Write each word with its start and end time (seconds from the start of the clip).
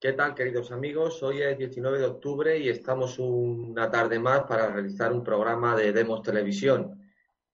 ¿Qué 0.00 0.14
tal, 0.14 0.34
queridos 0.34 0.72
amigos? 0.72 1.22
Hoy 1.22 1.42
es 1.42 1.58
19 1.58 1.98
de 1.98 2.06
octubre 2.06 2.56
y 2.56 2.70
estamos 2.70 3.18
una 3.18 3.90
tarde 3.90 4.18
más 4.18 4.44
para 4.44 4.68
realizar 4.68 5.12
un 5.12 5.22
programa 5.22 5.76
de 5.76 5.92
Demos 5.92 6.22
Televisión. 6.22 7.06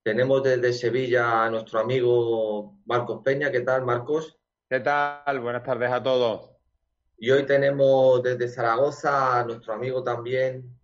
Tenemos 0.04 0.44
desde 0.44 0.72
Sevilla 0.72 1.44
a 1.44 1.50
nuestro 1.50 1.80
amigo 1.80 2.78
Marcos 2.84 3.22
Peña. 3.24 3.50
¿Qué 3.50 3.62
tal, 3.62 3.84
Marcos? 3.84 4.38
¿Qué 4.70 4.78
tal? 4.78 5.40
Buenas 5.40 5.64
tardes 5.64 5.90
a 5.90 6.00
todos. 6.00 6.52
Y 7.18 7.32
hoy 7.32 7.44
tenemos 7.46 8.22
desde 8.22 8.46
Zaragoza 8.46 9.40
a 9.40 9.44
nuestro 9.44 9.72
amigo 9.72 10.04
también 10.04 10.78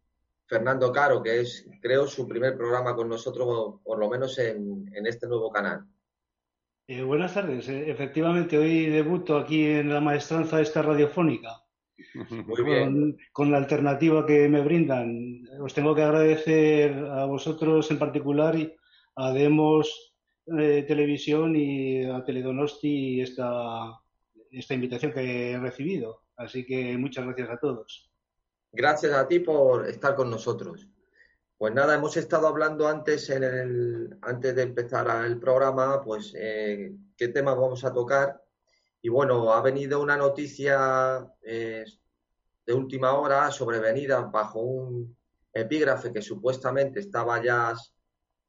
Fernando 0.46 0.90
Caro, 0.90 1.22
que 1.22 1.42
es, 1.42 1.64
creo, 1.80 2.08
su 2.08 2.26
primer 2.26 2.56
programa 2.56 2.96
con 2.96 3.08
nosotros, 3.08 3.76
por 3.84 4.00
lo 4.00 4.10
menos 4.10 4.36
en, 4.40 4.90
este 5.06 5.28
nuevo 5.28 5.52
canal. 5.52 5.86
Eh, 6.88 7.02
buenas 7.02 7.34
tardes. 7.34 7.68
Eh, 7.68 7.90
efectivamente, 7.90 8.58
hoy 8.58 8.86
debuto 8.86 9.36
aquí 9.36 9.64
en 9.66 9.88
la 9.88 10.00
maestranza 10.00 10.60
esta 10.60 10.82
radiofónica. 10.82 11.62
Muy 12.14 12.64
bien. 12.64 13.16
Con, 13.32 13.52
la 13.52 13.58
alternativa 13.58 14.26
que 14.26 14.48
me 14.48 14.60
brindan. 14.60 15.44
Os 15.60 15.72
tengo 15.72 15.94
que 15.94 16.02
agradecer 16.02 16.92
a 16.92 17.24
vosotros 17.26 17.90
en 17.90 17.98
particular 17.98 18.56
y 18.56 18.74
a 19.16 19.30
Demos 19.32 20.14
eh, 20.58 20.84
Televisión 20.86 21.54
y 21.54 22.04
a 22.04 22.24
Teledonosti 22.24 23.20
esta, 23.20 24.00
esta 24.50 24.74
invitación 24.74 25.12
que 25.12 25.52
he 25.52 25.58
recibido. 25.58 26.22
Así 26.36 26.66
que 26.66 26.98
muchas 26.98 27.24
gracias 27.24 27.50
a 27.50 27.58
todos. 27.58 28.10
Gracias 28.72 29.12
a 29.12 29.28
ti 29.28 29.38
por 29.38 29.86
estar 29.86 30.16
con 30.16 30.30
nosotros. 30.30 30.88
Pues 31.62 31.74
nada, 31.74 31.94
hemos 31.94 32.16
estado 32.16 32.48
hablando 32.48 32.88
antes, 32.88 33.30
en 33.30 33.44
el, 33.44 34.18
antes 34.22 34.52
de 34.52 34.62
empezar 34.62 35.24
el 35.24 35.38
programa, 35.38 36.02
pues 36.02 36.34
eh, 36.36 36.92
qué 37.16 37.28
temas 37.28 37.56
vamos 37.56 37.84
a 37.84 37.92
tocar. 37.92 38.42
Y 39.00 39.08
bueno, 39.08 39.52
ha 39.52 39.62
venido 39.62 40.02
una 40.02 40.16
noticia 40.16 41.24
eh, 41.40 41.84
de 42.66 42.74
última 42.74 43.14
hora 43.14 43.48
sobrevenida 43.52 44.22
bajo 44.22 44.58
un 44.58 45.16
epígrafe 45.52 46.12
que 46.12 46.20
supuestamente 46.20 46.98
estaba 46.98 47.40
ya 47.40 47.76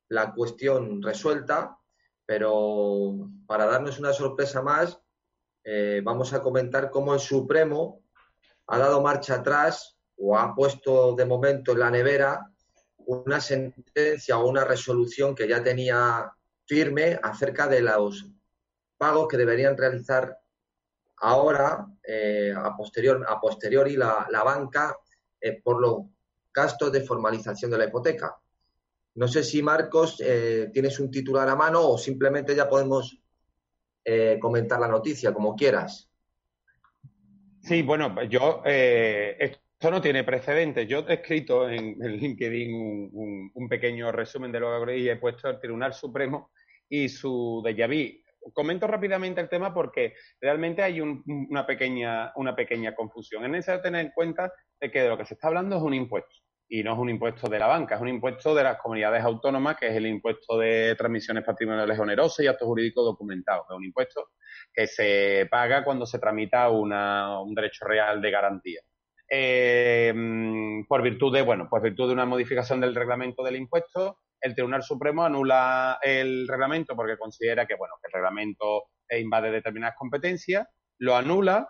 la 0.07 0.33
cuestión 0.33 0.99
resuelta, 0.99 1.77
pero 2.25 3.29
para 3.45 3.67
darnos 3.67 3.99
una 3.99 4.11
sorpresa 4.11 4.63
más, 4.63 4.99
eh, 5.63 6.01
vamos 6.03 6.33
a 6.33 6.41
comentar 6.41 6.89
cómo 6.89 7.13
el 7.13 7.19
Supremo 7.19 8.01
ha 8.65 8.79
dado 8.79 9.03
marcha 9.03 9.35
atrás 9.35 9.99
o 10.17 10.35
ha 10.35 10.55
puesto 10.55 11.13
de 11.13 11.27
momento 11.27 11.73
en 11.73 11.79
la 11.79 11.91
nevera 11.91 12.49
una 13.07 13.39
sentencia 13.39 14.37
o 14.37 14.47
una 14.47 14.63
resolución 14.63 15.35
que 15.35 15.47
ya 15.47 15.61
tenía 15.63 16.31
firme 16.65 17.19
acerca 17.21 17.67
de 17.67 17.81
los 17.81 18.27
pagos 18.97 19.27
que 19.27 19.37
deberían 19.37 19.77
realizar 19.77 20.37
ahora, 21.17 21.87
eh, 22.03 22.53
a, 22.55 22.75
posterior, 22.75 23.25
a 23.27 23.39
posteriori, 23.39 23.95
la, 23.95 24.43
banca 24.43 24.95
eh, 25.39 25.61
por 25.61 25.81
los 25.81 26.05
gastos 26.53 26.91
de 26.91 27.01
formalización 27.01 27.71
de 27.71 27.77
la 27.77 27.85
hipoteca. 27.85 28.37
No 29.15 29.27
sé 29.27 29.43
si, 29.43 29.61
Marcos, 29.61 30.21
eh, 30.23 30.69
tienes 30.73 30.99
un 30.99 31.09
titular 31.11 31.47
a 31.47 31.55
mano 31.55 31.87
o 31.87 31.97
simplemente 31.97 32.55
ya 32.55 32.69
podemos 32.69 33.19
comentar 34.41 34.81
la 34.81 34.89
noticia, 34.89 35.33
como 35.33 35.55
quieras. 35.55 36.09
Sí, 37.61 37.81
bueno, 37.83 38.21
yo 38.23 38.61
esto 38.65 39.62
no 39.89 40.01
tiene 40.01 40.23
precedentes. 40.23 40.87
Yo 40.87 41.05
he 41.07 41.13
escrito 41.13 41.69
en, 41.69 41.97
LinkedIn 41.99 43.09
un, 43.13 43.69
pequeño 43.69 44.11
resumen 44.11 44.51
de 44.51 44.59
lo 44.59 44.85
que 44.85 44.97
y 44.97 45.09
he 45.09 45.15
puesto 45.15 45.49
el 45.49 45.59
Tribunal 45.59 45.93
Supremo 45.93 46.51
y 46.89 47.09
su 47.09 47.61
déjà 47.65 47.87
vu. 47.87 48.51
Comento 48.53 48.87
rápidamente 48.87 49.39
el 49.41 49.49
tema 49.49 49.73
porque 49.73 50.15
realmente 50.39 50.83
hay 50.83 50.99
una, 50.99 51.65
pequeña, 51.65 52.31
una 52.35 52.55
pequeña 52.55 52.93
confusión. 52.93 53.43
Es 53.45 53.49
necesario 53.49 53.81
tener 53.81 54.05
en 54.05 54.11
cuenta 54.11 54.51
de 54.79 54.91
que 54.91 55.01
de 55.01 55.09
lo 55.09 55.17
que 55.17 55.25
se 55.25 55.35
está 55.35 55.47
hablando 55.47 55.77
es 55.77 55.81
un 55.81 55.93
impuesto 55.93 56.35
y 56.67 56.83
no 56.83 56.93
es 56.93 56.99
un 56.99 57.09
impuesto 57.09 57.47
de 57.47 57.59
la 57.59 57.67
banca, 57.67 57.95
es 57.95 58.01
un 58.01 58.09
impuesto 58.09 58.55
de 58.55 58.63
las 58.63 58.77
comunidades 58.79 59.23
autónomas, 59.23 59.77
que 59.77 59.87
es 59.87 59.95
el 59.95 60.07
impuesto 60.07 60.57
de 60.57 60.95
transmisiones 60.95 61.43
patrimoniales 61.43 61.99
onerosas 61.99 62.43
y 62.43 62.47
actos 62.47 62.67
jurídicos 62.67 63.05
documentados, 63.05 63.65
es 63.69 63.75
un 63.75 63.85
impuesto 63.85 64.29
que 64.73 64.87
se 64.87 65.47
paga 65.51 65.83
cuando 65.83 66.05
se 66.05 66.19
tramita 66.19 66.69
un 66.69 67.53
derecho 67.53 67.85
real 67.85 68.21
de 68.21 68.31
garantía. 68.31 68.81
Eh, 69.35 70.13
por 70.87 71.01
virtud 71.01 71.33
de, 71.33 71.41
bueno, 71.41 71.67
por 71.67 71.81
virtud 71.81 72.07
de 72.07 72.13
una 72.13 72.27
modificación 72.27 72.79
del 72.79 72.93
reglamento 72.93 73.43
del 73.43 73.55
impuesto, 73.55 74.19
el 74.39 74.53
Tribunal 74.53 74.83
Supremo 74.83 75.23
anula 75.23 75.97
el 76.03 76.47
reglamento 76.47 76.95
porque 76.95 77.17
considera 77.17 77.65
que, 77.65 77.73
bueno, 77.73 77.95
que 77.99 78.09
el 78.09 78.13
reglamento 78.13 78.83
invade 79.09 79.49
determinadas 79.49 79.95
competencias, 79.97 80.67
lo 80.99 81.15
anula 81.15 81.67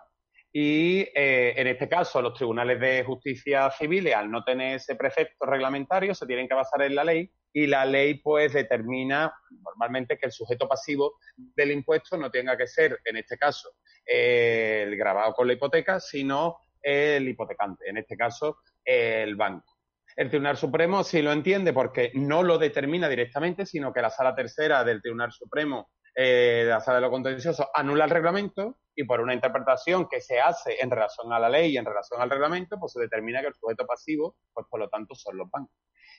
y, 0.52 1.00
eh, 1.14 1.54
en 1.56 1.66
este 1.66 1.88
caso, 1.88 2.20
los 2.20 2.34
tribunales 2.34 2.78
de 2.78 3.02
justicia 3.02 3.70
civiles, 3.70 4.14
al 4.14 4.30
no 4.30 4.44
tener 4.44 4.76
ese 4.76 4.94
precepto 4.94 5.46
reglamentario, 5.46 6.14
se 6.14 6.26
tienen 6.26 6.46
que 6.46 6.54
basar 6.54 6.82
en 6.82 6.94
la 6.94 7.02
ley 7.02 7.30
y 7.52 7.66
la 7.66 7.86
ley, 7.86 8.20
pues, 8.20 8.52
determina 8.52 9.32
normalmente 9.50 10.18
que 10.18 10.26
el 10.26 10.32
sujeto 10.32 10.68
pasivo 10.68 11.14
del 11.36 11.70
impuesto 11.70 12.18
no 12.18 12.30
tenga 12.30 12.56
que 12.58 12.66
ser, 12.66 13.00
en 13.04 13.16
este 13.16 13.38
caso, 13.38 13.70
eh, 14.06 14.84
el 14.86 14.96
grabado 14.96 15.32
con 15.32 15.46
la 15.46 15.54
hipoteca, 15.54 15.98
sino 15.98 16.58
el 16.84 17.26
hipotecante, 17.26 17.88
en 17.88 17.96
este 17.96 18.16
caso 18.16 18.58
el 18.84 19.34
banco. 19.36 19.74
El 20.16 20.28
Tribunal 20.28 20.56
Supremo 20.56 21.02
sí 21.02 21.22
lo 21.22 21.32
entiende 21.32 21.72
porque 21.72 22.12
no 22.14 22.42
lo 22.42 22.58
determina 22.58 23.08
directamente, 23.08 23.66
sino 23.66 23.92
que 23.92 24.02
la 24.02 24.10
Sala 24.10 24.34
Tercera 24.34 24.84
del 24.84 25.02
Tribunal 25.02 25.32
Supremo, 25.32 25.90
eh, 26.14 26.64
la 26.68 26.80
Sala 26.80 26.96
de 26.96 27.02
lo 27.02 27.10
Contencioso, 27.10 27.68
anula 27.74 28.04
el 28.04 28.10
reglamento 28.10 28.78
y 28.94 29.04
por 29.04 29.20
una 29.20 29.34
interpretación 29.34 30.06
que 30.08 30.20
se 30.20 30.38
hace 30.38 30.76
en 30.80 30.90
relación 30.90 31.32
a 31.32 31.40
la 31.40 31.48
ley 31.48 31.72
y 31.72 31.78
en 31.78 31.84
relación 31.84 32.20
al 32.20 32.30
reglamento, 32.30 32.78
pues 32.78 32.92
se 32.92 33.00
determina 33.00 33.40
que 33.40 33.48
el 33.48 33.54
sujeto 33.54 33.86
pasivo, 33.86 34.36
pues 34.52 34.66
por 34.70 34.78
lo 34.78 34.88
tanto, 34.88 35.16
son 35.16 35.36
los 35.36 35.50
bancos. 35.50 35.74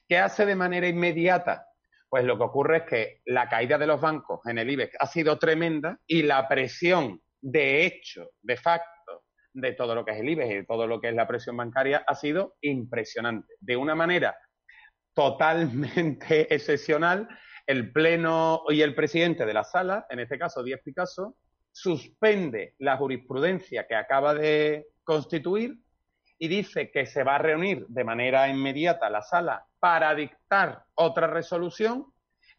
¿Qué 0.07 0.17
hace 0.17 0.45
de 0.45 0.55
manera 0.55 0.87
inmediata? 0.87 1.65
Pues 2.09 2.25
lo 2.25 2.37
que 2.37 2.43
ocurre 2.43 2.77
es 2.77 2.83
que 2.83 3.21
la 3.25 3.47
caída 3.47 3.77
de 3.77 3.87
los 3.87 4.01
bancos 4.01 4.41
en 4.45 4.57
el 4.57 4.69
IBEX 4.69 4.97
ha 4.99 5.07
sido 5.07 5.39
tremenda 5.39 5.99
y 6.05 6.23
la 6.23 6.47
presión 6.49 7.21
de 7.41 7.85
hecho, 7.85 8.31
de 8.41 8.57
facto, 8.57 8.94
de 9.55 9.71
todo 9.71 9.95
lo 9.95 10.03
que 10.03 10.11
es 10.11 10.19
el 10.19 10.29
IBEX 10.29 10.51
y 10.51 10.55
de 10.55 10.65
todo 10.65 10.85
lo 10.85 10.99
que 10.99 11.09
es 11.09 11.15
la 11.15 11.27
presión 11.27 11.55
bancaria 11.57 12.03
ha 12.05 12.15
sido 12.15 12.55
impresionante. 12.61 13.53
De 13.59 13.77
una 13.77 13.95
manera 13.95 14.37
totalmente 15.13 16.53
excepcional, 16.53 17.27
el 17.65 17.91
Pleno 17.91 18.63
y 18.69 18.81
el 18.81 18.93
presidente 18.93 19.45
de 19.45 19.53
la 19.53 19.63
sala, 19.63 20.05
en 20.09 20.19
este 20.19 20.37
caso 20.37 20.61
Díaz 20.61 20.81
Picasso, 20.83 21.37
suspende 21.71 22.75
la 22.79 22.97
jurisprudencia 22.97 23.87
que 23.87 23.95
acaba 23.95 24.33
de 24.33 24.87
constituir 25.03 25.79
y 26.37 26.49
dice 26.49 26.91
que 26.91 27.05
se 27.05 27.23
va 27.23 27.35
a 27.35 27.39
reunir 27.39 27.85
de 27.87 28.03
manera 28.03 28.49
inmediata 28.49 29.09
la 29.09 29.21
sala 29.21 29.65
para 29.79 30.13
dictar 30.13 30.83
otra 30.95 31.27
resolución, 31.27 32.07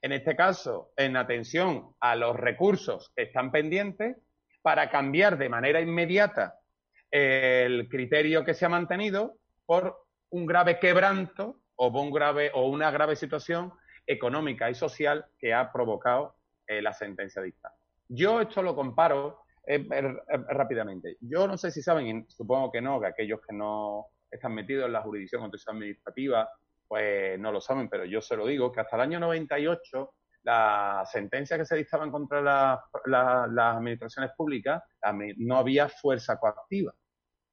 en 0.00 0.12
este 0.12 0.34
caso 0.34 0.92
en 0.96 1.16
atención 1.16 1.94
a 2.00 2.16
los 2.16 2.36
recursos 2.36 3.12
que 3.14 3.24
están 3.24 3.52
pendientes, 3.52 4.16
para 4.62 4.90
cambiar 4.90 5.36
de 5.36 5.48
manera 5.48 5.80
inmediata 5.80 6.54
el 7.10 7.88
criterio 7.88 8.44
que 8.44 8.54
se 8.54 8.66
ha 8.66 8.68
mantenido 8.68 9.36
por 9.64 10.06
un 10.30 10.46
grave 10.46 10.78
quebranto 10.78 11.60
o, 11.76 11.88
un 11.88 12.10
grave, 12.10 12.50
o 12.54 12.68
una 12.68 12.90
grave 12.90 13.16
situación 13.16 13.72
económica 14.06 14.70
y 14.70 14.74
social 14.74 15.26
que 15.38 15.52
ha 15.52 15.72
provocado 15.72 16.36
eh, 16.66 16.80
la 16.82 16.92
sentencia 16.92 17.42
dictada. 17.42 17.74
Yo 18.08 18.40
esto 18.40 18.62
lo 18.62 18.74
comparo 18.74 19.40
eh, 19.66 19.86
eh, 19.90 20.16
rápidamente. 20.48 21.16
Yo 21.20 21.46
no 21.46 21.56
sé 21.56 21.70
si 21.70 21.82
saben, 21.82 22.26
supongo 22.28 22.70
que 22.70 22.80
no, 22.80 23.00
que 23.00 23.08
aquellos 23.08 23.40
que 23.40 23.54
no 23.54 24.06
están 24.30 24.54
metidos 24.54 24.86
en 24.86 24.92
la 24.92 25.02
jurisdicción 25.02 25.50
administrativa, 25.66 26.48
pues 26.86 27.38
no 27.38 27.50
lo 27.50 27.60
saben, 27.60 27.88
pero 27.88 28.04
yo 28.04 28.20
se 28.20 28.36
lo 28.36 28.46
digo, 28.46 28.70
que 28.70 28.80
hasta 28.80 28.96
el 28.96 29.02
año 29.02 29.20
98 29.20 30.14
las 30.46 31.10
sentencias 31.10 31.58
que 31.58 31.66
se 31.66 31.74
dictaban 31.74 32.12
contra 32.12 32.40
las 32.40 33.76
administraciones 33.76 34.30
públicas 34.36 34.80
no 35.38 35.58
había 35.58 35.88
fuerza 35.88 36.38
coactiva. 36.38 36.94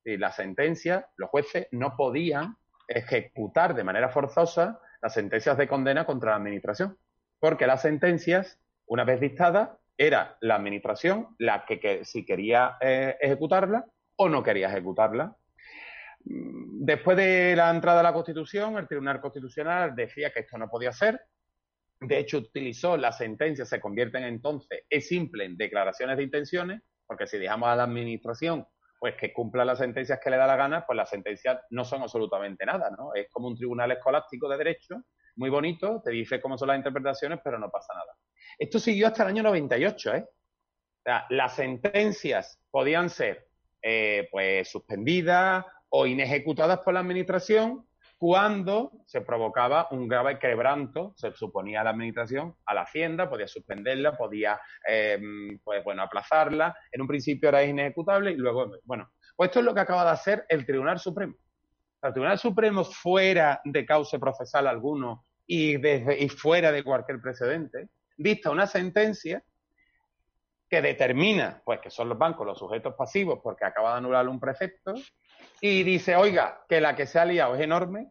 Y 0.06 0.18
las 0.18 0.36
sentencias, 0.36 1.04
los 1.18 1.32
jueces 1.32 1.68
no 1.72 1.96
podían 1.98 2.56
ejecutar 2.88 3.74
de 3.74 3.84
manera 3.84 4.10
forzosa 4.10 4.80
las 5.02 5.14
sentencias 5.14 5.58
de 5.58 5.68
condena 5.68 6.06
contra 6.06 6.32
la 6.32 6.38
administración, 6.38 6.98
porque 7.40 7.66
las 7.66 7.82
sentencias, 7.82 8.60
una 8.86 9.04
vez 9.04 9.20
dictadas, 9.20 9.72
era 9.98 10.38
la 10.42 10.56
administración 10.56 11.36
la 11.40 11.66
que, 11.66 12.06
si 12.06 12.24
quería 12.26 12.78
eh, 12.80 13.18
ejecutarla 13.20 13.86
o 14.18 14.30
no 14.30 14.44
quería 14.44 14.70
ejecutarla. 14.70 15.36
Mm, 16.26 16.86
después 16.86 17.18
de 17.18 17.56
la 17.56 17.72
entrada 17.72 18.02
a 18.02 18.04
la 18.04 18.14
Constitución, 18.14 18.78
el 18.78 18.88
Tribunal 18.88 19.20
Constitucional 19.20 19.96
decía 19.96 20.32
que 20.32 20.42
esto 20.42 20.60
no 20.60 20.70
podía 20.70 20.92
ser. 20.92 21.20
De 22.08 22.20
hecho, 22.20 22.38
utilizó 22.38 22.98
las 22.98 23.18
sentencias, 23.18 23.70
se 23.70 23.80
convierten 23.80 24.24
entonces, 24.24 24.84
es 24.90 25.08
simple, 25.08 25.46
en 25.46 25.58
declaraciones 25.58 26.18
de 26.18 26.24
intenciones, 26.24 26.82
porque 27.06 27.28
si 27.28 27.38
dejamos 27.38 27.70
a 27.70 27.76
la 27.76 27.84
Administración 27.84 28.66
pues 29.04 29.16
que 29.18 29.34
cumpla 29.34 29.66
las 29.66 29.80
sentencias 29.80 30.18
que 30.24 30.30
le 30.30 30.38
da 30.38 30.48
la 30.48 30.56
gana, 30.56 30.86
pues 30.86 30.96
las 30.96 31.10
sentencias 31.10 31.60
no 31.72 31.84
son 31.84 32.04
absolutamente 32.04 32.66
nada, 32.66 32.90
¿no? 32.98 33.14
Es 33.14 33.28
como 33.30 33.50
un 33.50 33.58
tribunal 33.58 33.92
escolástico 33.92 34.48
de 34.48 34.58
derecho, 34.58 35.04
muy 35.36 35.50
bonito, 35.50 36.02
te 36.02 36.12
dice 36.12 36.40
cómo 36.40 36.58
son 36.58 36.70
las 36.70 36.78
interpretaciones, 36.78 37.40
pero 37.44 37.60
no 37.60 37.70
pasa 37.70 37.94
nada. 37.94 38.16
Esto 38.58 38.80
siguió 38.80 39.08
hasta 39.08 39.24
el 39.24 39.30
año 39.30 39.44
98, 39.44 40.16
¿eh? 40.16 40.26
O 40.26 41.02
sea, 41.04 41.26
las 41.32 41.54
sentencias 41.54 42.62
podían 42.72 43.10
ser 43.10 43.46
eh, 43.82 44.30
pues 44.32 44.70
suspendidas 44.70 45.66
o 45.90 46.08
inejecutadas 46.08 46.80
por 46.80 46.94
la 46.94 47.02
administración 47.02 47.86
cuando 48.24 48.94
se 49.06 49.20
provocaba 49.20 49.90
un 49.92 50.08
grave 50.08 50.40
quebranto, 50.40 51.12
se 51.18 51.34
suponía 51.34 51.82
a 51.82 51.84
la 51.84 51.90
administración, 51.90 52.56
a 52.66 52.74
la 52.74 52.84
hacienda, 52.84 53.30
podía 53.30 53.50
suspenderla, 53.50 54.16
podía, 54.16 54.62
eh, 54.88 55.20
pues 55.62 55.84
bueno, 55.84 56.04
aplazarla. 56.04 56.74
En 56.90 57.02
un 57.02 57.08
principio 57.10 57.50
era 57.50 57.66
inejecutable 57.66 58.32
y 58.32 58.38
luego, 58.38 58.78
bueno, 58.86 59.12
pues 59.36 59.50
esto 59.50 59.60
es 59.60 59.66
lo 59.66 59.74
que 59.74 59.82
acaba 59.82 60.06
de 60.06 60.12
hacer 60.12 60.46
el 60.48 60.66
Tribunal 60.66 61.00
Supremo. 61.00 61.36
El 62.02 62.14
Tribunal 62.14 62.40
Supremo, 62.40 62.86
fuera 62.86 63.60
de 63.66 63.86
causa 63.86 64.18
procesal 64.18 64.68
alguno 64.68 65.26
y, 65.46 65.76
desde, 65.76 66.24
y 66.24 66.30
fuera 66.30 66.72
de 66.72 66.82
cualquier 66.82 67.20
precedente, 67.20 67.90
dicta 68.16 68.52
una 68.52 68.68
sentencia 68.68 69.44
que 70.70 70.82
determina 70.82 71.62
pues 71.66 71.82
que 71.82 71.90
son 71.90 72.08
los 72.08 72.18
bancos 72.18 72.48
los 72.48 72.58
sujetos 72.58 72.96
pasivos 72.96 73.42
porque 73.44 73.66
acaba 73.66 73.92
de 73.92 73.98
anular 73.98 74.30
un 74.30 74.40
precepto 74.40 74.94
y 75.66 75.84
dice, 75.84 76.18
oiga, 76.18 76.66
que 76.68 76.82
la 76.82 76.94
que 76.94 77.08
se 77.08 77.18
ha 77.20 77.24
liado 77.24 77.56
es 77.56 77.62
enorme, 77.62 78.10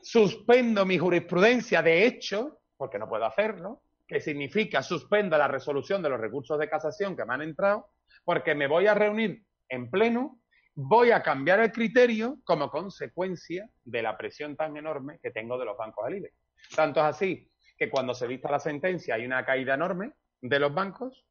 suspendo 0.00 0.86
mi 0.86 0.96
jurisprudencia 0.96 1.82
de 1.82 2.06
hecho, 2.06 2.60
porque 2.78 2.98
no 2.98 3.10
puedo 3.10 3.26
hacerlo, 3.26 3.82
que 4.08 4.22
significa 4.22 4.82
suspendo 4.82 5.36
la 5.36 5.48
resolución 5.48 6.00
de 6.00 6.08
los 6.08 6.18
recursos 6.18 6.58
de 6.58 6.70
casación 6.70 7.14
que 7.14 7.26
me 7.26 7.34
han 7.34 7.42
entrado, 7.42 7.90
porque 8.24 8.54
me 8.54 8.68
voy 8.68 8.86
a 8.86 8.94
reunir 8.94 9.42
en 9.68 9.90
pleno, 9.90 10.40
voy 10.74 11.10
a 11.10 11.22
cambiar 11.22 11.60
el 11.60 11.72
criterio 11.72 12.38
como 12.42 12.70
consecuencia 12.70 13.68
de 13.84 14.00
la 14.00 14.16
presión 14.16 14.56
tan 14.56 14.78
enorme 14.78 15.18
que 15.22 15.32
tengo 15.32 15.58
de 15.58 15.66
los 15.66 15.76
bancos 15.76 16.06
al 16.06 16.16
IBE. 16.16 16.32
Tanto 16.74 17.00
es 17.00 17.06
así 17.06 17.50
que 17.76 17.90
cuando 17.90 18.14
se 18.14 18.26
dicta 18.26 18.50
la 18.50 18.60
sentencia 18.60 19.16
hay 19.16 19.26
una 19.26 19.44
caída 19.44 19.74
enorme 19.74 20.12
de 20.40 20.58
los 20.58 20.72
bancos 20.72 21.22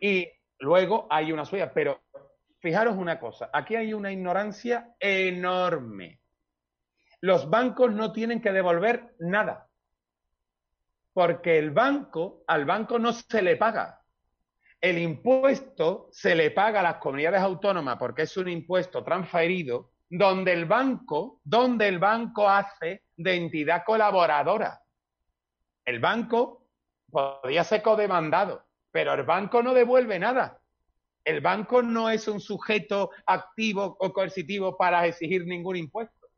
y 0.00 0.26
luego 0.60 1.06
hay 1.10 1.30
una 1.30 1.44
suya. 1.44 1.70
Pero 1.74 2.00
fijaros 2.64 2.96
una 2.96 3.20
cosa, 3.20 3.50
aquí 3.52 3.76
hay 3.76 3.92
una 3.92 4.10
ignorancia 4.10 4.96
enorme. 4.98 6.18
Los 7.20 7.50
bancos 7.50 7.92
no 7.92 8.10
tienen 8.10 8.40
que 8.40 8.52
devolver 8.52 9.14
nada. 9.18 9.68
Porque 11.12 11.58
el 11.58 11.72
banco, 11.72 12.42
al 12.46 12.64
banco 12.64 12.98
no 12.98 13.12
se 13.12 13.42
le 13.42 13.56
paga. 13.56 14.00
El 14.80 14.96
impuesto 14.96 16.08
se 16.10 16.34
le 16.34 16.52
paga 16.52 16.80
a 16.80 16.84
las 16.84 16.96
comunidades 16.96 17.42
autónomas 17.42 17.98
porque 17.98 18.22
es 18.22 18.34
un 18.38 18.48
impuesto 18.48 19.04
transferido 19.04 19.92
donde 20.08 20.54
el 20.54 20.64
banco, 20.64 21.42
donde 21.44 21.86
el 21.86 21.98
banco 21.98 22.48
hace 22.48 23.02
de 23.14 23.34
entidad 23.34 23.84
colaboradora. 23.84 24.80
El 25.84 26.00
banco 26.00 26.66
podría 27.10 27.62
ser 27.62 27.82
codemandado, 27.82 28.64
pero 28.90 29.12
el 29.12 29.24
banco 29.24 29.62
no 29.62 29.74
devuelve 29.74 30.18
nada. 30.18 30.63
El 31.24 31.40
banco 31.40 31.82
no 31.82 32.10
es 32.10 32.28
un 32.28 32.38
sujeto 32.38 33.10
activo 33.26 33.96
o 33.98 34.12
coercitivo 34.12 34.76
para 34.76 35.06
exigir 35.06 35.46
ningún 35.46 35.76
impuesto. 35.76 36.28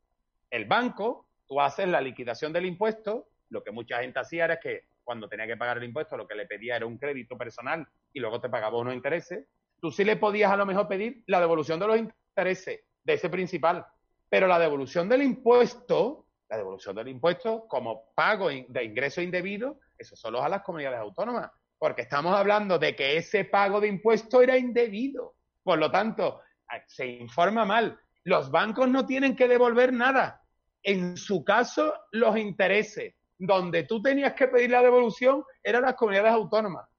El 0.49 0.65
banco, 0.65 1.27
tú 1.45 1.59
haces 1.59 1.89
la 1.89 1.99
liquidación 1.99 2.53
del 2.53 2.65
impuesto, 2.65 3.27
lo 3.49 3.63
que 3.63 3.71
mucha 3.71 3.99
gente 3.99 4.19
hacía 4.19 4.45
era 4.45 4.59
que 4.59 4.83
cuando 5.03 5.27
tenía 5.27 5.45
que 5.45 5.57
pagar 5.57 5.77
el 5.77 5.83
impuesto 5.83 6.17
lo 6.17 6.27
que 6.27 6.35
le 6.35 6.45
pedía 6.45 6.75
era 6.77 6.85
un 6.85 6.97
crédito 6.97 7.37
personal 7.37 7.87
y 8.13 8.19
luego 8.19 8.39
te 8.39 8.49
pagaba 8.49 8.77
unos 8.77 8.93
intereses, 8.93 9.45
tú 9.81 9.91
sí 9.91 10.05
le 10.05 10.15
podías 10.15 10.51
a 10.51 10.57
lo 10.57 10.65
mejor 10.65 10.87
pedir 10.87 11.23
la 11.27 11.39
devolución 11.41 11.79
de 11.79 11.87
los 11.87 11.97
intereses 11.97 12.81
de 13.03 13.13
ese 13.13 13.29
principal, 13.29 13.85
pero 14.29 14.47
la 14.47 14.59
devolución 14.59 15.07
del 15.09 15.21
impuesto, 15.21 16.25
la 16.49 16.57
devolución 16.57 16.95
del 16.95 17.09
impuesto 17.09 17.67
como 17.67 18.13
pago 18.15 18.49
de 18.49 18.83
ingreso 18.83 19.21
indebido, 19.21 19.79
eso 19.97 20.15
solo 20.15 20.41
a 20.41 20.49
las 20.49 20.61
comunidades 20.61 20.99
autónomas 20.99 21.51
porque 21.77 22.03
estamos 22.03 22.35
hablando 22.35 22.79
de 22.79 22.95
que 22.95 23.17
ese 23.17 23.45
pago 23.45 23.79
de 23.79 23.87
impuesto 23.87 24.41
era 24.41 24.57
indebido. 24.57 25.35
Por 25.63 25.77
lo 25.79 25.91
tanto, 25.91 26.41
se 26.87 27.05
informa 27.07 27.65
mal. 27.65 27.99
Los 28.23 28.49
bancos 28.49 28.89
no 28.89 29.05
tienen 29.05 29.35
que 29.35 29.47
devolver 29.47 29.93
nada. 29.93 30.41
En 30.81 31.17
su 31.17 31.43
caso, 31.43 31.93
los 32.11 32.37
intereses. 32.37 33.13
Donde 33.39 33.83
tú 33.83 34.01
tenías 34.01 34.33
que 34.33 34.47
pedir 34.47 34.71
la 34.71 34.81
devolución 34.81 35.43
eran 35.63 35.83
las 35.83 35.93
comunidades 35.93 36.31
autónomas. 36.31 36.89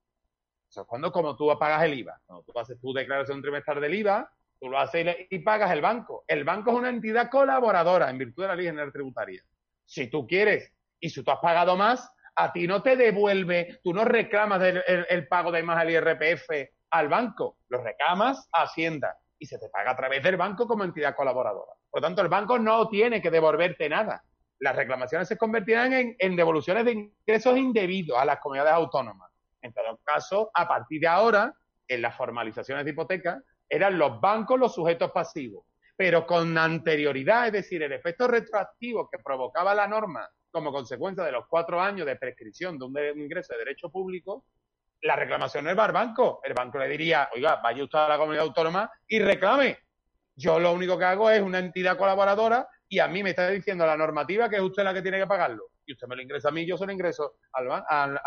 Eso 0.70 0.82
es 0.82 0.86
cuando 0.86 1.10
como 1.10 1.34
tú 1.34 1.50
pagas 1.58 1.82
el 1.82 1.98
IVA. 1.98 2.20
Cuando 2.25 2.44
tú 2.44 2.58
haces 2.58 2.78
tu 2.80 2.92
declaración 2.92 3.42
trimestral 3.42 3.80
del 3.80 3.94
IVA, 3.94 4.30
tú 4.60 4.69
lo 4.69 4.78
haces 4.78 5.16
y 5.30 5.38
pagas 5.40 5.72
el 5.72 5.80
banco. 5.80 6.25
El 6.28 6.44
banco 6.44 6.70
es 6.70 6.76
una 6.76 6.90
entidad 6.90 7.28
colaboradora 7.30 8.10
en 8.10 8.19
virtud 8.19 8.42
de 8.42 8.48
la 8.48 8.54
ley 8.54 8.66
general 8.66 8.92
tributaria. 8.92 9.42
Si 9.84 10.08
tú 10.08 10.26
quieres 10.26 10.72
y 11.00 11.10
si 11.10 11.22
tú 11.25 11.30
has 11.30 11.40
pagado 11.40 11.76
más, 11.76 12.08
a 12.38 12.52
ti 12.52 12.69
no 12.69 12.82
te 12.82 12.96
devuelve, 12.96 13.81
tú 13.82 13.93
no 13.93 14.05
reclamas 14.05 14.62
el, 14.62 15.26
pago 15.26 15.50
de 15.50 15.62
más 15.64 15.79
al 15.79 15.90
IRPF 15.90 16.49
al 16.90 17.08
banco, 17.08 17.58
lo 17.69 17.82
reclamas 17.82 18.49
a 18.52 18.62
Hacienda 18.62 19.17
y 19.38 19.46
se 19.46 19.58
te 19.58 19.69
paga 19.69 19.90
a 19.90 19.96
través 19.96 20.23
del 20.23 20.37
banco 20.37 20.67
como 20.69 20.85
entidad 20.85 21.17
colaboradora. 21.17 21.73
Por 21.90 22.00
lo 22.00 22.06
tanto, 22.06 22.23
el 22.23 22.29
banco 22.29 22.56
no 22.58 22.88
tiene 22.88 23.20
que 23.20 23.32
devolverte 23.32 23.88
nada. 23.88 24.23
Las 24.61 24.76
reclamaciones 24.76 25.26
se 25.26 25.37
convertirán 25.37 25.93
en, 25.93 26.17
en 26.19 26.37
devoluciones 26.37 26.85
de 26.85 26.93
ingresos 26.93 27.58
indebidos 27.58 28.17
a 28.17 28.25
las 28.25 28.38
comunidades 28.38 28.75
autónomas. 28.75 29.31
En 29.61 29.73
todo 29.73 29.99
caso, 30.05 30.50
a 30.55 30.69
partir 30.69 31.00
de 31.00 31.08
ahora, 31.08 31.52
en 31.88 32.02
las 32.02 32.17
formalizaciones 32.17 32.85
de 32.85 32.93
hipoteca, 32.93 33.43
eran 33.69 33.99
los 33.99 34.20
bancos 34.20 34.61
los 34.61 34.75
sujetos 34.75 35.11
pasivos. 35.11 35.64
Pero 35.96 36.25
con 36.25 36.56
anterioridad, 36.56 37.49
es 37.49 37.52
decir, 37.52 37.82
el 37.82 37.93
efecto 37.93 38.29
retroactivo 38.29 39.08
que 39.11 39.19
provocaba 39.19 39.75
la 39.75 39.88
norma 39.88 40.29
como 40.50 40.73
consecuencia 40.73 41.25
de 41.25 41.33
los 41.33 41.47
cuatro 41.47 41.81
años 41.81 42.06
de 42.06 42.17
prescripción 42.17 42.79
de 42.79 42.85
un, 42.85 43.21
ingreso 43.21 43.53
de 43.53 43.61
derecho 43.61 43.91
público, 43.91 44.45
la 45.03 45.17
reclamación 45.17 45.65
no 45.65 45.77
para 45.77 45.89
el 45.89 45.93
banco. 45.93 46.41
El 46.43 46.55
banco 46.55 46.79
le 46.79 46.89
diría, 46.89 47.29
oiga, 47.35 47.61
vaya 47.62 47.85
usted 47.85 47.99
a 47.99 48.09
la 48.09 48.19
comunidad 48.19 48.45
autónoma 48.45 48.91
y 49.06 49.19
reclame. 49.19 49.78
Yo 50.35 50.59
lo 50.59 50.73
único 50.73 50.99
que 50.99 51.05
hago 51.05 51.31
es 51.31 51.43
una 51.43 51.59
entidad 51.59 51.97
colaboradora 51.97 52.69
y 52.88 52.99
a 52.99 53.09
mí 53.09 53.23
me 53.23 53.31
está 53.31 53.49
diciendo 53.49 53.85
la 53.87 53.97
normativa 53.97 54.49
que 54.49 54.57
es 54.57 54.62
usted 54.62 54.85
la 54.85 54.95
que 54.95 55.02
tiene 55.02 55.19
que 55.19 55.26
pagarlo. 55.26 55.71
Y 55.85 55.93
usted 55.93 56.07
me 56.07 56.17
lo 56.17 56.23
ingresa 56.23 56.49
a 56.49 56.52
mí, 56.52 56.67
yo 56.67 56.76
se 56.76 56.87
lo 56.87 56.93
ingreso 56.93 57.37
al, 57.52 58.21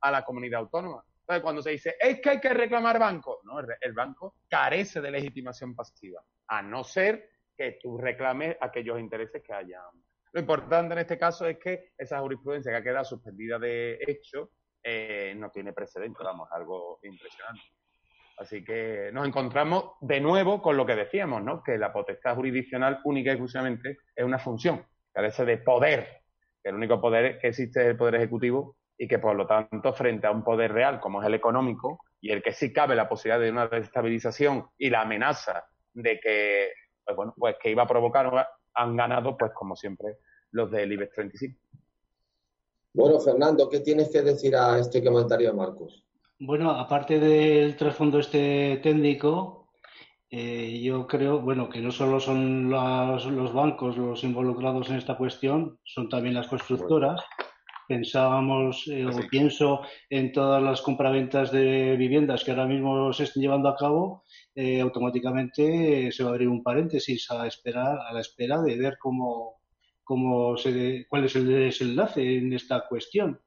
a 0.00 0.10
la 0.10 0.24
comunidad 0.24 0.60
autónoma. 0.60 1.04
Entonces, 1.20 1.42
cuando 1.42 1.62
se 1.62 1.70
dice, 1.70 1.94
es 2.00 2.20
que 2.20 2.30
hay 2.30 2.40
que 2.40 2.52
reclamar 2.52 2.98
banco, 2.98 3.40
no, 3.44 3.60
el 3.60 3.92
banco 3.92 4.34
carece 4.48 5.00
de 5.00 5.12
legitimación 5.12 5.76
pasiva, 5.76 6.20
a 6.48 6.60
no 6.60 6.82
ser 6.82 7.30
que 7.56 7.78
tú 7.80 7.96
reclames 7.96 8.56
aquellos 8.60 8.98
intereses 8.98 9.42
que 9.42 9.52
hayan 9.52 9.82
lo 10.32 10.40
importante 10.40 10.92
en 10.92 11.00
este 11.00 11.18
caso 11.18 11.46
es 11.46 11.58
que 11.58 11.92
esa 11.96 12.20
jurisprudencia 12.20 12.70
que 12.70 12.78
ha 12.78 12.82
quedado 12.82 13.04
suspendida 13.04 13.58
de 13.58 13.98
hecho 14.06 14.50
eh, 14.82 15.34
no 15.36 15.50
tiene 15.50 15.72
precedente, 15.72 16.22
vamos, 16.22 16.48
algo 16.52 17.00
impresionante. 17.02 17.62
Así 18.38 18.64
que 18.64 19.10
nos 19.12 19.26
encontramos 19.26 19.96
de 20.00 20.20
nuevo 20.20 20.62
con 20.62 20.76
lo 20.76 20.86
que 20.86 20.94
decíamos, 20.94 21.42
¿no? 21.42 21.62
Que 21.62 21.76
la 21.76 21.92
potestad 21.92 22.36
jurisdiccional 22.36 23.00
única 23.04 23.30
y 23.30 23.32
exclusivamente 23.34 23.98
es 24.16 24.24
una 24.24 24.38
función, 24.38 24.86
carece 25.12 25.44
de 25.44 25.58
poder, 25.58 26.22
que 26.62 26.70
el 26.70 26.76
único 26.76 27.00
poder 27.00 27.38
que 27.38 27.48
existe 27.48 27.80
es 27.82 27.86
el 27.88 27.96
poder 27.96 28.14
ejecutivo 28.14 28.78
y 28.96 29.08
que 29.08 29.18
por 29.18 29.36
lo 29.36 29.46
tanto 29.46 29.92
frente 29.92 30.26
a 30.26 30.30
un 30.30 30.42
poder 30.42 30.72
real 30.72 31.00
como 31.00 31.20
es 31.20 31.26
el 31.26 31.34
económico 31.34 32.00
y 32.20 32.30
el 32.30 32.42
que 32.42 32.52
sí 32.52 32.72
cabe 32.72 32.94
la 32.94 33.08
posibilidad 33.08 33.40
de 33.40 33.50
una 33.50 33.66
desestabilización 33.66 34.68
y 34.78 34.88
la 34.88 35.02
amenaza 35.02 35.64
de 35.92 36.20
que 36.20 36.72
pues 37.04 37.16
bueno, 37.16 37.34
pues 37.36 37.56
que 37.60 37.70
iba 37.70 37.82
a 37.82 37.88
provocar 37.88 38.30
han 38.80 38.96
ganado, 38.96 39.36
pues 39.36 39.52
como 39.52 39.76
siempre, 39.76 40.18
los 40.52 40.70
del 40.70 40.92
IBEX 40.92 41.14
35. 41.14 41.60
Bueno, 42.92 43.20
Fernando, 43.20 43.68
¿qué 43.68 43.80
tienes 43.80 44.10
que 44.10 44.22
decir 44.22 44.56
a 44.56 44.78
este 44.78 45.04
comentario 45.04 45.50
de 45.50 45.56
Marcos? 45.56 46.04
Bueno, 46.38 46.70
aparte 46.70 47.20
del 47.20 47.76
trasfondo 47.76 48.18
este 48.18 48.80
técnico, 48.82 49.68
eh, 50.30 50.80
yo 50.82 51.06
creo, 51.06 51.40
bueno, 51.40 51.68
que 51.68 51.80
no 51.80 51.92
solo 51.92 52.18
son 52.18 52.70
los 52.70 53.52
bancos 53.52 53.96
los 53.96 54.24
involucrados 54.24 54.88
en 54.90 54.96
esta 54.96 55.16
cuestión, 55.16 55.78
son 55.84 56.08
también 56.08 56.34
las 56.34 56.48
constructoras. 56.48 57.20
Pensábamos, 57.90 58.86
eh, 58.86 59.04
o 59.04 59.28
pienso 59.28 59.80
en 60.08 60.30
todas 60.30 60.62
las 60.62 60.80
compraventas 60.80 61.50
de 61.50 61.96
viviendas 61.96 62.44
que 62.44 62.52
ahora 62.52 62.66
mismo 62.66 63.12
se 63.12 63.24
están 63.24 63.42
llevando 63.42 63.68
a 63.68 63.74
cabo 63.74 64.22
eh, 64.54 64.80
automáticamente 64.80 66.12
se 66.12 66.22
va 66.22 66.30
a 66.30 66.32
abrir 66.34 66.48
un 66.48 66.62
paréntesis 66.62 67.28
a 67.32 67.48
esperar 67.48 67.98
a 67.98 68.12
la 68.12 68.20
espera 68.20 68.62
de 68.62 68.76
ver 68.76 68.96
cómo, 68.96 69.60
cómo 70.04 70.56
se, 70.56 71.04
cuál 71.08 71.24
es 71.24 71.34
el 71.34 71.48
desenlace 71.48 72.38
en 72.38 72.52
esta 72.52 72.86
cuestión. 72.88 73.40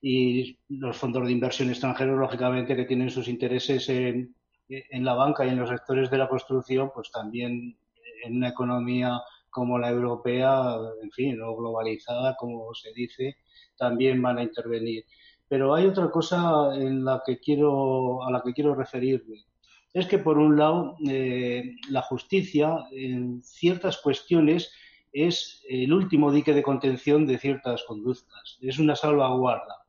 y 0.00 0.60
los 0.68 0.96
fondos 0.96 1.26
de 1.26 1.32
inversión 1.32 1.68
extranjeros, 1.68 2.20
lógicamente, 2.20 2.76
que 2.76 2.84
tienen 2.84 3.10
sus 3.10 3.26
intereses 3.26 3.88
en, 3.88 4.36
en 4.68 5.04
la 5.04 5.14
banca 5.14 5.44
y 5.44 5.48
en 5.48 5.58
los 5.58 5.70
sectores 5.70 6.08
de 6.08 6.18
la 6.18 6.28
construcción, 6.28 6.92
pues 6.94 7.10
también 7.10 7.76
en 8.24 8.36
una 8.36 8.50
economía 8.50 9.20
como 9.56 9.78
la 9.78 9.88
europea, 9.88 10.76
en 11.02 11.10
fin, 11.12 11.40
o 11.40 11.56
globalizada, 11.56 12.36
como 12.36 12.74
se 12.74 12.92
dice, 12.92 13.38
también 13.78 14.20
van 14.20 14.36
a 14.36 14.42
intervenir. 14.42 15.06
Pero 15.48 15.74
hay 15.74 15.86
otra 15.86 16.10
cosa 16.10 16.76
en 16.76 17.06
la 17.06 17.22
que 17.24 17.38
quiero, 17.38 18.22
a 18.22 18.30
la 18.30 18.42
que 18.42 18.52
quiero 18.52 18.74
referirme. 18.74 19.46
Es 19.94 20.06
que, 20.08 20.18
por 20.18 20.36
un 20.36 20.58
lado, 20.58 20.98
eh, 21.08 21.74
la 21.88 22.02
justicia, 22.02 22.84
en 22.92 23.42
ciertas 23.42 23.96
cuestiones, 23.96 24.70
es 25.10 25.64
el 25.70 25.90
último 25.90 26.30
dique 26.30 26.52
de 26.52 26.62
contención 26.62 27.26
de 27.26 27.38
ciertas 27.38 27.82
conductas. 27.84 28.58
Es 28.60 28.78
una 28.78 28.94
salvaguarda. 28.94 29.86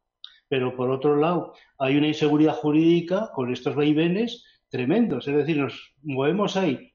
Pero, 0.47 0.77
por 0.77 0.91
otro 0.91 1.17
lado, 1.17 1.55
hay 1.77 1.97
una 1.97 2.07
inseguridad 2.07 2.55
jurídica 2.55 3.31
con 3.36 3.51
estos 3.51 3.75
vaivenes 3.75 4.45
tremendos. 4.69 5.27
Es 5.27 5.36
decir, 5.36 5.57
nos 5.57 5.93
movemos 6.03 6.55
ahí 6.55 6.93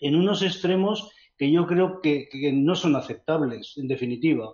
en 0.00 0.16
unos 0.16 0.42
extremos 0.42 1.12
que 1.40 1.50
yo 1.50 1.66
creo 1.66 2.02
que, 2.02 2.28
no 2.52 2.74
son 2.74 2.96
aceptables, 2.96 3.72
en 3.78 3.88
definitiva, 3.88 4.52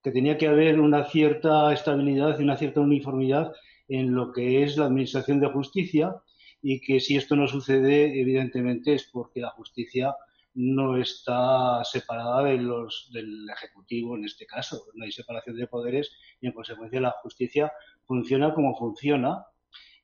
que 0.00 0.12
tenía 0.12 0.38
que 0.38 0.46
haber 0.46 0.78
una 0.78 1.04
cierta 1.06 1.72
estabilidad 1.72 2.38
y 2.38 2.44
una 2.44 2.56
cierta 2.56 2.80
uniformidad 2.80 3.52
en 3.88 4.14
lo 4.14 4.32
que 4.32 4.62
es 4.62 4.76
la 4.76 4.84
Administración 4.84 5.40
de 5.40 5.48
Justicia 5.48 6.14
y 6.62 6.80
que 6.80 7.00
si 7.00 7.16
esto 7.16 7.34
no 7.34 7.48
sucede, 7.48 8.20
evidentemente 8.20 8.94
es 8.94 9.10
porque 9.12 9.40
la 9.40 9.50
justicia 9.50 10.14
no 10.54 10.96
está 10.96 11.82
separada 11.82 12.44
del 12.44 13.50
Ejecutivo 13.50 14.16
en 14.16 14.24
este 14.24 14.46
caso. 14.46 14.84
No 14.94 15.06
hay 15.06 15.10
separación 15.10 15.56
de 15.56 15.66
poderes 15.66 16.12
y 16.40 16.46
en 16.46 16.52
consecuencia 16.52 17.00
la 17.00 17.16
justicia 17.20 17.72
funciona 18.06 18.54
como 18.54 18.78
funciona 18.78 19.44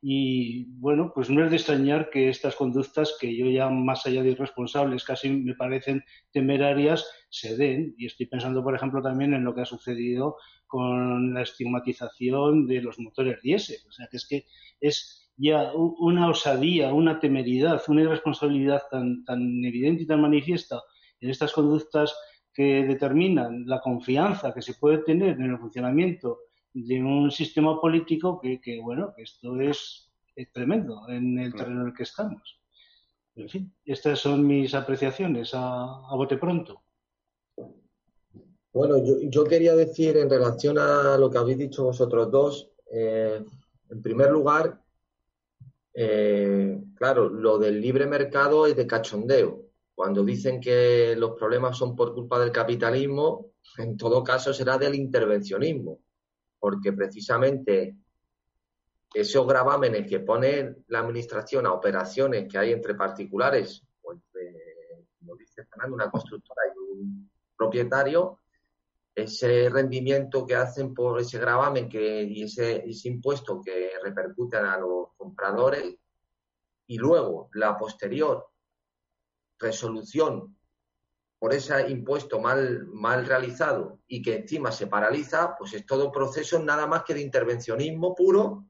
y 0.06 0.66
bueno, 0.80 1.12
pues 1.14 1.30
no 1.30 1.42
es 1.42 1.50
de 1.50 1.56
extrañar 1.56 2.10
que 2.10 2.28
estas 2.28 2.54
conductas, 2.56 3.16
que 3.18 3.34
yo 3.34 3.46
ya 3.46 3.70
más 3.70 4.04
allá 4.04 4.22
de 4.22 4.32
irresponsables 4.32 5.02
casi 5.02 5.30
me 5.30 5.54
parecen 5.54 6.04
temerarias, 6.30 7.08
se 7.30 7.56
den. 7.56 7.94
Y 7.96 8.04
estoy 8.04 8.26
pensando, 8.26 8.62
por 8.62 8.74
ejemplo, 8.74 9.00
también 9.00 9.32
en 9.32 9.44
lo 9.44 9.54
que 9.54 9.62
ha 9.62 9.64
sucedido 9.64 10.36
con 10.66 11.32
la 11.32 11.40
estigmatización 11.40 12.66
de 12.66 12.82
los 12.82 12.98
motores 12.98 13.40
diésel. 13.40 13.78
O 13.88 13.92
sea, 13.92 14.06
que 14.10 14.18
es 14.18 14.28
que 14.28 14.44
es 14.78 15.32
ya 15.38 15.72
una 15.72 16.28
osadía, 16.28 16.92
una 16.92 17.18
temeridad, 17.18 17.80
una 17.88 18.02
irresponsabilidad 18.02 18.82
tan, 18.90 19.24
tan 19.24 19.64
evidente 19.64 20.02
y 20.02 20.06
tan 20.06 20.20
manifiesta 20.20 20.82
en 21.18 21.30
estas 21.30 21.54
conductas 21.54 22.14
que 22.52 22.84
determinan 22.84 23.64
la 23.64 23.80
confianza 23.80 24.52
que 24.52 24.60
se 24.60 24.74
puede 24.74 24.98
tener 24.98 25.40
en 25.40 25.52
el 25.52 25.58
funcionamiento 25.58 26.40
de 26.74 27.00
un 27.00 27.30
sistema 27.30 27.80
político 27.80 28.40
que, 28.40 28.60
que 28.60 28.80
bueno, 28.80 29.14
que 29.16 29.22
esto 29.22 29.58
es, 29.60 30.10
tremendo 30.52 31.08
en 31.08 31.38
el 31.38 31.54
terreno 31.54 31.82
en 31.82 31.86
el 31.88 31.94
que 31.94 32.02
estamos. 32.02 32.60
En 33.36 33.48
fin, 33.48 33.72
estas 33.84 34.18
son 34.18 34.44
mis 34.44 34.74
apreciaciones 34.74 35.52
a, 35.54 36.00
bote 36.16 36.36
pronto. 36.36 36.82
Bueno, 38.72 38.98
yo, 38.98 39.20
yo, 39.22 39.44
quería 39.44 39.76
decir 39.76 40.16
en 40.16 40.28
relación 40.28 40.76
a 40.78 41.16
lo 41.16 41.30
que 41.30 41.38
habéis 41.38 41.58
dicho 41.58 41.84
vosotros 41.84 42.28
dos, 42.32 42.72
eh, 42.90 43.44
en 43.90 44.02
primer 44.02 44.32
lugar, 44.32 44.82
eh, 45.94 46.80
claro, 46.96 47.28
lo 47.28 47.56
del 47.58 47.80
libre 47.80 48.06
mercado 48.06 48.66
es 48.66 48.74
de 48.74 48.88
cachondeo. 48.88 49.62
Cuando 49.94 50.24
dicen 50.24 50.60
que 50.60 51.14
los 51.16 51.38
problemas 51.38 51.78
son 51.78 51.94
por 51.94 52.12
culpa 52.12 52.40
del 52.40 52.50
capitalismo, 52.50 53.52
en 53.78 53.96
todo 53.96 54.24
caso 54.24 54.52
será 54.52 54.76
del 54.76 54.96
intervencionismo 54.96 56.00
porque 56.64 56.94
precisamente 56.94 57.94
esos 59.12 59.46
gravámenes 59.46 60.08
que 60.08 60.20
pone 60.20 60.76
la 60.86 61.00
administración 61.00 61.66
a 61.66 61.74
operaciones 61.74 62.50
que 62.50 62.56
hay 62.56 62.72
entre 62.72 62.94
particulares 62.94 63.86
o 64.00 64.14
entre, 64.14 65.04
como 65.18 65.36
dice 65.36 65.66
Fernando, 65.66 65.96
una 65.96 66.10
constructora 66.10 66.62
y 66.74 66.78
un 66.78 67.30
propietario, 67.54 68.38
ese 69.14 69.68
rendimiento 69.68 70.46
que 70.46 70.54
hacen 70.54 70.94
por 70.94 71.20
ese 71.20 71.38
gravamen 71.38 71.86
que, 71.86 72.22
y 72.22 72.44
ese, 72.44 72.88
ese 72.88 73.10
impuesto 73.10 73.60
que 73.60 73.90
repercuten 74.02 74.64
a 74.64 74.78
los 74.78 75.08
compradores 75.18 75.94
y 76.86 76.96
luego 76.96 77.50
la 77.52 77.76
posterior 77.76 78.42
resolución 79.58 80.56
por 81.44 81.52
ese 81.52 81.90
impuesto 81.90 82.40
mal, 82.40 82.86
mal 82.86 83.26
realizado 83.26 83.98
y 84.08 84.22
que 84.22 84.36
encima 84.36 84.72
se 84.72 84.86
paraliza, 84.86 85.54
pues 85.58 85.74
es 85.74 85.84
todo 85.84 86.10
proceso 86.10 86.58
nada 86.58 86.86
más 86.86 87.04
que 87.04 87.12
de 87.12 87.20
intervencionismo 87.20 88.14
puro, 88.14 88.64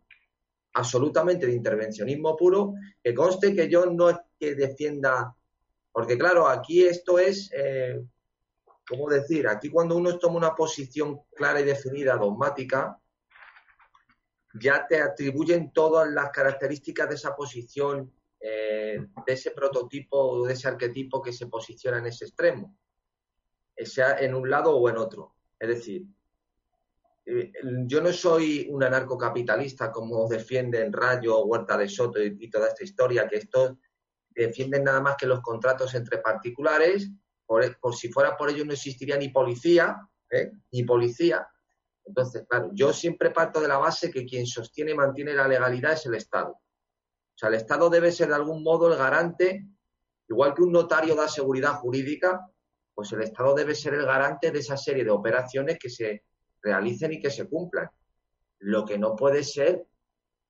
absolutamente 0.73 1.47
de 1.47 1.53
intervencionismo 1.53 2.37
puro, 2.37 2.75
que 3.01 3.15
conste 3.15 3.55
que 3.55 3.69
yo 3.69 3.87
no 3.87 4.11
es 4.11 4.17
que 4.37 4.57
defienda, 4.57 5.33
porque 5.93 6.19
claro, 6.19 6.49
aquí 6.49 6.83
esto 6.83 7.21
es, 7.21 7.49
eh, 7.57 8.05
¿cómo 8.89 9.09
decir? 9.09 9.47
Aquí 9.47 9.71
cuando 9.71 9.97
uno 9.97 10.19
toma 10.19 10.39
una 10.39 10.57
posición 10.57 11.21
clara 11.33 11.61
y 11.61 11.65
definida, 11.65 12.17
dogmática, 12.17 12.99
ya 14.53 14.85
te 14.85 15.01
atribuyen 15.01 15.73
todas 15.73 16.11
las 16.11 16.31
características 16.31 17.09
de 17.09 17.15
esa 17.15 17.37
posición 17.37 18.13
eh, 18.47 18.99
de 19.27 19.33
ese 19.33 19.53
prototipo 19.53 20.19
o 20.19 20.47
de 20.47 20.53
ese 20.53 20.69
arquetipo 20.69 21.23
que 21.23 21.33
se 21.33 21.47
posiciona 21.47 21.97
en 21.97 22.07
ese 22.07 22.27
extremo, 22.27 22.77
sea 23.75 24.19
en 24.19 24.35
un 24.35 24.51
lado 24.51 24.77
o 24.77 24.87
en 24.91 24.99
otro. 24.99 25.35
Es 25.59 25.69
decir, 25.69 26.05
eh, 27.25 27.53
yo 27.87 28.03
no 28.03 28.13
soy 28.13 28.69
un 28.71 28.85
anarcocapitalista 28.85 29.91
como 29.91 30.29
defienden 30.29 30.93
Rayo, 30.93 31.43
Huerta 31.47 31.79
de 31.79 31.89
Soto 31.89 32.23
y, 32.23 32.51
toda 32.51 32.69
esta 32.69 32.85
historia, 32.85 33.27
que 33.27 33.37
estos 33.37 33.79
defienden 34.29 34.85
nada 34.85 35.01
más 35.01 35.17
que 35.17 35.27
los 35.27 35.41
contratos 35.41 35.95
entre 35.95 36.19
particulares, 36.19 37.11
por, 37.47 37.65
si 37.95 38.13
fuera 38.13 38.37
por 38.37 38.51
ello 38.51 38.67
no 38.67 38.75
existiría 38.75 39.17
ni 39.17 39.31
policía, 39.31 39.97
¿eh? 40.31 40.51
ni 40.71 40.83
policía. 40.83 41.49
Entonces, 42.05 42.45
claro, 42.47 42.71
yo 42.75 42.93
siempre 42.93 43.31
parto 43.31 43.59
de 43.59 43.69
la 43.69 43.79
base 43.79 44.11
que 44.11 44.27
quien 44.27 44.47
sostiene 44.47 44.91
y 44.91 44.97
mantiene 44.97 45.33
la 45.33 45.49
legalidad 45.49 45.93
es 45.93 46.05
el 46.05 46.17
Estado. 46.17 46.61
O 47.35 47.39
sea, 47.39 47.49
el 47.49 47.57
Estado 47.57 47.91
debe 47.91 48.13
ser 48.13 48.29
de 48.29 48.35
algún 48.35 48.63
modo 48.63 48.91
el 48.91 48.99
garante, 48.99 49.67
igual 50.29 50.55
que 50.55 50.63
un 50.63 50.73
notario 50.73 51.15
da 51.15 51.29
seguridad 51.29 51.75
jurídica, 51.75 52.49
pues 52.95 53.13
el 53.13 53.23
Estado 53.23 53.55
debe 53.55 53.75
ser 53.75 53.95
el 53.95 54.07
garante 54.07 54.51
de 54.51 54.61
esa 54.61 54.77
serie 54.77 55.05
de 55.05 55.11
operaciones 55.11 55.79
que 55.79 55.91
se 55.91 56.23
realicen 56.63 57.13
y 57.13 57.21
que 57.21 57.31
se 57.31 57.49
cumplan. 57.49 57.91
Lo 58.61 58.85
que 58.85 58.99
no 58.99 59.17
puede 59.17 59.43
ser 59.43 59.85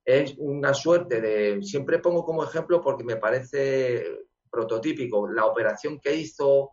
es 0.04 0.34
una 0.36 0.74
suerte 0.74 1.20
de, 1.20 1.62
siempre 1.62 1.98
pongo 1.98 2.24
como 2.24 2.44
ejemplo 2.44 2.82
porque 2.82 3.04
me 3.04 3.16
parece 3.16 4.04
prototípico, 4.50 5.28
la 5.28 5.46
operación 5.46 5.98
que 5.98 6.14
hizo 6.14 6.72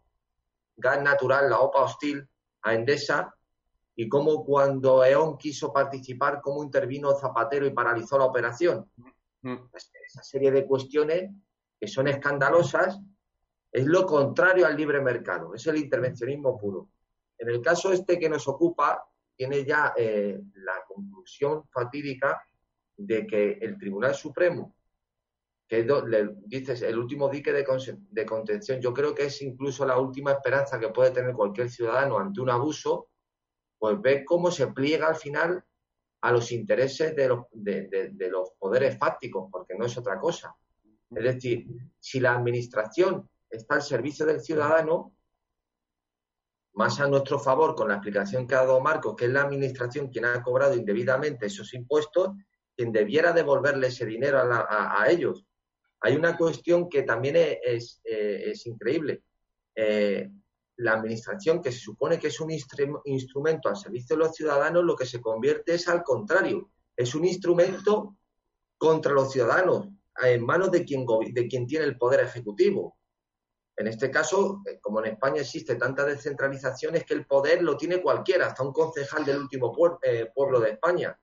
Gas 0.75 1.01
Natural, 1.01 1.49
la 1.49 1.59
OPA 1.59 1.83
Hostil, 1.83 2.27
a 2.63 2.73
Endesa, 2.75 3.33
y 3.95 4.07
cómo 4.07 4.43
cuando 4.43 5.03
E.ON 5.03 5.37
quiso 5.37 5.71
participar, 5.71 6.41
cómo 6.41 6.63
intervino 6.63 7.13
Zapatero 7.13 7.65
y 7.65 7.71
paralizó 7.71 8.17
la 8.17 8.25
operación. 8.25 8.89
Mm. 9.41 9.57
Esa 9.73 10.23
serie 10.23 10.51
de 10.51 10.65
cuestiones 10.65 11.31
que 11.79 11.87
son 11.87 12.07
escandalosas 12.07 12.99
es 13.71 13.85
lo 13.85 14.05
contrario 14.05 14.67
al 14.67 14.75
libre 14.75 15.01
mercado, 15.01 15.55
es 15.55 15.65
el 15.67 15.77
intervencionismo 15.77 16.59
puro. 16.59 16.89
En 17.37 17.49
el 17.49 17.61
caso 17.61 17.91
este 17.91 18.19
que 18.19 18.29
nos 18.29 18.47
ocupa, 18.47 19.03
tiene 19.35 19.65
ya 19.65 19.93
eh, 19.97 20.39
la 20.55 20.83
conclusión 20.87 21.67
fatídica 21.69 22.41
de 22.95 23.25
que 23.25 23.53
el 23.53 23.77
Tribunal 23.77 24.13
Supremo, 24.13 24.75
que 25.67 25.83
le 25.83 26.35
dices 26.45 26.81
el 26.81 26.99
último 26.99 27.29
dique 27.29 27.51
de, 27.53 27.65
de 28.11 28.25
contención, 28.25 28.79
yo 28.79 28.93
creo 28.93 29.15
que 29.15 29.25
es 29.25 29.41
incluso 29.41 29.85
la 29.85 29.97
última 29.97 30.33
esperanza 30.33 30.79
que 30.79 30.89
puede 30.89 31.11
tener 31.11 31.33
cualquier 31.33 31.69
ciudadano 31.69 32.19
ante 32.19 32.41
un 32.41 32.49
abuso, 32.49 33.07
pues 33.79 33.99
ve 34.01 34.23
cómo 34.25 34.51
se 34.51 34.67
pliega 34.67 35.07
al 35.07 35.15
final 35.15 35.63
a 36.21 36.31
los 36.31 36.51
intereses 36.51 37.15
de 37.15 37.27
los, 37.27 37.45
de, 37.51 38.29
los 38.29 38.51
poderes 38.59 38.97
fácticos, 38.97 39.49
porque 39.51 39.75
no 39.75 39.85
es 39.85 39.97
otra 39.97 40.19
cosa. 40.19 40.55
Es 41.09 41.23
decir, 41.23 41.65
si 41.99 42.19
la 42.19 42.35
administración 42.35 43.27
está 43.49 43.75
al 43.75 43.81
servicio 43.81 44.25
del 44.25 44.41
ciudadano, 44.41 45.13
más 46.73 46.99
a 46.99 47.07
nuestro 47.07 47.39
favor, 47.39 47.75
con 47.75 47.89
la 47.89 47.95
explicación 47.95 48.47
que 48.47 48.55
ha 48.55 48.59
dado 48.59 48.79
Marcos, 48.79 49.15
que 49.15 49.25
es 49.25 49.31
la 49.31 49.41
administración 49.41 50.07
quien 50.07 50.25
ha 50.25 50.41
cobrado 50.41 50.75
indebidamente 50.75 51.47
esos 51.47 51.73
impuestos, 51.73 52.29
quien 52.75 52.91
debiera 52.91 53.33
devolverle 53.33 53.87
ese 53.87 54.05
dinero 54.05 54.39
a, 54.39 55.05
ellos. 55.09 55.45
Hay 55.99 56.15
una 56.15 56.37
cuestión 56.37 56.87
que 56.87 57.03
también 57.03 57.35
es, 57.35 57.99
es, 58.03 58.65
increíble. 58.65 59.23
Eh, 59.75 60.29
la 60.81 60.93
administración, 60.93 61.61
que 61.61 61.71
se 61.71 61.79
supone 61.79 62.19
que 62.19 62.27
es 62.27 62.39
un 62.39 62.51
instrumento 62.51 63.69
al 63.69 63.77
servicio 63.77 64.15
de 64.15 64.23
los 64.23 64.35
ciudadanos, 64.35 64.83
lo 64.83 64.95
que 64.95 65.05
se 65.05 65.21
convierte 65.21 65.75
es 65.75 65.87
al 65.87 66.03
contrario, 66.03 66.69
es 66.95 67.13
un 67.15 67.25
instrumento 67.25 68.17
contra 68.77 69.11
los 69.13 69.31
ciudadanos, 69.31 69.87
en 70.23 70.43
manos 70.43 70.71
de 70.71 70.83
quien, 70.83 71.05
de 71.31 71.47
quien 71.47 71.67
tiene 71.67 71.85
el 71.85 71.97
poder 71.97 72.21
ejecutivo. 72.21 72.97
En 73.77 73.87
este 73.87 74.11
caso, 74.11 74.61
eh, 74.67 74.79
como 74.81 74.99
en 74.99 75.13
España 75.13 75.41
existe 75.41 75.75
tanta 75.75 76.05
descentralización, 76.05 76.95
es 76.95 77.05
que 77.05 77.13
el 77.13 77.25
poder 77.25 77.63
lo 77.63 77.77
tiene 77.77 78.01
cualquiera, 78.01 78.47
hasta 78.47 78.63
un 78.63 78.73
concejal 78.73 79.23
del 79.23 79.37
último 79.37 79.73
eh, 80.03 80.29
pueblo 80.33 80.59
de 80.59 80.71
España. 80.71 81.17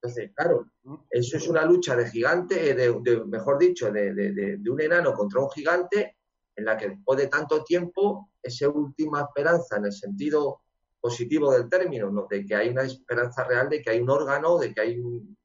Entonces, 0.00 0.32
claro, 0.34 0.66
eso 1.10 1.36
es 1.36 1.46
una 1.46 1.64
lucha 1.64 1.94
de 1.94 2.10
gigante, 2.10 2.74
de, 2.74 3.24
mejor 3.26 3.58
dicho, 3.58 3.90
de, 3.92 4.12
de, 4.12 4.70
un 4.70 4.80
enano 4.80 5.12
contra 5.12 5.40
un 5.40 5.50
gigante, 5.50 6.16
en 6.56 6.64
la 6.64 6.76
que 6.76 6.88
después 6.88 7.18
de 7.18 7.28
tanto 7.28 7.62
tiempo, 7.62 8.31
esa 8.42 8.68
última 8.68 9.20
esperanza 9.20 9.76
en 9.76 9.86
el 9.86 9.92
sentido 9.92 10.62
positivo 11.02 11.52
del 11.52 11.68
término, 11.68 12.10
¿no? 12.10 12.26
de 12.30 12.46
que 12.46 12.54
hay 12.54 12.68
una 12.68 12.84
esperanza 12.84 13.44
real 13.44 13.68
de 13.68 13.82
que 13.82 13.90
hay 13.90 14.00
un 14.00 14.08
órgano, 14.08 14.58
de 14.58 14.72
que 14.72 14.80
hay 14.80 14.98
un, 14.98 15.36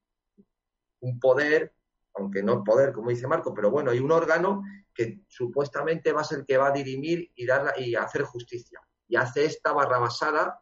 poder, 1.20 1.74
aunque 2.14 2.44
no 2.44 2.64
poder, 2.64 2.94
como 2.94 3.10
dice 3.10 3.28
Marco, 3.28 3.54
pero 3.54 3.72
bueno, 3.72 3.92
hay 3.92 4.00
un 4.00 4.12
órgano 4.12 4.64
que 4.94 5.22
supuestamente 5.28 6.12
va 6.12 6.22
a 6.22 6.26
ser 6.26 6.40
el 6.40 6.46
que 6.46 6.58
va 6.58 6.68
a 6.68 6.72
dirimir 6.72 7.32
y, 7.34 7.46
dar, 7.46 7.74
y 7.80 7.96
hacer 7.96 8.24
justicia. 8.24 8.80
Y 9.08 9.16
hace 9.16 9.46
esta 9.46 9.72
barrabasada, 9.74 10.60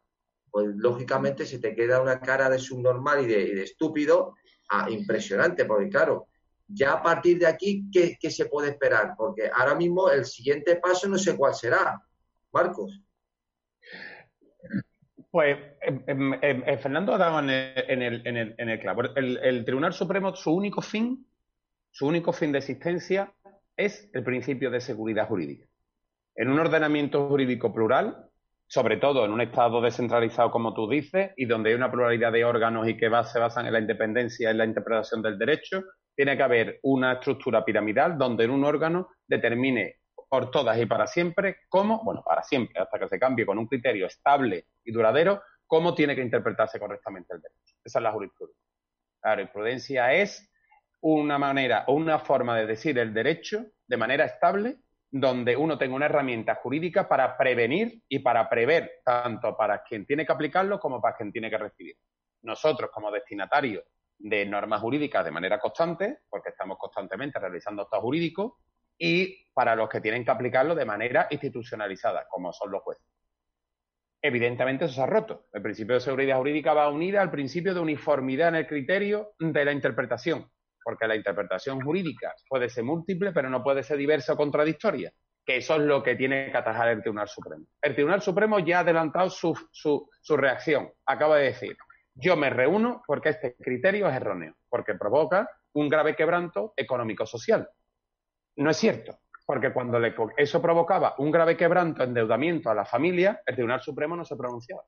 pues 0.50 0.68
lógicamente 0.76 1.46
se 1.46 1.60
te 1.60 1.76
queda 1.76 2.02
una 2.02 2.22
cara 2.22 2.50
de 2.50 2.60
subnormal 2.60 3.24
y 3.24 3.28
de, 3.28 3.64
estúpido 3.64 4.36
ah, 4.70 4.90
impresionante, 4.90 5.66
porque 5.66 5.90
claro, 5.90 6.28
ya 6.68 6.94
a 6.94 7.04
partir 7.04 7.40
de 7.40 7.48
aquí, 7.48 7.90
¿qué, 7.92 8.18
¿qué, 8.20 8.32
se 8.32 8.46
puede 8.46 8.70
esperar? 8.70 9.16
Porque 9.18 9.50
ahora 9.54 9.76
mismo 9.76 10.10
el 10.10 10.26
siguiente 10.26 10.78
paso 10.78 11.08
no 11.08 11.18
sé 11.18 11.36
cuál 11.36 11.54
será. 11.54 12.02
Marcos. 12.56 13.02
Pues 15.30 15.58
em, 15.82 16.04
em, 16.08 16.64
em, 16.66 16.78
Fernando 16.78 17.14
ha 17.14 17.18
dado 17.18 17.40
en 17.40 17.50
el, 17.50 17.84
en 18.26 18.38
el, 18.38 18.56
en 18.58 18.70
el, 18.70 18.80
clavo. 18.80 19.02
El, 19.14 19.66
Tribunal 19.66 19.92
Supremo, 19.92 20.34
su 20.34 20.54
único 20.54 20.82
fin, 20.82 21.28
su 21.92 22.08
único 22.08 22.32
fin 22.32 22.54
de 22.54 22.60
existencia 22.60 23.34
es 23.76 24.10
el 24.14 24.24
principio 24.24 24.72
de 24.72 24.80
seguridad 24.80 25.28
jurídica. 25.28 25.68
En 26.34 26.50
un 26.50 26.58
ordenamiento 26.58 27.28
jurídico 27.28 27.74
plural, 27.74 28.30
sobre 28.68 28.98
todo 28.98 29.26
en 29.26 29.32
un 29.32 29.42
Estado 29.42 29.82
descentralizado 29.82 30.50
como 30.50 30.74
tú 30.74 30.90
dices, 30.90 31.32
y 31.36 31.46
donde 31.46 31.72
hay 31.72 31.76
una 31.76 31.92
pluralidad 31.92 32.32
de 32.32 32.46
órganos 32.46 32.88
y 32.88 32.96
que 32.96 33.12
se 33.26 33.40
basan 33.40 33.66
en 33.66 33.74
la 33.74 33.80
independencia 33.80 34.48
y 34.48 34.52
en 34.52 34.58
la 34.60 34.66
interpretación 34.66 35.22
del 35.22 35.38
derecho, 35.38 35.84
tiene 36.16 36.38
que 36.38 36.44
haber 36.44 36.80
una 36.84 37.14
estructura 37.14 37.66
piramidal 37.66 38.18
donde 38.18 38.46
en 38.46 38.52
un 38.52 38.64
órgano 38.64 39.10
determine 39.28 39.98
por 40.28 40.52
todas 40.52 40.78
y 40.78 40.86
para 40.86 41.08
siempre 41.08 41.58
cómo, 41.70 42.04
bueno, 42.04 42.24
para 42.24 42.44
siempre, 42.44 42.82
hasta 42.82 43.00
que 43.00 43.08
se 43.08 43.20
cambie 43.20 43.46
con 43.46 43.58
un 43.58 43.68
criterio 43.68 44.08
estable 44.08 44.68
y 44.84 44.92
duradero, 44.92 45.42
cómo 45.68 45.94
tiene 45.96 46.16
que 46.16 46.22
interpretarse 46.22 46.80
correctamente 46.80 47.34
el 47.34 47.42
derecho. 47.42 47.76
Esa 47.84 48.00
es 48.00 48.04
la 48.04 48.12
jurisprudencia. 48.12 48.64
La 49.24 49.32
jurisprudencia 49.32 50.14
es 50.14 50.52
una 51.02 51.38
manera 51.38 51.86
o 51.88 51.94
una 51.94 52.20
forma 52.20 52.56
de 52.58 52.66
decir 52.66 52.98
el 52.98 53.14
derecho 53.14 53.66
de 53.88 53.98
manera 53.98 54.26
estable, 54.26 54.78
donde 55.12 55.56
uno 55.56 55.78
tenga 55.78 55.96
una 55.96 56.08
herramienta 56.08 56.56
jurídica 56.56 57.08
para 57.08 57.38
prevenir 57.38 58.04
y 58.10 58.20
para 58.20 58.50
prever, 58.50 59.02
tanto 59.04 59.56
para 59.56 59.84
quien 59.84 60.06
tiene 60.06 60.26
que 60.26 60.32
aplicarlo 60.32 60.80
como 60.80 61.02
para 61.02 61.16
quien 61.16 61.32
tiene 61.32 61.50
que 61.50 61.58
recibir. 61.58 61.96
Nosotros, 62.42 62.90
como 62.92 63.12
destinatarios 63.12 63.84
de 64.18 64.46
normas 64.46 64.82
jurídicas 64.82 65.24
de 65.26 65.32
manera 65.32 65.60
constante, 65.60 66.20
porque 66.30 66.50
estamos 66.50 66.78
constantemente 66.78 67.40
realizando 67.40 67.84
actos 67.84 68.00
jurídicos, 68.00 68.54
y 68.98 69.46
para 69.54 69.76
los 69.76 69.90
que 69.90 70.02
tienen 70.02 70.26
que 70.26 70.32
aplicarlo 70.32 70.76
de 70.76 70.86
manera 70.86 71.28
institucionalizada, 71.30 72.28
como 72.30 72.52
son 72.52 72.72
los 72.72 72.82
jueces. 72.84 73.06
Evidentemente 74.22 74.86
eso 74.86 74.96
se 74.96 75.02
ha 75.02 75.06
roto. 75.06 75.46
El 75.54 75.62
principio 75.62 75.96
de 75.96 76.02
seguridad 76.02 76.38
jurídica 76.38 76.74
va 76.74 76.90
unida 76.90 77.22
al 77.22 77.32
principio 77.32 77.74
de 77.74 77.80
uniformidad 77.80 78.50
en 78.50 78.56
el 78.56 78.68
criterio 78.68 79.34
de 79.40 79.64
la 79.64 79.72
interpretación, 79.72 80.50
porque 80.84 81.08
la 81.08 81.16
interpretación 81.16 81.80
jurídica 81.82 82.34
puede 82.50 82.70
ser 82.70 82.84
múltiple, 82.84 83.32
pero 83.32 83.50
no 83.50 83.64
puede 83.64 83.84
ser 83.84 83.98
diversa 83.98 84.34
o 84.34 84.38
contradictoria, 84.38 85.14
que 85.46 85.58
eso 85.58 85.76
es 85.76 85.82
lo 85.82 86.02
que 86.02 86.16
tiene 86.16 86.52
que 86.52 86.58
atajar 86.58 86.90
el 86.90 87.02
Tribunal 87.02 87.28
Supremo. 87.28 87.66
El 87.82 87.94
Tribunal 87.94 88.22
Supremo 88.22 88.60
ya 88.60 88.78
ha 88.78 88.82
adelantado 88.82 89.30
su, 89.30 89.54
su, 89.72 90.10
su 90.22 90.36
reacción. 90.36 90.92
Acaba 91.06 91.38
de 91.38 91.46
decir, 91.46 91.78
yo 92.16 92.36
me 92.36 92.50
reúno 92.50 93.04
porque 93.06 93.30
este 93.30 93.56
criterio 93.56 94.10
es 94.10 94.16
erróneo, 94.16 94.56
porque 94.70 94.96
provoca 94.96 95.50
un 95.74 95.88
grave 95.88 96.16
quebranto 96.16 96.74
económico-social. 96.76 97.70
No 98.58 98.70
es 98.70 98.78
cierto, 98.78 99.20
porque 99.46 99.74
cuando 99.74 100.00
eso 100.38 100.62
provocaba 100.62 101.16
un 101.18 101.32
grave 101.32 101.58
quebranto, 101.58 102.04
endeudamiento 102.04 102.70
a 102.70 102.76
la 102.76 102.86
familia, 102.86 103.42
el 103.46 103.56
Tribunal 103.56 103.82
Supremo 103.82 104.16
no 104.16 104.26
se 104.26 104.36
pronunciaba. 104.36 104.84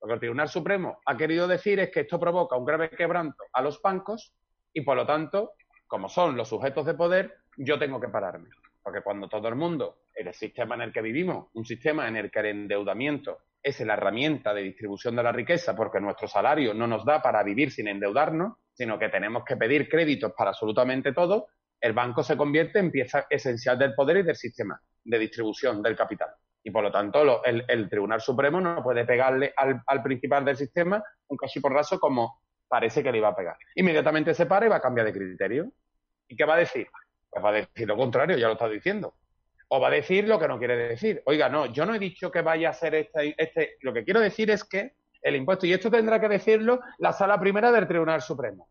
Lo 0.00 0.08
que 0.08 0.14
el 0.14 0.20
Tribunal 0.20 0.48
Supremo 0.48 0.98
ha 1.04 1.16
querido 1.16 1.46
decir 1.46 1.78
es 1.80 1.90
que 1.90 2.00
esto 2.00 2.18
provoca 2.18 2.56
un 2.56 2.64
grave 2.64 2.90
quebranto 2.90 3.44
a 3.52 3.60
los 3.60 3.82
bancos 3.82 4.32
y, 4.72 4.80
por 4.80 4.96
lo 4.96 5.06
tanto, 5.06 5.52
como 5.86 6.08
son 6.08 6.36
los 6.36 6.48
sujetos 6.48 6.86
de 6.86 6.94
poder, 6.94 7.36
yo 7.56 7.78
tengo 7.78 8.00
que 8.00 8.08
pararme. 8.08 8.48
Porque 8.82 9.02
cuando 9.02 9.28
todo 9.28 9.48
el 9.48 9.56
mundo, 9.56 9.98
en 10.14 10.28
el 10.28 10.34
sistema 10.34 10.74
en 10.76 10.82
el 10.82 10.92
que 10.92 11.02
vivimos, 11.02 11.48
un 11.52 11.66
sistema 11.66 12.08
en 12.08 12.16
el 12.16 12.30
que 12.30 12.40
el 12.40 12.46
endeudamiento 12.46 13.38
es 13.62 13.78
la 13.80 13.92
herramienta 13.92 14.54
de 14.54 14.62
distribución 14.62 15.16
de 15.16 15.22
la 15.22 15.32
riqueza, 15.32 15.76
porque 15.76 16.00
nuestro 16.00 16.28
salario 16.28 16.72
no 16.72 16.86
nos 16.86 17.04
da 17.04 17.20
para 17.20 17.42
vivir 17.42 17.70
sin 17.70 17.88
endeudarnos, 17.88 18.54
sino 18.72 18.98
que 18.98 19.10
tenemos 19.10 19.44
que 19.44 19.56
pedir 19.56 19.86
créditos 19.86 20.32
para 20.32 20.50
absolutamente 20.50 21.12
todo, 21.12 21.48
el 21.80 21.92
banco 21.92 22.22
se 22.22 22.36
convierte 22.36 22.78
en 22.78 22.90
pieza 22.90 23.26
esencial 23.30 23.78
del 23.78 23.94
poder 23.94 24.18
y 24.18 24.22
del 24.22 24.36
sistema 24.36 24.80
de 25.02 25.18
distribución 25.18 25.82
del 25.82 25.96
capital. 25.96 26.30
Y 26.62 26.70
por 26.70 26.82
lo 26.82 26.92
tanto, 26.92 27.42
el, 27.44 27.88
Tribunal 27.88 28.20
Supremo 28.20 28.60
no 28.60 28.82
puede 28.82 29.06
pegarle 29.06 29.54
al, 29.56 30.02
principal 30.02 30.44
del 30.44 30.56
sistema 30.56 31.02
un 31.28 31.38
raso 31.72 31.98
como 31.98 32.42
parece 32.68 33.02
que 33.02 33.10
le 33.10 33.18
iba 33.18 33.28
a 33.28 33.34
pegar. 33.36 33.56
Inmediatamente 33.76 34.34
se 34.34 34.46
para 34.46 34.66
y 34.66 34.68
va 34.68 34.76
a 34.76 34.80
cambiar 34.80 35.06
de 35.06 35.12
criterio. 35.12 35.72
¿Y 36.28 36.36
qué 36.36 36.44
va 36.44 36.54
a 36.54 36.58
decir? 36.58 36.86
Pues 37.30 37.42
va 37.42 37.48
a 37.48 37.52
decir 37.52 37.88
lo 37.88 37.96
contrario, 37.96 38.36
ya 38.36 38.46
lo 38.46 38.52
está 38.52 38.68
diciendo. 38.68 39.14
O 39.68 39.80
va 39.80 39.88
a 39.88 39.92
decir 39.92 40.28
lo 40.28 40.38
que 40.38 40.48
no 40.48 40.58
quiere 40.58 40.76
decir. 40.76 41.22
Oiga, 41.24 41.48
no, 41.48 41.66
yo 41.66 41.86
no 41.86 41.94
he 41.94 41.98
dicho 41.98 42.30
que 42.30 42.42
vaya 42.42 42.70
a 42.70 42.74
ser 42.74 42.94
este, 42.94 43.34
este. 43.38 43.76
Lo 43.80 43.92
que 43.94 44.04
quiero 44.04 44.20
decir 44.20 44.50
es 44.50 44.64
que 44.64 44.92
el 45.22 45.36
impuesto, 45.36 45.66
y 45.66 45.72
esto 45.72 45.90
tendrá 45.90 46.20
que 46.20 46.28
decirlo 46.28 46.80
la 46.98 47.12
sala 47.12 47.40
primera 47.40 47.72
del 47.72 47.88
Tribunal 47.88 48.20
Supremo 48.20 48.68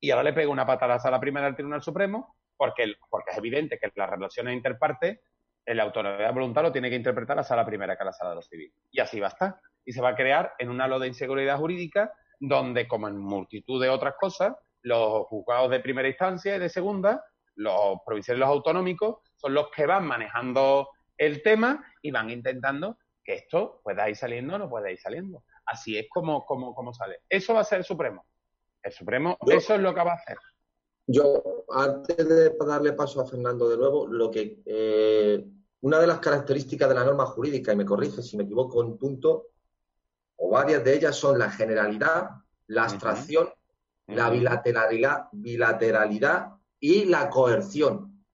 y 0.00 0.10
ahora 0.10 0.24
le 0.24 0.32
pega 0.32 0.50
una 0.50 0.66
patada 0.66 0.94
a 0.94 0.96
la 0.96 1.02
sala 1.02 1.20
primera 1.20 1.46
del 1.46 1.54
Tribunal 1.54 1.82
Supremo 1.82 2.36
porque, 2.60 2.82
es 2.84 3.38
evidente 3.38 3.78
que 3.78 3.90
las 3.96 4.10
relaciones 4.10 4.54
interpartes, 4.54 5.18
la 5.64 5.82
autoridad 5.82 6.32
voluntaria 6.34 6.68
lo 6.68 6.72
tiene 6.72 6.90
que 6.90 6.96
interpretar 6.96 7.36
la 7.36 7.42
sala 7.42 7.64
primera 7.64 7.96
que 7.96 8.04
la 8.04 8.12
sala 8.12 8.30
de 8.30 8.36
los 8.36 8.48
civiles. 8.48 8.74
Y 8.90 9.00
así 9.00 9.18
va 9.18 9.28
a 9.28 9.30
estar. 9.30 9.56
Y 9.82 9.92
se 9.92 10.02
va 10.02 10.10
a 10.10 10.14
crear 10.14 10.52
en 10.58 10.68
un 10.68 10.78
halo 10.78 10.98
de 10.98 11.06
inseguridad 11.06 11.56
jurídica 11.56 12.12
donde, 12.38 12.86
como 12.86 13.08
en 13.08 13.16
multitud 13.16 13.80
de 13.80 13.88
otras 13.88 14.14
cosas, 14.20 14.54
los 14.82 15.26
juzgados 15.26 15.70
de 15.70 15.80
primera 15.80 16.08
instancia 16.08 16.56
y 16.56 16.58
de 16.58 16.68
segunda, 16.68 17.24
los 17.54 17.98
provinciales 18.04 18.38
y 18.38 18.40
los 18.40 18.50
autonómicos, 18.50 19.18
son 19.36 19.54
los 19.54 19.70
que 19.70 19.86
van 19.86 20.06
manejando 20.06 20.90
el 21.16 21.42
tema 21.42 21.82
y 22.02 22.10
van 22.10 22.28
intentando 22.28 22.98
que 23.24 23.34
esto 23.34 23.80
pueda 23.82 24.08
ir 24.10 24.16
saliendo 24.16 24.56
o 24.56 24.58
no 24.58 24.68
pueda 24.68 24.90
ir 24.90 24.98
saliendo. 24.98 25.44
Así 25.64 25.96
es 25.96 26.08
como, 26.10 26.44
como, 26.44 26.74
como 26.74 26.92
sale. 26.92 27.20
Eso 27.26 27.54
va 27.54 27.60
a 27.60 27.64
ser 27.64 27.78
el 27.78 27.84
Supremo. 27.84 28.26
El 28.82 28.92
Supremo, 28.92 29.36
eso 29.46 29.74
es 29.74 29.80
lo 29.80 29.94
que 29.94 30.02
va 30.02 30.12
a 30.12 30.14
hacer. 30.14 30.38
Yo, 31.06 31.64
antes 31.70 32.28
de 32.28 32.56
darle 32.66 32.92
paso 32.92 33.20
a 33.20 33.26
Fernando 33.26 33.68
de 33.68 33.76
nuevo, 33.76 34.06
lo 34.06 34.30
que 34.30 34.62
eh, 34.64 35.44
una 35.80 35.98
de 35.98 36.06
las 36.06 36.18
características 36.18 36.88
de 36.88 36.94
la 36.94 37.04
norma 37.04 37.26
jurídica, 37.26 37.72
y 37.72 37.76
me 37.76 37.84
corrige 37.84 38.22
si 38.22 38.36
me 38.36 38.44
equivoco 38.44 38.82
en 38.82 38.96
punto, 38.96 39.48
o 40.36 40.50
varias 40.50 40.84
de 40.84 40.94
ellas 40.94 41.16
son 41.16 41.38
la 41.38 41.50
generalidad, 41.50 42.30
la 42.68 42.84
abstracción, 42.84 43.48
la 44.06 44.30
bilateralidad, 44.30 45.28
bilateralidad 45.32 46.52
y 46.78 47.04
la 47.04 47.28
coerción. 47.28 48.24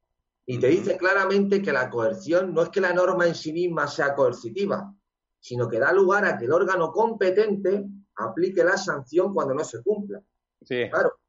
Y 0.44 0.58
te 0.58 0.68
dice 0.68 0.96
claramente 0.96 1.60
que 1.60 1.72
la 1.72 1.90
coerción 1.90 2.54
no 2.54 2.62
es 2.62 2.68
que 2.68 2.80
la 2.80 2.92
norma 2.92 3.26
en 3.26 3.34
sí 3.34 3.52
misma 3.52 3.88
sea 3.88 4.14
coercitiva, 4.14 4.94
sino 5.40 5.68
que 5.68 5.80
da 5.80 5.92
lugar 5.92 6.24
a 6.24 6.38
que 6.38 6.44
el 6.44 6.52
órgano 6.52 6.92
competente 6.92 7.84
aplique 8.16 8.62
la 8.62 8.76
sanción 8.76 9.34
cuando 9.34 9.54
no 9.54 9.64
se 9.64 9.82
cumpla. 9.82 10.22
Claro. 10.66 11.20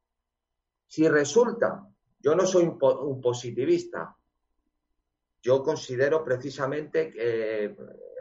Si 0.86 1.06
resulta, 1.06 1.86
yo 2.18 2.34
no 2.34 2.46
soy 2.46 2.64
un, 2.64 3.20
positivista, 3.20 4.16
yo 5.40 5.62
considero 5.62 6.24
precisamente 6.24 7.10
que 7.10 7.64
eh, 7.64 7.76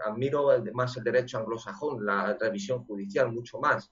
admiro 0.05 0.49
más 0.73 0.97
el 0.97 1.03
derecho 1.03 1.39
anglosajón, 1.39 2.05
la 2.05 2.37
revisión 2.39 2.85
judicial, 2.85 3.31
mucho 3.31 3.59
más, 3.59 3.91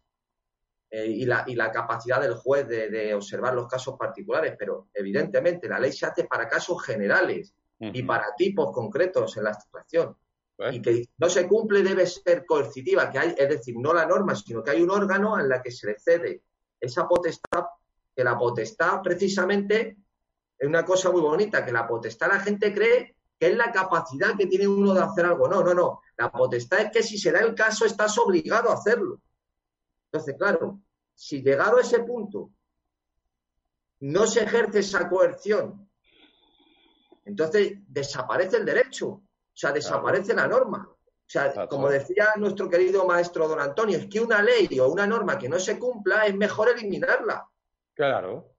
eh, 0.91 1.07
y, 1.07 1.25
la, 1.25 1.43
y, 1.47 1.55
la, 1.55 1.71
capacidad 1.71 2.21
del 2.21 2.35
juez 2.35 2.67
de, 2.67 3.13
observar 3.13 3.55
los 3.55 3.67
casos 3.67 3.95
particulares, 3.97 4.55
pero 4.57 4.89
evidentemente 4.93 5.67
la 5.67 5.79
ley 5.79 5.91
se 5.91 6.05
hace 6.05 6.25
para 6.25 6.47
casos 6.47 6.83
generales 6.83 7.55
y 7.79 8.03
para 8.03 8.33
tipos 8.37 8.71
concretos 8.71 9.35
en 9.37 9.43
la 9.43 9.53
situación. 9.53 10.15
Pues. 10.55 10.75
Y 10.75 10.81
que 10.81 11.09
no 11.17 11.27
se 11.27 11.47
cumple 11.47 11.81
debe 11.83 12.05
ser 12.05 12.45
coercitiva, 12.45 13.11
que 13.11 13.19
hay, 13.19 13.35
es 13.37 13.49
decir, 13.49 13.75
no 13.77 13.93
la 13.93 14.05
norma, 14.05 14.35
sino 14.35 14.63
que 14.63 14.71
hay 14.71 14.81
un 14.81 14.91
órgano 14.91 15.37
en 15.39 15.49
la 15.49 15.61
que 15.61 15.71
se 15.71 15.87
le 15.87 15.99
cede 15.99 16.43
esa 16.79 17.07
potestad, 17.07 17.65
que 18.15 18.23
la 18.23 18.37
potestad 18.37 19.01
precisamente 19.01 19.97
es 20.57 20.67
una 20.67 20.85
cosa 20.85 21.11
muy 21.11 21.21
bonita, 21.21 21.65
que 21.65 21.71
la 21.71 21.87
potestad 21.87 22.29
la 22.29 22.39
gente 22.39 22.73
cree 22.73 23.15
que 23.37 23.47
es 23.47 23.57
la 23.57 23.71
capacidad 23.71 24.37
que 24.37 24.47
tiene 24.47 24.67
uno 24.67 24.93
de 24.93 25.01
hacer 25.01 25.25
algo. 25.25 25.47
No, 25.47 25.61
no, 25.61 25.73
no. 25.73 26.01
La 26.17 26.31
potestad 26.31 26.79
es 26.81 26.91
que 26.91 27.03
si 27.03 27.17
se 27.17 27.31
da 27.31 27.39
el 27.39 27.53
caso 27.53 27.85
estás 27.85 28.17
obligado 28.17 28.69
a 28.69 28.75
hacerlo. 28.75 29.21
Entonces, 30.05 30.35
claro, 30.37 30.79
si 31.13 31.41
llegado 31.41 31.77
a 31.77 31.81
ese 31.81 31.99
punto 32.03 32.51
no 33.99 34.27
se 34.27 34.43
ejerce 34.43 34.79
esa 34.79 35.09
coerción, 35.09 35.89
entonces 37.25 37.73
desaparece 37.87 38.57
el 38.57 38.65
derecho, 38.65 39.07
o 39.07 39.23
sea, 39.53 39.71
desaparece 39.71 40.33
la 40.33 40.47
norma. 40.47 40.94
O 41.27 41.29
sea, 41.29 41.67
como 41.67 41.89
decía 41.89 42.33
nuestro 42.37 42.69
querido 42.69 43.05
maestro 43.05 43.47
don 43.47 43.59
Antonio, 43.59 43.97
es 43.97 44.07
que 44.07 44.19
una 44.19 44.43
ley 44.43 44.79
o 44.79 44.89
una 44.89 45.07
norma 45.07 45.39
que 45.39 45.49
no 45.49 45.59
se 45.59 45.79
cumpla 45.79 46.25
es 46.27 46.35
mejor 46.35 46.69
eliminarla. 46.69 47.49
Claro. 47.95 48.53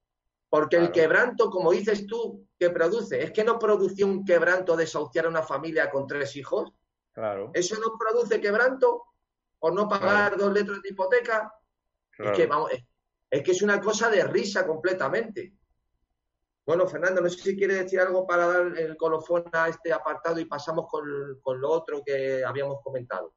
Porque 0.49 0.77
el 0.77 0.91
quebranto, 0.91 1.49
como 1.49 1.71
dices 1.71 2.07
tú, 2.07 2.47
que 2.59 2.71
produce, 2.71 3.23
es 3.23 3.31
que 3.31 3.45
no 3.45 3.59
produce 3.59 4.03
un 4.03 4.25
quebranto 4.25 4.77
desahuciar 4.77 5.27
a 5.27 5.29
una 5.29 5.43
familia 5.43 5.91
con 5.91 6.07
tres 6.07 6.35
hijos. 6.37 6.73
Claro. 7.13 7.51
¿Eso 7.55 7.77
no 7.77 7.97
produce 7.99 8.41
quebranto? 8.41 9.05
¿Por 9.59 9.73
no 9.73 9.89
pagar 9.89 10.37
dos 10.37 10.53
letras 10.53 10.83
de 10.83 10.89
hipoteca? 10.89 11.53
Es 12.19 12.33
que, 12.33 12.47
vamos, 12.47 12.71
es 13.31 13.43
que 13.43 13.53
es 13.53 13.63
una 13.63 13.81
cosa 13.81 14.11
de 14.11 14.25
risa 14.25 14.67
completamente. 14.67 15.55
Bueno, 16.67 16.89
Fernando, 16.89 17.21
no 17.21 17.29
sé 17.29 17.39
si 17.39 17.57
quiere 17.57 17.75
decir 17.75 18.01
algo 18.01 18.27
para 18.27 18.49
dar 18.49 18.77
el 18.77 18.97
colofón 18.97 19.45
a 19.53 19.69
este 19.69 19.93
apartado 19.93 20.41
y 20.41 20.47
pasamos 20.47 20.87
con, 20.89 21.61
lo 21.61 21.71
otro 21.71 22.03
que 22.05 22.43
habíamos 22.45 22.83
comentado. 22.83 23.33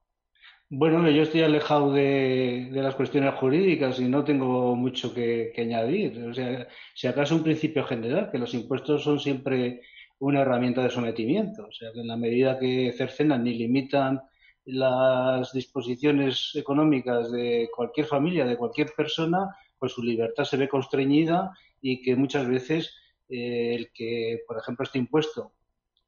Bueno, 0.67 1.07
yo 1.09 1.21
estoy 1.21 1.43
alejado 1.43 1.93
de, 1.93 2.69
las 2.71 2.95
cuestiones 2.95 3.35
jurídicas 3.35 3.99
y 3.99 4.05
no 4.05 4.23
tengo 4.23 4.75
mucho 4.75 5.13
que, 5.13 5.53
añadir. 5.57 6.25
O 6.25 6.33
sea, 6.33 6.67
si 6.95 7.05
acaso 7.05 7.35
un 7.35 7.43
principio 7.43 7.83
general, 7.83 8.31
que 8.31 8.39
los 8.39 8.55
impuestos 8.55 9.03
son 9.03 9.19
siempre 9.19 9.81
una 10.17 10.41
herramienta 10.41 10.81
de 10.81 10.89
sometimiento. 10.89 11.67
O 11.67 11.71
sea, 11.71 11.91
que 11.93 12.01
en 12.01 12.07
la 12.07 12.17
medida 12.17 12.57
que 12.57 12.91
cercenan 12.97 13.43
ni 13.43 13.53
limitan 13.53 14.21
las 14.65 15.53
disposiciones 15.53 16.51
económicas 16.55 17.31
de 17.31 17.69
cualquier 17.75 18.07
familia, 18.07 18.45
de 18.45 18.57
cualquier 18.57 18.91
persona, 18.97 19.55
pues 19.77 19.91
su 19.91 20.01
libertad 20.01 20.45
se 20.45 20.57
ve 20.57 20.67
constreñida 20.67 21.51
y 21.81 22.01
que 22.01 22.15
muchas 22.15 22.47
veces 22.47 22.95
el 23.29 23.91
que, 23.93 24.41
por 24.47 24.57
ejemplo, 24.57 24.83
este 24.83 24.99
impuesto 24.99 25.53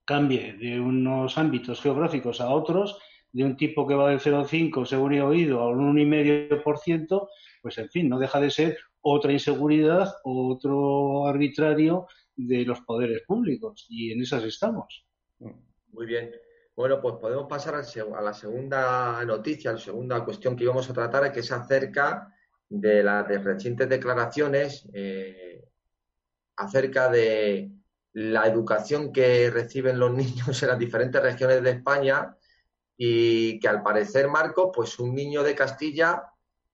cambie 0.05 0.53
de 0.53 0.79
unos 0.79 1.37
ámbitos 1.37 1.81
geográficos 1.81 2.41
a 2.41 2.49
otros, 2.49 2.97
de 3.31 3.45
un 3.45 3.55
tipo 3.55 3.87
que 3.87 3.95
va 3.95 4.09
del 4.09 4.19
0,5, 4.19 4.85
según 4.85 5.13
he 5.13 5.21
oído, 5.21 5.61
a 5.61 5.69
un 5.69 5.95
1,5%, 5.95 7.29
pues 7.61 7.77
en 7.77 7.89
fin, 7.89 8.09
no 8.09 8.19
deja 8.19 8.39
de 8.41 8.49
ser 8.49 8.77
otra 9.01 9.31
inseguridad, 9.31 10.13
otro 10.23 11.27
arbitrario 11.27 12.07
de 12.35 12.65
los 12.65 12.81
poderes 12.81 13.23
públicos. 13.25 13.85
Y 13.89 14.11
en 14.11 14.21
esas 14.21 14.43
estamos. 14.43 15.05
Muy 15.39 16.05
bien. 16.05 16.31
Bueno, 16.75 17.01
pues 17.01 17.15
podemos 17.15 17.47
pasar 17.47 17.75
a 17.75 18.21
la 18.21 18.33
segunda 18.33 19.23
noticia, 19.25 19.71
a 19.71 19.73
la 19.73 19.79
segunda 19.79 20.23
cuestión 20.23 20.55
que 20.55 20.63
íbamos 20.63 20.89
a 20.89 20.93
tratar, 20.93 21.31
que 21.31 21.41
es 21.41 21.51
acerca 21.51 22.33
de 22.69 23.03
las 23.03 23.27
recientes 23.27 23.89
declaraciones 23.89 24.89
eh, 24.93 25.63
acerca 26.61 27.09
de 27.09 27.71
la 28.13 28.45
educación 28.45 29.11
que 29.11 29.49
reciben 29.49 29.99
los 29.99 30.11
niños 30.13 30.61
en 30.61 30.69
las 30.69 30.79
diferentes 30.79 31.21
regiones 31.21 31.61
de 31.63 31.71
España 31.71 32.35
y 32.97 33.59
que 33.59 33.67
al 33.67 33.81
parecer, 33.81 34.27
Marco, 34.27 34.71
pues 34.71 34.99
un 34.99 35.15
niño 35.15 35.43
de 35.43 35.55
Castilla 35.55 36.23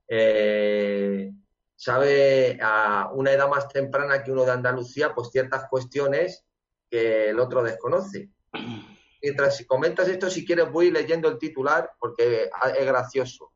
eh, 0.08 1.32
sabe 1.76 2.58
a 2.62 3.10
una 3.14 3.32
edad 3.32 3.48
más 3.48 3.70
temprana 3.70 4.24
que 4.24 4.32
uno 4.32 4.44
de 4.44 4.52
Andalucía, 4.52 5.14
pues 5.14 5.30
ciertas 5.30 5.68
cuestiones 5.70 6.46
que 6.90 7.30
el 7.30 7.40
otro 7.40 7.64
desconoce. 7.64 8.30
Mientras 9.22 9.66
comentas 9.66 10.08
esto, 10.08 10.30
si 10.30 10.46
quieres, 10.46 10.72
voy 10.72 10.92
leyendo 10.92 11.28
el 11.28 11.38
titular 11.38 11.92
porque 12.00 12.50
es 12.78 12.86
gracioso. 12.86 13.52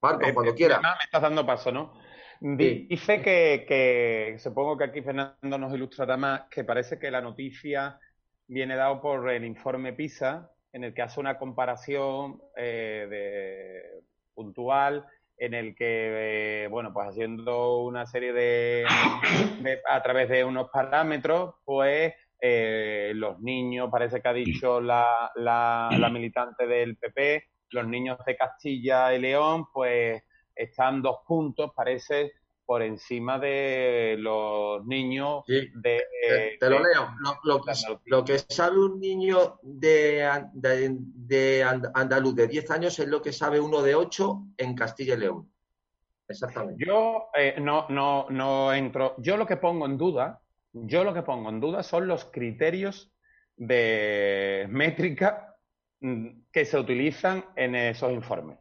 Marco, 0.00 0.26
eh, 0.26 0.34
cuando 0.34 0.52
eh, 0.52 0.54
quiera. 0.54 0.80
Me 0.80 1.04
estás 1.04 1.22
dando 1.22 1.44
paso, 1.44 1.72
¿no? 1.72 2.07
Dice 2.40 3.20
que, 3.20 4.36
supongo 4.38 4.76
que 4.76 4.84
aquí 4.84 5.02
Fernando 5.02 5.58
nos 5.58 5.74
ilustrará 5.74 6.16
más, 6.16 6.42
que 6.50 6.64
parece 6.64 6.98
que 6.98 7.10
la 7.10 7.20
noticia 7.20 7.98
viene 8.46 8.76
dado 8.76 9.00
por 9.00 9.28
el 9.30 9.44
informe 9.44 9.92
PISA, 9.92 10.50
en 10.72 10.84
el 10.84 10.94
que 10.94 11.02
hace 11.02 11.18
una 11.18 11.36
comparación 11.36 12.40
eh, 12.56 14.02
puntual, 14.34 15.04
en 15.36 15.54
el 15.54 15.74
que, 15.74 16.64
eh, 16.64 16.68
bueno, 16.68 16.92
pues 16.92 17.08
haciendo 17.08 17.82
una 17.82 18.06
serie 18.06 18.32
de, 18.32 18.84
a 19.88 20.02
través 20.02 20.28
de 20.28 20.44
unos 20.44 20.68
parámetros, 20.70 21.56
pues 21.64 22.14
eh, 22.40 23.12
los 23.14 23.40
niños, 23.40 23.88
parece 23.90 24.20
que 24.20 24.28
ha 24.28 24.32
dicho 24.32 24.80
la, 24.80 25.32
la 25.34 26.10
militante 26.12 26.66
del 26.66 26.96
PP, 26.96 27.44
los 27.70 27.86
niños 27.86 28.18
de 28.24 28.36
Castilla 28.36 29.12
y 29.14 29.20
León, 29.20 29.66
pues 29.72 30.22
están 30.58 31.00
dos 31.00 31.18
puntos, 31.26 31.72
parece, 31.74 32.32
por 32.68 32.82
encima 32.82 33.38
de 33.38 34.16
los 34.18 34.84
niños 34.84 35.42
de... 35.46 36.04
te, 36.60 36.68
lo 36.68 36.80
leo. 36.80 37.08
Lo, 38.04 38.24
que, 38.24 38.38
sabe 38.38 38.78
un 38.78 39.00
niño 39.00 39.58
de, 39.62 40.28
de, 40.52 41.64
andaluz 41.94 42.34
de 42.34 42.46
10 42.46 42.70
años 42.72 42.98
es 42.98 43.08
lo 43.08 43.22
que 43.22 43.32
sabe 43.32 43.58
uno 43.58 43.80
de 43.80 43.94
8 43.94 44.48
en 44.58 44.74
Castilla 44.74 45.14
y 45.14 45.16
León. 45.16 45.50
Exactamente. 46.28 46.84
Yo 46.84 47.30
eh, 47.34 47.56
no, 47.58 47.86
no, 47.88 48.26
no 48.28 48.74
entro... 48.74 49.14
Yo 49.16 49.38
lo 49.38 49.46
que 49.46 49.56
pongo 49.56 49.86
en 49.86 49.96
duda, 49.96 50.42
yo 50.74 51.04
lo 51.04 51.14
que 51.14 51.22
pongo 51.22 51.48
en 51.48 51.60
duda 51.60 51.82
son 51.82 52.06
los 52.06 52.26
criterios 52.26 53.10
de 53.56 54.66
métrica 54.68 55.56
mm, 56.00 56.42
que 56.52 56.66
se 56.66 56.78
utilizan 56.78 57.46
en 57.56 57.74
esos 57.74 58.12
informes. 58.12 58.58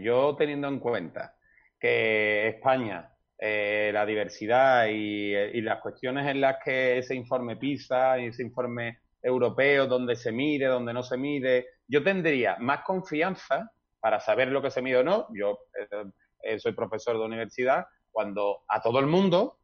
Yo 0.00 0.36
teniendo 0.36 0.68
en 0.68 0.78
cuenta 0.78 1.34
que 1.78 2.48
España, 2.48 3.12
eh, 3.38 3.90
la 3.92 4.06
diversidad 4.06 4.86
y, 4.88 5.60
las 5.62 5.80
cuestiones 5.80 6.28
en 6.28 6.40
las 6.40 6.58
que 6.64 6.98
ese 6.98 7.14
informe 7.14 7.56
PISA 7.56 8.20
y 8.20 8.26
ese 8.26 8.42
informe 8.42 9.00
europeo, 9.20 9.86
donde 9.86 10.14
se 10.14 10.30
mide, 10.30 10.66
donde 10.66 10.92
no 10.92 11.02
se 11.02 11.16
mide, 11.16 11.66
yo 11.88 12.02
tendría 12.04 12.56
más 12.58 12.82
confianza 12.84 13.70
para 13.98 14.20
saber 14.20 14.48
lo 14.48 14.62
que 14.62 14.70
se 14.70 14.82
mide 14.82 14.98
o 14.98 15.04
no. 15.04 15.26
Yo 15.34 15.58
eh, 15.76 16.04
eh, 16.42 16.58
soy 16.60 16.72
profesor 16.72 17.18
de 17.18 17.24
universidad, 17.24 17.86
cuando 18.12 18.62
a 18.68 18.80
todo 18.80 19.00
el 19.00 19.06
mundo, 19.06 19.58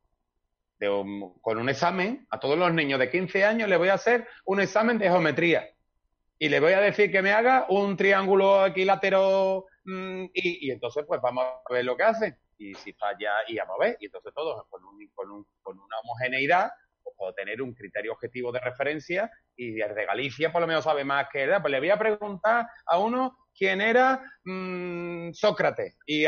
con 1.40 1.58
un 1.58 1.68
examen, 1.68 2.26
a 2.30 2.38
todos 2.38 2.58
los 2.58 2.72
niños 2.72 3.00
de 3.00 3.10
15 3.10 3.44
años 3.44 3.68
le 3.68 3.76
voy 3.76 3.88
a 3.88 3.94
hacer 3.94 4.26
un 4.44 4.60
examen 4.60 4.98
de 4.98 5.08
geometría. 5.08 5.68
Y 6.38 6.48
le 6.48 6.60
voy 6.60 6.72
a 6.72 6.80
decir 6.80 7.10
que 7.10 7.22
me 7.22 7.32
haga 7.32 7.66
un 7.68 7.96
triángulo 7.96 8.64
equilátero 8.64 9.66
Mm, 9.88 10.26
y, 10.34 10.70
entonces, 10.70 11.04
pues 11.06 11.20
vamos 11.22 11.44
a 11.44 11.72
ver 11.72 11.84
lo 11.84 11.96
que 11.96 12.02
hacen. 12.02 12.36
Y 12.58 12.74
si 12.74 12.92
falla, 12.92 13.32
y 13.46 13.56
vamos 13.56 13.76
a 13.80 13.84
ver. 13.84 13.96
Y 14.00 14.06
entonces 14.06 14.34
todos 14.34 14.66
con, 14.68 14.82
con, 15.14 15.46
con 15.62 15.80
una 15.80 15.98
homogeneidad, 16.02 16.70
pues 17.02 17.16
puedo 17.16 17.32
tener 17.32 17.62
un 17.62 17.72
criterio 17.72 18.12
objetivo 18.12 18.52
de 18.52 18.60
referencia 18.60 19.30
y 19.56 19.72
desde 19.72 20.04
Galicia 20.04 20.52
por 20.52 20.60
lo 20.60 20.66
menos 20.66 20.84
sabe 20.84 21.04
más 21.04 21.28
que 21.32 21.44
edad. 21.44 21.62
Pues 21.62 21.72
le 21.72 21.78
voy 21.78 21.88
a 21.88 21.98
preguntar 21.98 22.66
a 22.84 22.98
uno 22.98 23.38
quién 23.56 23.80
era 23.80 24.22
mm, 24.44 25.32
Sócrates 25.32 25.96
y, 26.04 26.24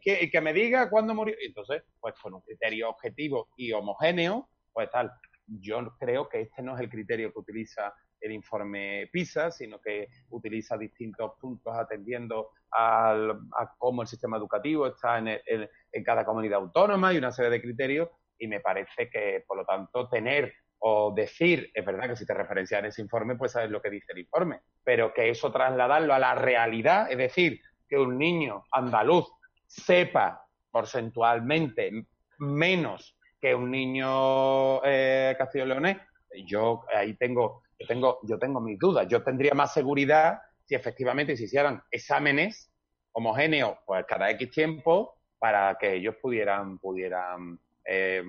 que, 0.00 0.30
que, 0.30 0.40
me 0.42 0.52
diga 0.52 0.90
cuándo 0.90 1.14
murió. 1.14 1.36
Y 1.40 1.46
entonces, 1.46 1.84
pues 1.98 2.14
con 2.20 2.34
un 2.34 2.42
criterio 2.42 2.90
objetivo 2.90 3.48
y 3.56 3.72
homogéneo, 3.72 4.50
pues 4.74 4.90
tal. 4.90 5.10
Yo 5.46 5.94
creo 5.98 6.28
que 6.28 6.42
este 6.42 6.62
no 6.62 6.74
es 6.74 6.80
el 6.80 6.90
criterio 6.90 7.32
que 7.32 7.38
utiliza 7.38 7.94
el 8.24 8.32
informe 8.32 9.08
PISA, 9.12 9.50
sino 9.50 9.80
que 9.80 10.08
utiliza 10.30 10.78
distintos 10.78 11.32
puntos 11.38 11.74
atendiendo 11.76 12.50
a 12.72 13.36
cómo 13.78 14.02
el 14.02 14.08
sistema 14.08 14.36
educativo 14.36 14.86
está 14.86 15.18
en, 15.18 15.28
en, 15.28 16.04
cada 16.04 16.24
comunidad 16.24 16.58
autónoma 16.58 17.12
y 17.12 17.18
una 17.18 17.30
serie 17.30 17.50
de 17.50 17.60
criterios. 17.60 18.08
Y 18.38 18.48
me 18.48 18.60
parece 18.60 19.08
que, 19.10 19.44
por 19.46 19.58
lo 19.58 19.64
tanto, 19.64 20.08
tener 20.08 20.52
o 20.78 21.12
decir, 21.14 21.70
es 21.72 21.84
verdad 21.84 22.08
que 22.08 22.16
si 22.16 22.26
te 22.26 22.34
referencias 22.34 22.80
en 22.80 22.86
ese 22.86 23.02
informe, 23.02 23.36
pues 23.36 23.52
sabes 23.52 23.70
lo 23.70 23.80
que 23.80 23.90
dice 23.90 24.12
el 24.12 24.18
informe, 24.18 24.60
pero 24.82 25.14
que 25.14 25.30
eso 25.30 25.52
trasladarlo 25.52 26.12
a 26.12 26.18
la 26.18 26.34
realidad, 26.34 27.10
es 27.10 27.16
decir, 27.16 27.60
que 27.88 27.96
un 27.96 28.18
niño 28.18 28.64
andaluz 28.72 29.26
sepa 29.66 30.46
porcentualmente 30.70 32.06
menos 32.38 33.16
que 33.40 33.54
un 33.54 33.70
niño 33.70 34.84
eh, 34.84 35.34
castillo-leonés, 35.38 35.98
yo 36.46 36.84
ahí 36.94 37.14
tengo 37.14 37.63
yo 37.78 37.86
tengo, 37.86 38.18
yo 38.22 38.38
tengo 38.38 38.60
mis 38.60 38.78
dudas. 38.78 39.06
Yo 39.08 39.22
tendría 39.22 39.54
más 39.54 39.72
seguridad 39.72 40.38
si 40.64 40.74
efectivamente 40.74 41.36
se 41.36 41.44
hicieran 41.44 41.82
exámenes 41.90 42.70
homogéneos 43.12 43.78
pues 43.86 44.04
cada 44.06 44.30
X 44.30 44.50
tiempo 44.50 45.14
para 45.38 45.76
que 45.78 45.94
ellos 45.94 46.16
pudieran, 46.20 46.78
pudieran 46.78 47.58
eh, 47.84 48.22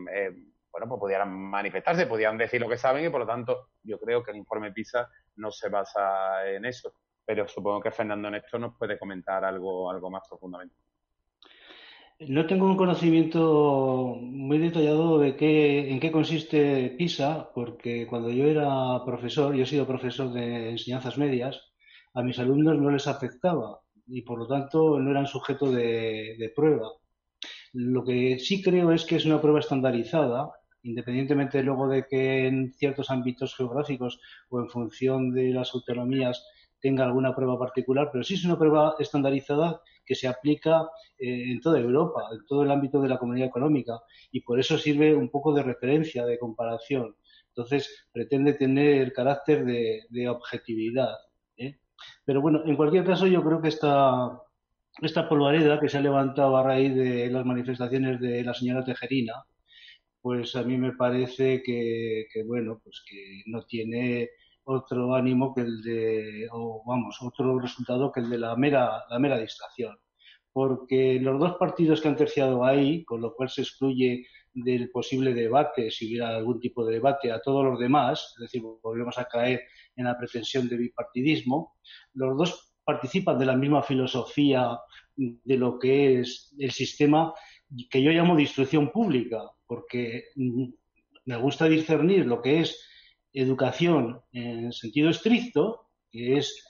bueno, 0.76 0.90
pues 0.90 1.00
pudieran 1.00 1.32
manifestarse, 1.32 2.06
pudieran 2.06 2.38
decir 2.38 2.60
lo 2.60 2.68
que 2.68 2.78
saben 2.78 3.06
y 3.06 3.10
por 3.10 3.22
lo 3.22 3.26
tanto 3.26 3.70
yo 3.82 3.98
creo 3.98 4.22
que 4.22 4.32
el 4.32 4.38
informe 4.38 4.74
PISA 4.74 5.10
no 5.38 5.50
se 5.50 5.70
basa 5.70 6.50
en 6.50 6.66
eso. 6.66 6.94
Pero 7.26 7.48
supongo 7.48 7.82
que 7.82 7.92
Fernando 7.92 8.28
en 8.28 8.36
esto 8.36 8.60
nos 8.60 8.78
puede 8.78 9.00
comentar 9.00 9.46
algo, 9.46 9.90
algo 9.90 10.12
más 10.12 10.28
profundamente. 10.28 10.76
No 12.19 12.47
tengo 12.47 12.65
un 12.65 12.78
conocimiento 12.78 14.15
muy 14.21 14.58
detallado 14.58 15.19
de 15.19 15.36
qué, 15.36 15.91
en 15.91 15.99
qué 15.99 16.12
consiste 16.13 16.95
PISA, 16.97 17.51
porque 17.54 18.08
cuando 18.08 18.30
yo 18.30 18.45
era 18.45 19.04
profesor, 19.06 19.54
yo 19.54 19.63
he 19.63 19.65
sido 19.65 19.86
profesor 19.86 20.32
de 20.32 20.69
enseñanzas 20.69 21.17
medias, 21.17 21.62
a 22.13 22.23
mis 22.23 22.39
alumnos 22.39 22.78
no 22.80 22.89
les 22.89 23.08
afectaba 23.08 23.82
y 24.08 24.21
por 24.21 24.39
lo 24.39 24.47
tanto 24.47 24.97
no 24.99 25.12
eran 25.12 25.28
sujeto 25.28 25.69
de, 25.69 26.54
prueba. 26.56 26.89
Lo 27.73 28.06
que 28.06 28.39
sí 28.39 28.62
creo 28.62 28.91
es 28.93 29.04
que 29.06 29.17
es 29.17 29.25
una 29.25 29.41
prueba 29.41 29.60
estandarizada 29.60 30.51
independientemente 30.84 31.63
luego 31.63 31.89
de 31.89 32.06
que 32.08 32.47
en 32.47 32.71
ciertos 32.73 33.10
ámbitos 33.10 33.56
geográficos 33.56 34.21
o 34.49 34.60
en 34.62 34.69
función 34.69 35.32
de 35.34 35.49
las 35.49 35.73
autonomías 35.73 36.45
tenga 36.86 37.04
alguna 37.04 37.34
prueba 37.36 37.58
particular, 37.58 38.10
pero 38.12 38.24
sí 38.24 38.36
es 38.36 38.45
una 38.45 38.60
prueba 38.60 38.95
estandarizada 39.00 39.82
que 40.06 40.13
se 40.13 40.28
aplica 40.28 40.88
eh, 41.17 41.52
en 41.52 41.60
toda 41.60 41.80
Europa, 41.80 42.21
en 42.32 42.45
todo 42.45 42.62
el 42.62 42.69
ámbito 42.69 43.02
de 43.02 43.10
la 43.10 43.17
comunidad 43.17 43.48
económica, 43.48 43.93
y 44.32 44.41
por 44.41 44.60
eso 44.60 44.78
sirve 44.78 45.15
un 45.15 45.32
poco 45.32 45.52
de 45.52 45.63
referencia, 45.63 46.28
de 46.28 46.38
comparación. 46.38 47.15
Entonces, 47.48 48.08
pretende 48.12 48.54
tener 48.54 49.02
el 49.02 49.13
carácter 49.13 49.65
de, 49.65 50.30
objetividad. 50.30 51.15
¿eh? 51.58 51.80
Pero 52.24 52.39
bueno, 52.39 52.62
en 52.63 52.76
cualquier 52.76 53.04
caso, 53.04 53.26
yo 53.26 53.43
creo 53.43 53.60
que 53.63 53.69
esta, 53.69 54.39
esta 55.02 55.28
polvareda 55.28 55.80
que 55.80 55.89
se 55.89 55.98
ha 55.98 56.02
levantado 56.02 56.56
a 56.56 56.62
raíz 56.62 56.93
de 56.93 57.32
las 57.32 57.48
manifestaciones 57.48 58.21
de 58.21 58.43
la 58.43 58.54
señora 58.54 58.86
Tejerina, 58.86 59.43
pues 60.21 60.56
a 60.56 60.62
mí 60.62 60.78
me 60.78 60.93
parece 60.93 61.63
que, 61.63 62.28
que 62.32 62.43
bueno, 62.43 62.80
pues 62.84 63.04
que 63.10 63.41
no 63.48 63.63
tiene 63.63 64.30
otro 64.65 65.15
ánimo 65.15 65.54
que 65.54 65.62
el 65.62 65.82
de, 65.82 66.47
o 66.51 66.84
vamos, 66.86 67.17
otro 67.21 67.60
resultado 67.60 68.12
que 68.12 68.19
el 68.19 68.30
de 68.30 68.38
la 68.38 68.56
mera, 68.56 69.04
la 69.10 69.19
mera 69.19 69.38
distracción. 69.38 69.97
Porque 70.51 71.19
los 71.19 71.39
dos 71.39 71.56
partidos 71.58 72.01
que 72.01 72.08
han 72.08 72.15
terciado 72.15 72.65
ahí, 72.65 73.04
con 73.04 73.21
lo 73.21 73.34
cual 73.36 73.49
se 73.49 73.62
excluye 73.62 74.25
del 74.54 74.89
posible 74.89 75.34
debate, 75.34 75.91
si 75.91 76.08
hubiera 76.08 76.36
algún 76.36 76.60
tipo 76.60 76.86
de 76.86 76.93
debate, 76.93 77.32
a 77.32 77.41
todos 77.41 77.65
los 77.65 77.80
demás, 77.80 78.34
es 78.38 78.41
decir, 78.41 78.62
volvemos 78.82 79.17
a 79.17 79.25
caer 79.25 79.62
en 79.95 80.06
la 80.06 80.17
pretensión 80.17 80.67
de 80.69 80.78
bipartidismo, 80.78 81.75
los 82.13 82.38
dos 82.38 82.73
participan 82.86 83.38
de 83.38 83.45
la 83.45 83.56
misma 83.56 83.84
filosofía 83.84 84.80
de 85.15 85.58
lo 85.58 85.78
que 85.78 86.21
es 86.21 86.56
el 86.58 86.71
sistema 86.71 87.34
que 87.89 88.01
yo 88.01 88.12
llamo 88.12 88.36
de 88.36 88.43
instrucción 88.43 88.91
pública, 88.91 89.41
porque 89.65 90.25
me 91.25 91.38
gusta 91.38 91.65
discernir 91.65 92.25
lo 92.25 92.41
que 92.41 92.62
es 92.62 92.80
educación 93.36 94.21
en 94.32 94.71
sentido 94.71 95.10
estricto, 95.10 95.88
que 96.12 96.38
es 96.38 96.65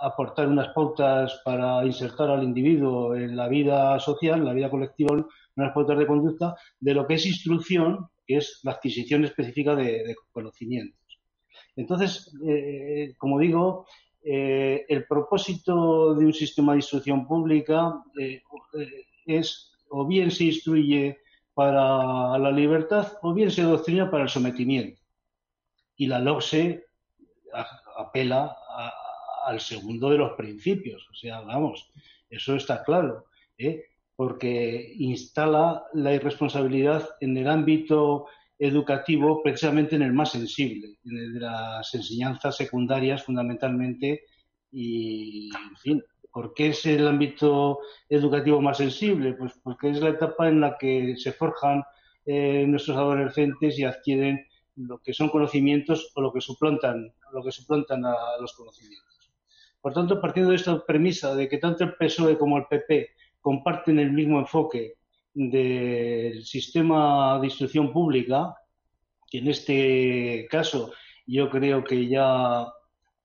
aportar 0.00 0.48
unas 0.48 0.68
pautas 0.68 1.40
para 1.44 1.84
insertar 1.84 2.30
al 2.30 2.44
individuo 2.44 3.14
en 3.14 3.36
la 3.36 3.48
vida 3.48 3.98
social, 3.98 4.38
en 4.40 4.44
la 4.44 4.52
vida 4.52 4.70
colectiva, 4.70 5.26
unas 5.56 5.72
pautas 5.74 5.98
de 5.98 6.06
conducta, 6.06 6.54
de 6.78 6.94
lo 6.94 7.06
que 7.06 7.14
es 7.14 7.26
instrucción, 7.26 8.08
que 8.26 8.36
es 8.36 8.60
la 8.62 8.72
adquisición 8.72 9.24
específica 9.24 9.74
de, 9.74 10.14
conocimientos. 10.30 11.00
Entonces, 11.74 12.32
eh, 12.46 13.14
como 13.18 13.38
digo, 13.38 13.86
eh, 14.22 14.84
el 14.88 15.06
propósito 15.06 16.14
de 16.14 16.26
un 16.26 16.32
sistema 16.32 16.72
de 16.72 16.78
instrucción 16.78 17.26
pública 17.26 18.02
eh, 18.20 18.42
es 19.24 19.72
o 19.88 20.06
bien 20.06 20.30
se 20.30 20.44
instruye 20.44 21.18
para 21.54 22.36
la 22.38 22.50
libertad 22.50 23.12
o 23.22 23.32
bien 23.32 23.50
se 23.50 23.62
doctrina 23.62 24.10
para 24.10 24.24
el 24.24 24.28
sometimiento 24.28 25.05
y 25.96 26.06
la 26.06 26.18
LOCSE 26.18 26.84
apela 27.96 28.56
al 29.46 29.60
segundo 29.60 30.10
de 30.10 30.18
los 30.18 30.32
principios. 30.32 31.06
O 31.10 31.14
sea, 31.14 31.40
vamos, 31.40 31.90
eso 32.28 32.56
está 32.56 32.82
claro, 32.82 33.26
¿eh? 33.58 33.84
porque 34.14 34.92
instala 34.96 35.84
la 35.92 36.14
irresponsabilidad 36.14 37.08
en 37.20 37.36
el 37.36 37.48
ámbito 37.48 38.26
educativo, 38.58 39.42
precisamente 39.42 39.96
en 39.96 40.02
el 40.02 40.12
más 40.12 40.32
sensible, 40.32 40.98
en 41.04 41.16
el 41.18 41.34
de 41.34 41.40
las 41.40 41.94
enseñanzas 41.94 42.56
secundarias 42.56 43.22
fundamentalmente, 43.22 44.22
y, 44.72 45.50
en 45.54 45.76
fin, 45.76 46.04
¿por 46.32 46.54
qué 46.54 46.68
es 46.68 46.84
el 46.86 47.06
ámbito 47.06 47.78
educativo 48.08 48.60
más 48.60 48.78
sensible? 48.78 49.34
Pues 49.34 49.52
porque 49.62 49.90
es 49.90 50.00
la 50.00 50.10
etapa 50.10 50.48
en 50.48 50.60
la 50.60 50.76
que 50.78 51.14
se 51.16 51.32
forjan 51.32 51.84
eh, 52.24 52.64
nuestros 52.66 52.96
adolescentes 52.96 53.78
y 53.78 53.84
adquieren 53.84 54.46
lo 54.76 54.98
que 54.98 55.12
son 55.12 55.28
conocimientos 55.28 56.12
o 56.14 56.20
lo 56.20 56.32
que 56.32 56.40
suplantan, 56.40 57.12
lo 57.32 57.42
que 57.42 57.52
suplantan 57.52 58.04
a 58.04 58.14
los 58.40 58.52
conocimientos. 58.54 59.32
Por 59.80 59.92
tanto, 59.92 60.20
partiendo 60.20 60.50
de 60.50 60.56
esta 60.56 60.84
premisa 60.84 61.34
de 61.34 61.48
que 61.48 61.58
tanto 61.58 61.84
el 61.84 61.94
PSOE 61.94 62.38
como 62.38 62.58
el 62.58 62.66
PP 62.66 63.10
comparten 63.40 63.98
el 63.98 64.12
mismo 64.12 64.38
enfoque 64.38 64.94
del 65.32 66.44
sistema 66.44 67.38
de 67.38 67.46
instrucción 67.46 67.92
pública, 67.92 68.54
que 69.30 69.38
en 69.38 69.48
este 69.48 70.46
caso 70.50 70.92
yo 71.26 71.50
creo 71.50 71.84
que 71.84 72.08
ya 72.08 72.66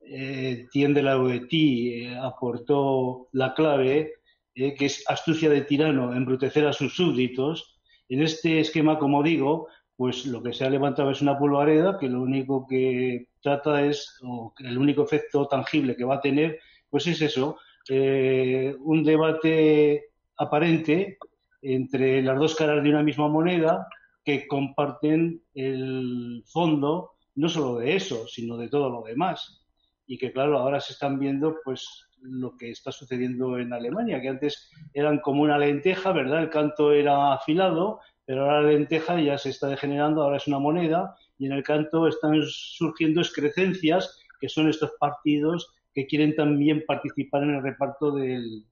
eh, 0.01 0.67
tiende 0.71 1.03
la 1.03 1.17
OETI 1.17 2.05
eh, 2.05 2.17
aportó 2.17 3.29
la 3.31 3.53
clave, 3.53 4.13
eh, 4.55 4.73
que 4.75 4.85
es 4.85 5.03
astucia 5.07 5.49
de 5.49 5.61
tirano, 5.61 6.13
embrutecer 6.13 6.67
a 6.67 6.73
sus 6.73 6.95
súbditos. 6.95 7.79
En 8.09 8.21
este 8.21 8.59
esquema, 8.59 8.99
como 8.99 9.23
digo, 9.23 9.67
pues 10.01 10.25
lo 10.25 10.41
que 10.41 10.51
se 10.51 10.65
ha 10.65 10.69
levantado 10.71 11.11
es 11.11 11.21
una 11.21 11.37
polvareda 11.37 11.99
que 11.99 12.09
lo 12.09 12.23
único 12.23 12.65
que 12.65 13.27
trata 13.39 13.85
es, 13.85 14.17
o 14.23 14.51
el 14.57 14.75
único 14.75 15.03
efecto 15.03 15.47
tangible 15.47 15.95
que 15.95 16.03
va 16.03 16.15
a 16.15 16.21
tener, 16.21 16.59
pues 16.89 17.05
es 17.05 17.21
eso, 17.21 17.59
eh, 17.87 18.75
un 18.79 19.03
debate 19.03 20.05
aparente 20.37 21.19
entre 21.61 22.23
las 22.23 22.39
dos 22.39 22.55
caras 22.55 22.81
de 22.81 22.89
una 22.89 23.03
misma 23.03 23.27
moneda 23.27 23.87
que 24.25 24.47
comparten 24.47 25.43
el 25.53 26.43
fondo 26.47 27.11
no 27.35 27.47
solo 27.47 27.75
de 27.77 27.95
eso, 27.95 28.27
sino 28.27 28.57
de 28.57 28.69
todo 28.69 28.89
lo 28.89 29.03
demás. 29.03 29.61
Y 30.07 30.17
que 30.17 30.31
claro, 30.31 30.57
ahora 30.57 30.79
se 30.79 30.93
están 30.93 31.19
viendo 31.19 31.57
pues 31.63 32.07
lo 32.23 32.57
que 32.57 32.71
está 32.71 32.91
sucediendo 32.91 33.59
en 33.59 33.71
Alemania, 33.71 34.19
que 34.19 34.29
antes 34.29 34.67
eran 34.95 35.19
como 35.19 35.43
una 35.43 35.59
lenteja, 35.59 36.11
¿verdad? 36.11 36.41
El 36.41 36.49
canto 36.49 36.91
era 36.91 37.33
afilado 37.33 37.99
pero 38.31 38.43
ahora 38.43 38.61
la 38.61 38.69
lenteja 38.69 39.19
ya 39.19 39.37
se 39.37 39.49
está 39.49 39.67
degenerando, 39.67 40.23
ahora 40.23 40.37
es 40.37 40.47
una 40.47 40.57
moneda 40.57 41.17
y 41.37 41.47
en 41.47 41.51
el 41.51 41.63
canto 41.63 42.07
están 42.07 42.41
surgiendo 42.47 43.19
excrecencias 43.19 44.21
que 44.39 44.47
son 44.47 44.69
estos 44.69 44.93
partidos 45.01 45.73
que 45.93 46.07
quieren 46.07 46.33
también 46.33 46.85
participar 46.87 47.43
en 47.43 47.55
el 47.55 47.61
reparto 47.61 48.11
del, 48.11 48.65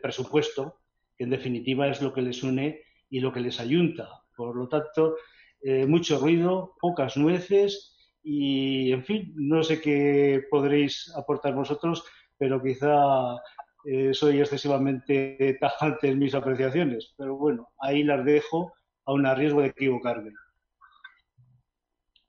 presupuesto, 0.00 0.76
que 1.18 1.24
en 1.24 1.30
definitiva 1.30 1.88
es 1.88 2.02
lo 2.02 2.12
que 2.12 2.22
les 2.22 2.44
une 2.44 2.82
y 3.10 3.18
lo 3.18 3.32
que 3.32 3.40
les 3.40 3.58
ayunta. 3.58 4.08
Por 4.36 4.54
lo 4.54 4.68
tanto, 4.68 5.16
eh, 5.60 5.86
mucho 5.86 6.20
ruido, 6.20 6.76
pocas 6.80 7.16
nueces 7.16 7.96
y, 8.22 8.92
en 8.92 9.04
fin, 9.04 9.32
no 9.34 9.64
sé 9.64 9.80
qué 9.80 10.44
podréis 10.48 11.12
aportar 11.16 11.52
vosotros, 11.52 12.04
pero 12.38 12.62
quizá 12.62 13.42
eh, 13.86 14.14
soy 14.14 14.38
excesivamente 14.38 15.58
tajante 15.58 16.10
en 16.10 16.20
mis 16.20 16.36
apreciaciones. 16.36 17.12
Pero 17.18 17.36
bueno, 17.36 17.70
ahí 17.80 18.04
las 18.04 18.24
dejo 18.24 18.72
aún 19.06 19.26
a 19.26 19.34
riesgo 19.34 19.60
de 19.60 19.68
equivocarme. 19.68 20.32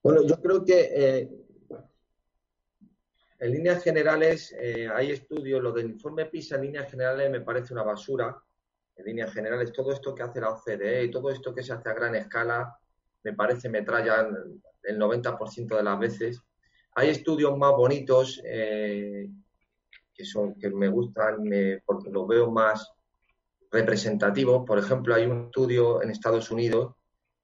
Bueno, 0.03 0.21
yo 0.23 0.39
creo 0.39 0.63
que 0.63 0.91
eh, 0.93 1.29
en 3.39 3.51
líneas 3.51 3.83
generales 3.83 4.55
eh, 4.59 4.87
hay 4.93 5.11
estudios, 5.11 5.61
lo 5.61 5.71
del 5.71 5.91
informe 5.91 6.25
PISA 6.25 6.55
en 6.55 6.63
líneas 6.63 6.91
generales 6.91 7.31
me 7.31 7.41
parece 7.41 7.73
una 7.73 7.83
basura. 7.83 8.37
En 8.95 9.05
líneas 9.05 9.33
generales, 9.33 9.73
todo 9.73 9.91
esto 9.91 10.15
que 10.15 10.23
hace 10.23 10.39
la 10.39 10.51
OCDE 10.51 11.05
y 11.05 11.11
todo 11.11 11.29
esto 11.29 11.53
que 11.53 11.63
se 11.63 11.73
hace 11.73 11.89
a 11.89 11.93
gran 11.93 12.15
escala, 12.15 12.77
me 13.23 13.33
parece 13.33 13.67
metralla 13.67 14.27
el 14.83 14.99
90% 14.99 15.75
de 15.75 15.83
las 15.83 15.99
veces. 15.99 16.41
Hay 16.93 17.09
estudios 17.09 17.57
más 17.57 17.71
bonitos 17.71 18.41
eh, 18.45 19.27
que, 20.13 20.23
son, 20.23 20.53
que 20.55 20.69
me 20.69 20.87
gustan 20.87 21.43
porque 21.83 22.09
los 22.09 22.27
veo 22.27 22.51
más 22.51 22.94
representativos. 23.75 24.65
Por 24.65 24.79
ejemplo, 24.79 25.13
hay 25.13 25.25
un 25.25 25.45
estudio 25.45 26.01
en 26.01 26.09
Estados 26.09 26.49
Unidos 26.49 26.95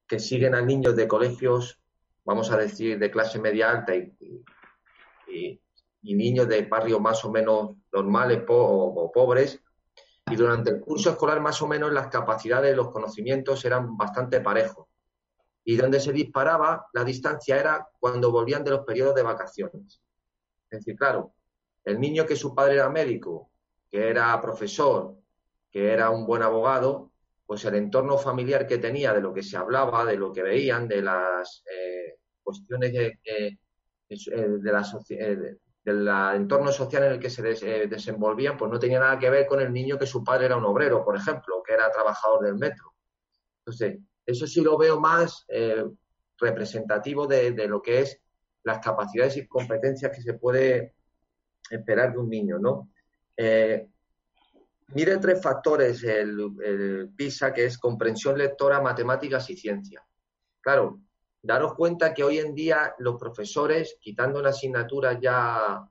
que 0.06 0.18
siguen 0.18 0.54
a 0.54 0.62
niños 0.62 0.96
de 0.96 1.06
colegios, 1.06 1.78
vamos 2.24 2.50
a 2.50 2.56
decir, 2.56 2.98
de 2.98 3.10
clase 3.10 3.38
media 3.38 3.70
alta 3.70 3.94
y, 3.94 4.44
niños 6.02 6.48
de 6.48 6.62
barrios 6.62 7.00
más 7.00 7.24
o 7.24 7.30
menos 7.30 7.76
normales 7.92 8.42
o, 8.48 9.10
pobres. 9.12 9.60
Y 10.30 10.36
durante 10.36 10.70
el 10.70 10.80
curso 10.80 11.10
escolar, 11.10 11.40
más 11.40 11.60
o 11.62 11.68
menos, 11.68 11.92
las 11.92 12.08
capacidades, 12.08 12.76
los 12.76 12.90
conocimientos 12.90 13.64
eran 13.64 13.96
bastante 13.96 14.40
parejos. 14.40 14.86
Y 15.64 15.76
donde 15.76 16.00
se 16.00 16.12
disparaba 16.12 16.86
la 16.92 17.04
distancia 17.04 17.58
era 17.58 17.88
cuando 18.00 18.32
volvían 18.32 18.64
de 18.64 18.70
los 18.70 18.84
periodos 18.84 19.14
de 19.14 19.22
vacaciones. 19.22 20.00
Es 20.70 20.80
decir, 20.80 20.96
claro, 20.96 21.34
el 21.84 22.00
niño 22.00 22.24
que 22.24 22.36
su 22.36 22.54
padre 22.54 22.74
era 22.74 22.88
médico, 22.88 23.50
que 23.90 24.08
era 24.08 24.40
profesor, 24.40 25.21
que 25.72 25.90
era 25.90 26.10
un 26.10 26.26
buen 26.26 26.42
abogado, 26.42 27.10
pues 27.46 27.64
el 27.64 27.74
entorno 27.74 28.18
familiar 28.18 28.66
que 28.66 28.78
tenía, 28.78 29.12
de 29.14 29.22
lo 29.22 29.32
que 29.32 29.42
se 29.42 29.56
hablaba, 29.56 30.04
de 30.04 30.16
lo 30.16 30.32
que 30.32 30.42
veían, 30.42 30.86
de 30.86 31.02
las 31.02 31.64
eh, 31.70 32.18
cuestiones 32.42 32.92
de, 32.92 33.18
eh, 33.24 33.58
la 34.08 34.82
eh, 35.08 35.56
del 35.84 36.08
entorno 36.36 36.70
social 36.70 37.04
en 37.04 37.12
el 37.12 37.18
que 37.18 37.30
se 37.30 37.42
desenvolvían, 37.42 38.56
pues 38.56 38.70
no 38.70 38.78
tenía 38.78 39.00
nada 39.00 39.18
que 39.18 39.30
ver 39.30 39.46
con 39.46 39.60
el 39.60 39.72
niño 39.72 39.98
que 39.98 40.06
su 40.06 40.22
padre 40.22 40.46
era 40.46 40.56
un 40.56 40.64
obrero, 40.64 41.04
por 41.04 41.16
ejemplo, 41.16 41.62
que 41.66 41.72
era 41.72 41.90
trabajador 41.90 42.44
del 42.44 42.54
metro. 42.54 42.94
Entonces, 43.58 43.98
eso 44.24 44.46
sí 44.46 44.60
lo 44.60 44.78
veo 44.78 45.00
más 45.00 45.44
representativo 46.38 47.26
de, 47.26 47.52
lo 47.66 47.82
que 47.82 48.00
es 48.00 48.20
las 48.62 48.78
capacidades 48.78 49.36
y 49.38 49.48
competencias 49.48 50.12
que 50.14 50.22
se 50.22 50.34
puede 50.34 50.94
esperar 51.68 52.12
de 52.12 52.18
un 52.18 52.28
niño, 52.28 52.58
¿no? 52.58 52.90
Mire 54.94 55.16
tres 55.18 55.40
factores 55.42 56.02
el, 56.04 57.10
PISA, 57.16 57.52
que 57.52 57.64
es 57.64 57.78
comprensión 57.78 58.36
lectora, 58.36 58.80
matemáticas 58.80 59.48
y 59.50 59.56
ciencia. 59.56 60.04
Claro, 60.60 61.00
daros 61.40 61.74
cuenta 61.74 62.12
que 62.12 62.22
hoy 62.22 62.38
en 62.38 62.54
día 62.54 62.94
los 62.98 63.18
profesores, 63.18 63.96
quitando 64.00 64.38
una 64.38 64.50
asignatura 64.50 65.18
ya 65.18 65.88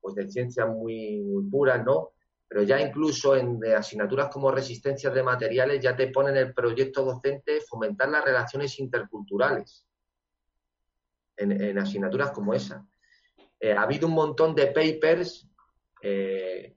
pues 0.00 0.16
de 0.16 0.28
ciencias 0.28 0.68
muy, 0.68 1.20
muy 1.20 1.44
puras, 1.48 1.84
¿no? 1.84 2.10
Pero 2.48 2.64
ya 2.64 2.80
incluso 2.80 3.36
en 3.36 3.64
asignaturas 3.64 4.28
como 4.28 4.50
resistencias 4.50 5.14
de 5.14 5.22
materiales 5.22 5.80
ya 5.80 5.96
te 5.96 6.08
ponen 6.08 6.36
el 6.36 6.52
proyecto 6.52 7.04
docente 7.04 7.60
fomentar 7.60 8.08
las 8.08 8.24
relaciones 8.24 8.78
interculturales 8.80 9.86
en, 11.36 11.78
asignaturas 11.78 12.32
como 12.32 12.52
esa. 12.52 12.84
Eh, 13.58 13.72
ha 13.72 13.82
habido 13.82 14.08
un 14.08 14.14
montón 14.14 14.54
de 14.54 14.66
papers, 14.66 15.48
eh, 16.02 16.76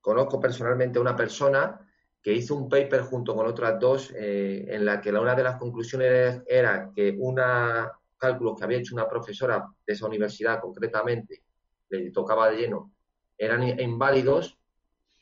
conozco 0.00 0.40
personalmente 0.40 0.98
a 0.98 1.02
una 1.02 1.16
persona 1.16 1.86
que 2.22 2.32
hizo 2.32 2.54
un 2.54 2.68
paper 2.68 3.02
junto 3.02 3.34
con 3.34 3.46
otras 3.46 3.78
dos 3.78 4.12
eh, 4.14 4.66
en 4.68 4.84
la 4.84 5.00
que 5.00 5.10
una 5.10 5.34
de 5.34 5.42
las 5.42 5.56
conclusiones 5.56 6.42
era 6.46 6.90
que 6.94 7.16
una 7.18 7.90
cálculos 8.20 8.56
que 8.58 8.64
había 8.64 8.78
hecho 8.78 8.94
una 8.94 9.08
profesora 9.08 9.66
de 9.86 9.92
esa 9.92 10.06
universidad 10.06 10.60
concretamente, 10.60 11.42
le 11.88 12.10
tocaba 12.10 12.50
de 12.50 12.58
lleno, 12.58 12.92
eran 13.36 13.80
inválidos, 13.80 14.58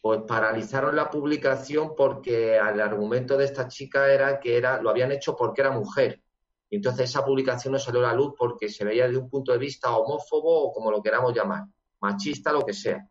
pues 0.03 0.23
paralizaron 0.27 0.97
la 0.97 1.09
publicación 1.09 1.95
porque 1.97 2.57
el 2.57 2.81
argumento 2.81 3.37
de 3.37 3.45
esta 3.45 3.69
chica 3.69 4.13
era 4.13 4.41
que 4.41 4.57
era 4.57 4.83
lo 4.83 4.91
habían 4.91 5.13
hecho 5.13 5.37
porque 5.37 5.61
era 5.61 5.71
mujer. 5.71 6.21
Y 6.69 6.77
entonces 6.77 7.09
esa 7.09 7.25
publicación 7.25 7.73
no 7.73 7.79
salió 7.79 8.01
a 8.01 8.09
la 8.09 8.15
luz 8.15 8.35
porque 8.37 8.69
se 8.69 8.85
veía 8.85 9.09
de 9.09 9.17
un 9.17 9.31
punto 9.31 9.53
de 9.53 9.59
vista 9.59 9.97
homófobo 9.97 10.65
o 10.65 10.73
como 10.73 10.91
lo 10.91 11.01
queramos 11.01 11.35
llamar, 11.35 11.65
machista, 12.01 12.53
lo 12.53 12.65
que 12.67 12.75
sea. 12.75 13.09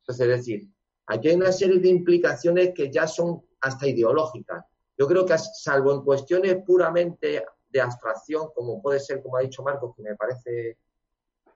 Entonces, 0.00 0.28
es 0.28 0.36
decir, 0.38 0.68
Aquí 1.06 1.28
hay 1.28 1.36
una 1.36 1.52
serie 1.52 1.78
de 1.78 1.88
implicaciones 1.88 2.72
que 2.74 2.90
ya 2.90 3.06
son 3.06 3.42
hasta 3.60 3.86
ideológicas. 3.86 4.64
Yo 4.98 5.06
creo 5.06 5.24
que, 5.24 5.36
salvo 5.38 5.92
en 5.92 6.02
cuestiones 6.02 6.56
puramente 6.64 7.44
de 7.68 7.80
abstracción, 7.80 8.48
como 8.54 8.80
puede 8.82 9.00
ser, 9.00 9.22
como 9.22 9.36
ha 9.36 9.42
dicho 9.42 9.62
Marcos, 9.62 9.94
que 9.96 10.02
me 10.02 10.16
parece 10.16 10.78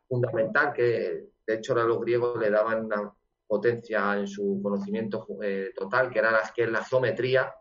fundamental, 0.09 0.73
que 0.73 1.29
de 1.47 1.55
hecho 1.55 1.73
a 1.73 1.85
los 1.85 2.01
griegos 2.01 2.39
le 2.39 2.51
daban 2.51 2.85
una 2.85 3.13
potencia 3.47 4.17
en 4.17 4.29
su 4.29 4.61
conocimiento 4.63 5.27
eh, 5.43 5.73
total, 5.75 6.11
que 6.11 6.19
era 6.21 6.31
la, 6.31 6.53
que 6.55 6.67
la 6.67 6.85
geometría, 6.85 7.53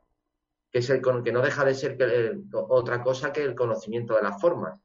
que 0.71 0.79
es 0.79 0.89
el 0.89 1.01
que 1.01 1.31
no 1.31 1.41
deja 1.41 1.65
de 1.65 1.73
ser 1.73 1.97
otra 2.51 3.01
cosa 3.01 3.33
que 3.33 3.43
el 3.43 3.55
conocimiento 3.55 4.15
de 4.15 4.21
las 4.21 4.39
formas. 4.39 4.79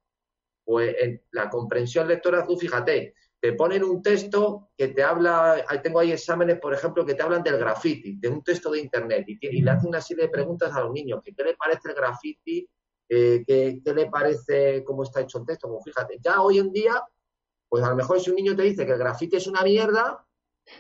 Pues 0.65 0.97
en 0.99 1.23
la 1.33 1.51
comprensión 1.51 2.09
lectora, 2.09 2.47
tú 2.47 2.57
fíjate, 2.57 3.15
te 3.45 3.53
ponen 3.53 3.85
un 3.85 4.01
texto 4.01 4.71
que 4.75 4.89
te 4.89 5.03
habla, 5.03 5.63
tengo 5.83 6.01
ahí 6.01 6.13
exámenes, 6.13 6.59
por 6.59 6.73
ejemplo, 6.73 7.05
que 7.05 7.13
te 7.13 7.23
hablan 7.23 7.43
del 7.43 7.59
graffiti, 7.59 8.17
de 8.17 8.29
un 8.31 8.43
texto 8.43 8.71
de 8.71 8.81
internet, 8.81 9.27
y, 9.29 9.61
le 9.61 9.71
hacen 9.71 9.91
una 9.91 10.01
serie 10.01 10.25
de 10.25 10.31
preguntas 10.31 10.75
a 10.75 10.81
los 10.81 10.95
niños, 10.95 11.21
qué 11.23 11.35
le 11.45 11.55
parece 11.55 11.91
el 11.91 11.95
graffiti, 11.95 12.67
eh, 13.07 13.45
qué, 13.47 13.83
le 13.85 14.07
parece 14.07 14.83
cómo 14.83 15.03
está 15.03 15.21
hecho 15.21 15.41
el 15.41 15.45
texto. 15.45 15.69
Pues 15.69 15.85
fíjate, 15.85 16.19
ya 16.23 16.41
hoy 16.41 16.57
en 16.57 16.73
día, 16.73 17.03
pues 17.69 17.85
a 17.85 17.91
lo 17.91 17.97
mejor 17.97 18.19
si 18.19 18.31
un 18.31 18.37
niño 18.37 18.57
te 18.57 18.63
dice 18.63 18.87
que 18.87 18.93
el 18.93 18.99
graffiti 18.99 19.37
es 19.37 19.47
una 19.47 19.61
mierda, 19.61 20.27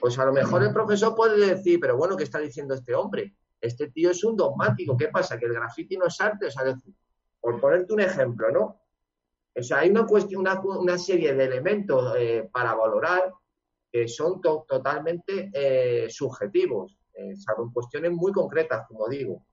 pues 0.00 0.18
a 0.18 0.24
lo 0.24 0.33
mejor 0.33 0.62
el 0.62 0.72
profesor 0.72 1.14
puede 1.14 1.46
decir, 1.46 1.79
pero 1.79 1.98
bueno, 1.98 2.16
¿qué 2.16 2.24
está 2.24 2.38
diciendo 2.38 2.72
este 2.72 2.94
hombre? 2.94 3.37
Este 3.61 3.90
tío 3.90 4.11
es 4.11 4.24
un 4.24 4.38
dogmático, 4.38 4.96
¿qué 4.96 5.09
pasa? 5.09 5.38
¿Que 5.38 5.44
el 5.44 5.53
graffiti 5.53 5.98
no 5.98 6.07
es 6.07 6.18
arte? 6.18 6.46
O 6.46 6.50
sea, 6.50 6.64
por 7.42 7.61
ponerte 7.61 7.92
un 7.92 8.00
ejemplo, 8.00 8.50
¿no? 8.50 8.81
O 9.57 9.62
sea, 9.62 9.79
hay 9.79 9.90
una 9.90 10.05
cuestión, 10.05 10.45
una, 10.64 10.99
serie 10.99 11.33
de 11.35 11.45
elementos 11.45 12.14
eh, 12.19 12.49
para 12.53 12.75
valorar 12.75 13.33
que 13.90 14.09
son 14.09 14.40
totalmente 14.40 15.51
eh, 15.55 16.11
subjetivos, 16.11 16.99
eh, 17.12 17.37
salvo 17.37 17.71
cuestiones 17.73 18.11
muy 18.11 18.33
concretas, 18.33 18.85
como 18.88 19.09
digo. 19.09 19.47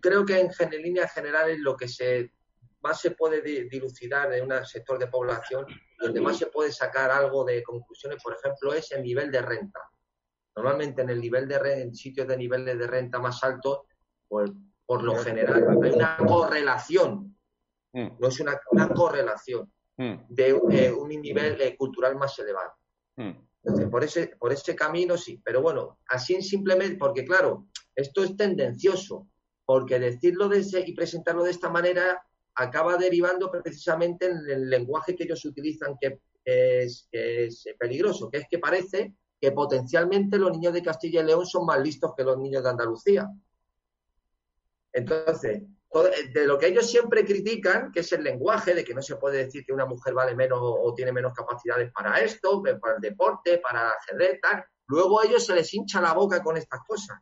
Creo 0.00 0.24
que 0.24 0.38
en, 0.38 0.82
líneas 0.82 1.12
generales 1.12 1.58
lo 1.58 1.76
que 1.76 1.86
más 2.82 3.00
se 3.00 3.10
puede 3.10 3.42
dilucidar 3.68 4.32
en 4.32 4.44
un 4.44 4.64
sector 4.64 4.98
de 4.98 5.08
población, 5.08 5.66
donde 5.98 6.20
más 6.20 6.38
se 6.38 6.46
puede 6.46 6.70
sacar 6.70 7.10
algo 7.10 7.44
de 7.44 7.64
conclusiones, 7.64 8.22
por 8.22 8.36
ejemplo, 8.36 8.72
es 8.72 8.92
el 8.92 9.02
nivel 9.02 9.32
de 9.32 9.42
renta. 9.42 9.80
Normalmente 10.54 11.02
en 11.02 11.10
el 11.10 11.20
nivel 11.20 11.48
de 11.48 11.58
renta, 11.58 11.80
en 11.80 11.94
sitios 11.94 12.28
de 12.28 12.36
niveles 12.36 12.78
de 12.78 12.86
renta 12.86 13.18
más 13.18 13.42
altos, 13.42 13.80
pues 14.28 14.52
por 14.86 15.02
lo 15.02 15.16
general 15.16 15.66
hay 15.82 15.90
una 15.90 16.16
correlación 16.16 17.36
Mm. 17.92 18.08
No 18.18 18.28
es 18.28 18.40
una, 18.40 18.58
correlación 18.94 19.70
mm. 19.96 20.14
de 20.28 20.52
un 20.52 21.08
nivel 21.08 21.60
eh, 21.60 21.76
cultural 21.76 22.16
más 22.16 22.38
elevado. 22.38 22.72
Mm. 23.16 23.32
Entonces, 23.62 23.88
por 23.90 24.04
ese, 24.04 24.28
por 24.38 24.52
ese 24.52 24.74
camino 24.74 25.16
sí. 25.16 25.40
Pero 25.44 25.60
bueno, 25.60 25.98
así 26.08 26.40
simplemente, 26.42 26.96
porque 26.96 27.24
claro, 27.24 27.66
esto 27.94 28.24
es 28.24 28.36
tendencioso, 28.36 29.28
porque 29.64 29.98
decirlo 29.98 30.48
de 30.48 30.64
y 30.86 30.94
presentarlo 30.94 31.44
de 31.44 31.50
esta 31.50 31.68
manera 31.68 32.22
acaba 32.54 32.96
derivando 32.96 33.50
precisamente 33.50 34.26
en 34.26 34.38
el 34.48 34.70
lenguaje 34.70 35.14
que 35.14 35.24
ellos 35.24 35.44
utilizan, 35.44 35.96
que 36.00 36.20
es, 36.44 37.08
que 37.10 37.46
es 37.46 37.64
peligroso, 37.78 38.30
que 38.30 38.38
es 38.38 38.46
que 38.50 38.58
parece 38.58 39.14
que 39.40 39.52
potencialmente 39.52 40.38
los 40.38 40.50
niños 40.52 40.74
de 40.74 40.82
Castilla 40.82 41.22
y 41.22 41.24
León 41.24 41.46
son 41.46 41.64
más 41.64 41.80
listos 41.80 42.12
que 42.16 42.24
los 42.24 42.38
niños 42.38 42.62
de 42.62 42.70
Andalucía. 42.70 43.28
Entonces, 44.92 45.62
eh, 45.62 45.66
de 45.92 46.46
lo 46.46 46.56
que 46.56 46.68
ellos 46.68 46.88
siempre 46.88 47.24
critican, 47.24 47.90
que 47.90 48.00
es 48.00 48.12
el 48.12 48.22
lenguaje, 48.22 48.74
de 48.74 48.84
que 48.84 48.94
no 48.94 49.02
se 49.02 49.16
puede 49.16 49.44
decir 49.44 49.64
que 49.64 49.72
una 49.72 49.86
mujer 49.86 50.14
vale 50.14 50.36
menos 50.36 50.60
o 50.62 50.94
tiene 50.94 51.10
menos 51.10 51.32
capacidades 51.34 51.90
para 51.92 52.20
esto, 52.20 52.62
para 52.62 52.94
el 52.94 53.00
deporte, 53.00 53.58
para 53.58 53.82
el 53.82 53.92
ajedrez, 53.98 54.40
tal. 54.40 54.64
Luego 54.86 55.20
a 55.20 55.24
ellos 55.24 55.44
se 55.44 55.54
les 55.54 55.72
hincha 55.74 56.00
la 56.00 56.12
boca 56.12 56.42
con 56.42 56.56
estas 56.56 56.80
cosas. 56.86 57.18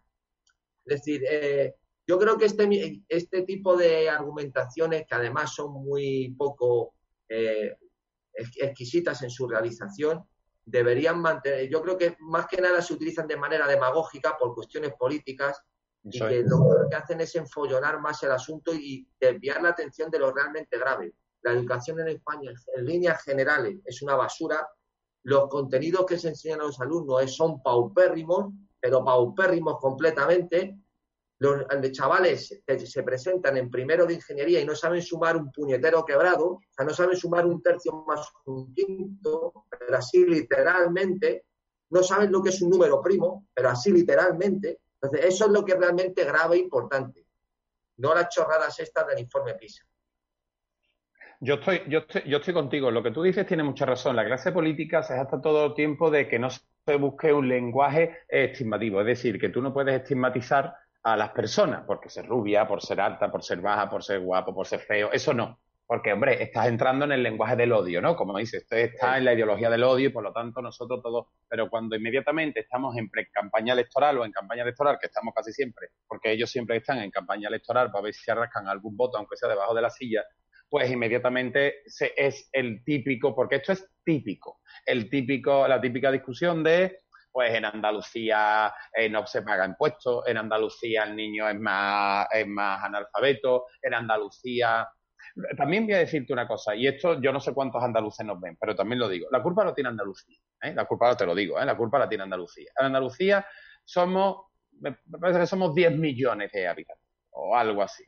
Es 0.85 0.98
decir, 0.98 1.22
eh, 1.28 1.74
yo 2.07 2.18
creo 2.18 2.37
que 2.37 2.44
este, 2.44 3.02
este 3.09 3.42
tipo 3.42 3.76
de 3.76 4.11
argumentaciones, 4.11 5.07
que 5.07 5.14
además 5.14 5.54
son 5.54 5.72
muy 5.72 6.35
poco 6.37 6.94
eh, 7.28 7.74
exquisitas 8.33 9.22
en 9.22 9.31
su 9.31 9.48
realización, 9.48 10.26
deberían 10.64 11.20
mantener. 11.20 11.68
Yo 11.70 11.81
creo 11.83 11.96
que 11.96 12.16
más 12.20 12.46
que 12.46 12.61
nada 12.61 12.83
se 12.83 12.92
utilizan 12.92 13.26
de 13.26 13.37
manera 13.37 13.66
demagógica 13.66 14.37
por 14.38 14.54
cuestiones 14.54 14.92
políticas 14.98 15.62
y 16.04 16.18
que 16.18 16.42
lo 16.42 16.88
que 16.88 16.96
hacen 16.96 17.20
es 17.20 17.34
enfollonar 17.34 18.00
más 18.00 18.22
el 18.22 18.30
asunto 18.30 18.72
y 18.74 19.06
desviar 19.20 19.62
la 19.62 19.70
atención 19.70 20.11
de 20.11 20.18
lo 20.18 20.32
realmente 20.32 20.78
grave. 20.78 21.14
La 21.42 21.52
educación 21.52 22.00
en 22.00 22.08
España, 22.08 22.52
en 22.74 22.84
líneas 22.84 23.22
generales, 23.22 23.78
es 23.84 24.02
una 24.02 24.16
basura. 24.16 24.66
Los 25.24 25.48
contenidos 25.48 26.06
que 26.06 26.18
se 26.18 26.28
enseñan 26.28 26.61
a 26.61 26.64
los 26.64 26.80
alumnos 26.80 27.34
son 27.34 27.62
paupérrimos, 27.62 28.52
pero 28.80 29.04
paupérrimos 29.04 29.78
completamente. 29.78 30.78
Los 31.40 31.64
chavales 31.92 32.62
que 32.66 32.80
se 32.80 33.02
presentan 33.04 33.56
en 33.56 33.70
primero 33.70 34.06
de 34.06 34.14
ingeniería 34.14 34.61
y 34.61 34.64
no 34.64 34.74
saben 34.74 35.02
sumar 35.02 35.37
un 35.37 35.52
puñetero 35.52 36.04
quebrado, 36.04 36.46
o 36.46 36.61
sea, 36.70 36.84
no 36.84 36.92
saben 36.92 37.16
sumar 37.16 37.46
un 37.46 37.62
tercio 37.62 38.04
más 38.06 38.28
un 38.46 38.74
quinto, 38.74 39.66
pero 39.70 39.96
así 39.96 40.24
literalmente, 40.24 41.44
no 41.90 42.02
saben 42.02 42.32
lo 42.32 42.42
que 42.42 42.48
es 42.48 42.61
un 42.61 42.70
número 42.70 43.00
primo, 43.00 43.46
pero 43.54 43.68
así 43.68 43.92
literalmente, 43.92 44.80
entonces, 45.00 45.26
eso 45.26 45.46
es 45.46 45.52
lo 45.52 45.64
que 45.64 45.72
es 45.72 45.78
realmente 45.78 46.24
grave 46.24 46.56
e 46.56 46.61
importante, 46.61 47.24
no 47.98 48.14
las 48.14 48.28
chorradas 48.28 48.78
estas 48.80 49.06
del 49.06 49.20
informe 49.20 49.54
PISA. 49.54 49.84
Yo 51.40 51.54
estoy, 51.54 51.82
yo, 51.88 52.00
estoy, 52.00 52.22
yo 52.26 52.38
estoy 52.38 52.52
contigo. 52.52 52.90
Lo 52.90 53.00
que 53.00 53.12
tú 53.12 53.22
dices 53.22 53.46
tiene 53.46 53.62
mucha 53.62 53.87
razón. 53.87 54.16
La 54.16 54.24
clase 54.24 54.50
política 54.50 55.04
se 55.04 55.14
hasta 55.14 55.40
todo 55.40 55.66
el 55.66 55.74
tiempo 55.74 56.11
de 56.11 56.26
que 56.26 56.37
no 56.37 56.48
se 56.50 56.96
busque 56.98 57.32
un 57.32 57.48
lenguaje 57.48 58.22
estigmativo. 58.26 59.00
Es 59.00 59.06
decir, 59.06 59.38
que 59.38 59.48
tú 59.48 59.62
no 59.62 59.72
puedes 59.72 59.94
estigmatizar 60.00 60.74
a 61.00 61.16
las 61.16 61.30
personas 61.30 61.84
porque 61.87 62.11
ser 62.11 62.26
rubia, 62.26 62.66
por 62.66 62.82
ser 62.82 63.00
alta, 63.00 63.30
por 63.30 63.44
ser 63.44 63.61
baja, 63.61 63.88
por 63.88 64.02
ser 64.02 64.18
guapo, 64.18 64.52
por 64.52 64.66
ser 64.66 64.80
feo. 64.80 65.12
Eso 65.12 65.32
no. 65.32 65.61
Porque, 65.88 66.12
hombre, 66.12 66.42
estás 66.42 66.66
entrando 66.66 67.07
en 67.07 67.12
el 67.12 67.22
lenguaje 67.22 67.57
del 67.57 67.72
odio, 67.72 68.03
¿no? 68.03 68.14
Como 68.14 68.37
dices, 68.37 68.61
esto 68.61 68.77
está 68.77 69.16
en 69.16 69.24
la 69.24 69.33
ideología 69.33 69.70
del 69.70 69.85
odio 69.85 70.09
y 70.09 70.12
por 70.12 70.22
lo 70.22 70.35
tanto 70.35 70.61
nosotros 70.61 71.01
todos, 71.03 71.29
pero 71.48 71.70
cuando 71.70 71.96
inmediatamente 71.96 72.61
estamos 72.61 72.94
en 72.98 73.09
pre-campaña 73.09 73.72
electoral 73.72 74.18
o 74.18 74.24
en 74.27 74.31
campaña 74.31 74.64
electoral, 74.64 74.98
que 75.01 75.07
estamos 75.07 75.33
casi 75.35 75.51
siempre, 75.51 75.88
porque 76.07 76.31
ellos 76.31 76.51
siempre 76.51 76.77
están 76.77 76.98
en 76.98 77.11
campaña 77.11 77.48
electoral 77.48 77.90
para 77.90 78.03
ver 78.03 78.12
si 78.12 78.31
arrascan 78.31 78.68
algún 78.68 78.98
voto, 78.98 79.16
aunque 79.16 79.38
sea 79.38 79.48
debajo 79.48 79.74
de 79.74 79.81
la 79.81 79.88
silla, 79.88 80.27
pues 80.68 80.90
inmediatamente 80.90 81.77
se, 81.87 82.12
es 82.14 82.51
el 82.53 82.85
típico, 82.85 83.35
porque 83.35 83.57
esto 83.57 83.72
es 83.72 83.88
típico, 84.05 84.61
el 84.85 85.09
típico, 85.09 85.66
la 85.66 85.81
típica 85.81 86.12
discusión 86.12 86.62
de 86.62 86.99
pues 87.32 87.55
en 87.55 87.64
Andalucía 87.64 88.74
eh, 88.93 89.09
no 89.09 89.26
se 89.26 89.41
paga 89.41 89.64
impuestos, 89.64 90.26
en 90.26 90.36
Andalucía 90.36 91.05
el 91.05 91.16
niño 91.16 91.49
es 91.49 91.59
más, 91.59 92.26
es 92.30 92.47
más 92.47 92.84
analfabeto, 92.84 93.66
en 93.80 93.95
Andalucía 93.95 94.86
también 95.57 95.84
voy 95.84 95.95
a 95.95 95.99
decirte 95.99 96.32
una 96.32 96.47
cosa, 96.47 96.74
y 96.74 96.86
esto 96.86 97.20
yo 97.20 97.32
no 97.32 97.41
sé 97.41 97.53
cuántos 97.53 97.82
andaluces 97.82 98.24
nos 98.26 98.41
ven, 98.41 98.57
pero 98.61 98.74
también 98.74 98.99
lo 98.99 99.09
digo. 99.09 99.28
La 99.30 99.43
culpa 99.43 99.64
no 99.64 99.74
tiene 99.74 99.91
Andalucía, 99.91 100.39
¿eh? 100.62 100.74
la 100.74 100.84
culpa 100.86 101.16
te 101.16 101.26
lo 101.26 101.34
digo, 101.34 101.61
¿eh? 101.61 101.64
la 101.64 101.76
culpa 101.76 101.99
la 101.99 102.09
tiene 102.09 102.24
Andalucía. 102.24 102.70
En 102.78 102.86
Andalucía 102.86 103.47
somos, 103.84 104.47
me 104.80 104.97
parece 105.20 105.41
que 105.41 105.47
somos 105.47 105.74
10 105.74 105.97
millones 105.97 106.51
de 106.53 106.66
habitantes, 106.66 107.05
o 107.30 107.57
algo 107.57 107.82
así. 107.82 108.05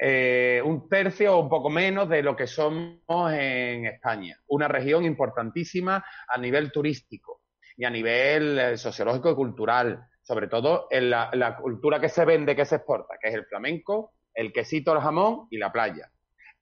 Eh, 0.00 0.62
un 0.64 0.88
tercio 0.88 1.36
o 1.36 1.42
un 1.42 1.48
poco 1.48 1.70
menos 1.70 2.08
de 2.08 2.22
lo 2.22 2.36
que 2.36 2.46
somos 2.46 3.32
en 3.32 3.86
España. 3.86 4.38
Una 4.46 4.68
región 4.68 5.04
importantísima 5.04 6.04
a 6.28 6.38
nivel 6.38 6.70
turístico 6.70 7.42
y 7.76 7.84
a 7.84 7.90
nivel 7.90 8.58
eh, 8.58 8.76
sociológico 8.76 9.30
y 9.30 9.34
cultural, 9.34 10.04
sobre 10.22 10.46
todo 10.46 10.86
en 10.90 11.10
la 11.10 11.58
cultura 11.60 11.98
que 11.98 12.08
se 12.08 12.24
vende, 12.24 12.54
que 12.54 12.64
se 12.64 12.76
exporta, 12.76 13.14
que 13.20 13.28
es 13.28 13.34
el 13.34 13.46
flamenco, 13.46 14.12
el 14.34 14.52
quesito, 14.52 14.92
el 14.92 15.00
jamón 15.00 15.48
y 15.50 15.58
la 15.58 15.72
playa. 15.72 16.08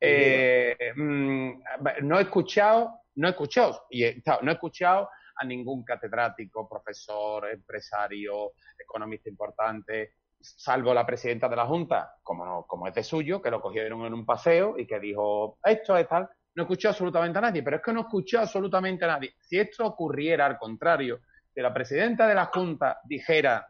Eh, 0.00 0.92
mm, 0.94 1.62
no 2.02 2.18
he 2.18 2.22
escuchado, 2.22 3.00
no 3.16 3.28
he 3.28 3.30
escuchado, 3.30 3.86
y 3.90 4.04
no 4.42 4.50
he 4.50 4.54
escuchado 4.54 5.08
a 5.36 5.44
ningún 5.44 5.84
catedrático, 5.84 6.68
profesor, 6.68 7.48
empresario, 7.50 8.52
economista 8.78 9.28
importante, 9.28 10.14
salvo 10.40 10.94
la 10.94 11.06
presidenta 11.06 11.48
de 11.48 11.56
la 11.56 11.66
Junta, 11.66 12.14
como, 12.22 12.44
no, 12.44 12.64
como 12.66 12.86
es 12.86 12.94
de 12.94 13.02
suyo, 13.02 13.40
que 13.40 13.50
lo 13.50 13.60
cogieron 13.60 14.04
en 14.04 14.14
un 14.14 14.24
paseo 14.24 14.78
y 14.78 14.86
que 14.86 15.00
dijo, 15.00 15.58
esto 15.64 15.96
es 15.96 16.08
tal, 16.08 16.28
no 16.54 16.62
escuchó 16.62 16.88
absolutamente 16.88 17.38
a 17.38 17.42
nadie, 17.42 17.62
pero 17.62 17.76
es 17.76 17.82
que 17.82 17.92
no 17.92 18.02
escuchó 18.02 18.40
absolutamente 18.40 19.04
a 19.04 19.08
nadie. 19.08 19.34
Si 19.40 19.58
esto 19.58 19.86
ocurriera 19.86 20.46
al 20.46 20.58
contrario, 20.58 21.20
que 21.54 21.62
la 21.62 21.72
presidenta 21.72 22.26
de 22.26 22.34
la 22.34 22.46
Junta 22.46 23.00
dijera, 23.04 23.66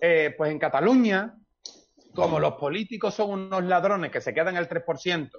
eh, 0.00 0.34
pues 0.36 0.50
en 0.50 0.58
Cataluña, 0.58 1.34
como 2.14 2.38
los 2.38 2.54
políticos 2.54 3.14
son 3.14 3.30
unos 3.30 3.64
ladrones 3.64 4.10
que 4.10 4.20
se 4.20 4.34
quedan 4.34 4.56
el 4.56 4.68
3% 4.68 5.30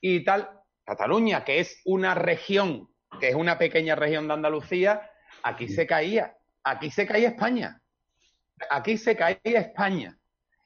y 0.00 0.24
tal, 0.24 0.48
Cataluña, 0.84 1.44
que 1.44 1.60
es 1.60 1.80
una 1.84 2.14
región, 2.14 2.88
que 3.20 3.28
es 3.28 3.34
una 3.34 3.58
pequeña 3.58 3.94
región 3.94 4.26
de 4.28 4.34
Andalucía, 4.34 5.10
aquí 5.42 5.68
se 5.68 5.86
caía, 5.86 6.36
aquí 6.64 6.90
se 6.90 7.06
caía 7.06 7.28
España, 7.28 7.80
aquí 8.70 8.96
se 8.96 9.16
caía 9.16 9.38
España. 9.44 10.16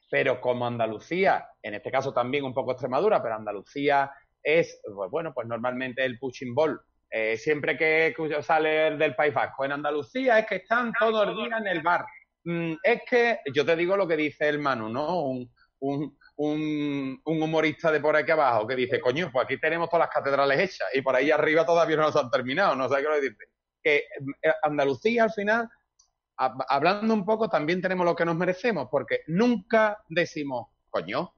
Pero 0.09 0.39
como 0.39 0.67
Andalucía, 0.67 1.47
en 1.61 1.73
este 1.73 1.91
caso 1.91 2.13
también 2.13 2.45
un 2.45 2.53
poco 2.53 2.71
Extremadura, 2.71 3.21
pero 3.21 3.35
Andalucía 3.35 4.11
es, 4.41 4.79
pues 4.83 5.09
bueno, 5.09 5.33
pues 5.33 5.47
normalmente 5.47 6.05
el 6.05 6.19
pushing 6.19 6.53
ball. 6.53 6.79
Eh, 7.09 7.37
siempre 7.37 7.77
que 7.77 8.13
sale 8.41 8.97
del 8.97 9.15
País 9.15 9.33
Vasco 9.33 9.63
en 9.65 9.71
Andalucía 9.73 10.39
es 10.39 10.47
que 10.47 10.55
están 10.57 10.91
todos 10.99 11.27
los 11.27 11.37
días 11.37 11.59
en 11.61 11.67
el 11.67 11.81
bar. 11.81 12.05
Mm, 12.43 12.73
es 12.83 13.01
que, 13.09 13.39
yo 13.53 13.65
te 13.65 13.75
digo 13.75 13.97
lo 13.97 14.07
que 14.07 14.17
dice 14.17 14.47
el 14.47 14.59
Manu, 14.59 14.89
¿no? 14.89 15.21
Un, 15.21 15.51
un, 15.79 16.17
un, 16.37 17.21
humorista 17.25 17.91
de 17.91 17.99
por 17.99 18.15
aquí 18.15 18.31
abajo 18.31 18.67
que 18.67 18.75
dice, 18.75 18.99
coño, 18.99 19.29
pues 19.31 19.45
aquí 19.45 19.59
tenemos 19.59 19.89
todas 19.89 20.07
las 20.07 20.13
catedrales 20.13 20.59
hechas 20.59 20.87
y 20.93 21.01
por 21.01 21.15
ahí 21.15 21.31
arriba 21.31 21.65
todavía 21.65 21.97
no 21.97 22.11
se 22.11 22.19
han 22.19 22.29
terminado, 22.29 22.75
no 22.75 22.89
sé 22.89 22.95
qué 23.01 23.09
decirte. 23.09 23.45
Que 23.81 23.95
eh, 24.41 24.53
Andalucía 24.63 25.23
al 25.23 25.31
final, 25.31 25.69
hablando 26.37 27.13
un 27.13 27.25
poco, 27.25 27.49
también 27.49 27.81
tenemos 27.81 28.05
lo 28.05 28.15
que 28.15 28.25
nos 28.25 28.35
merecemos, 28.35 28.87
porque 28.91 29.21
nunca 29.27 30.03
decimos, 30.09 30.67
coño, 30.89 31.33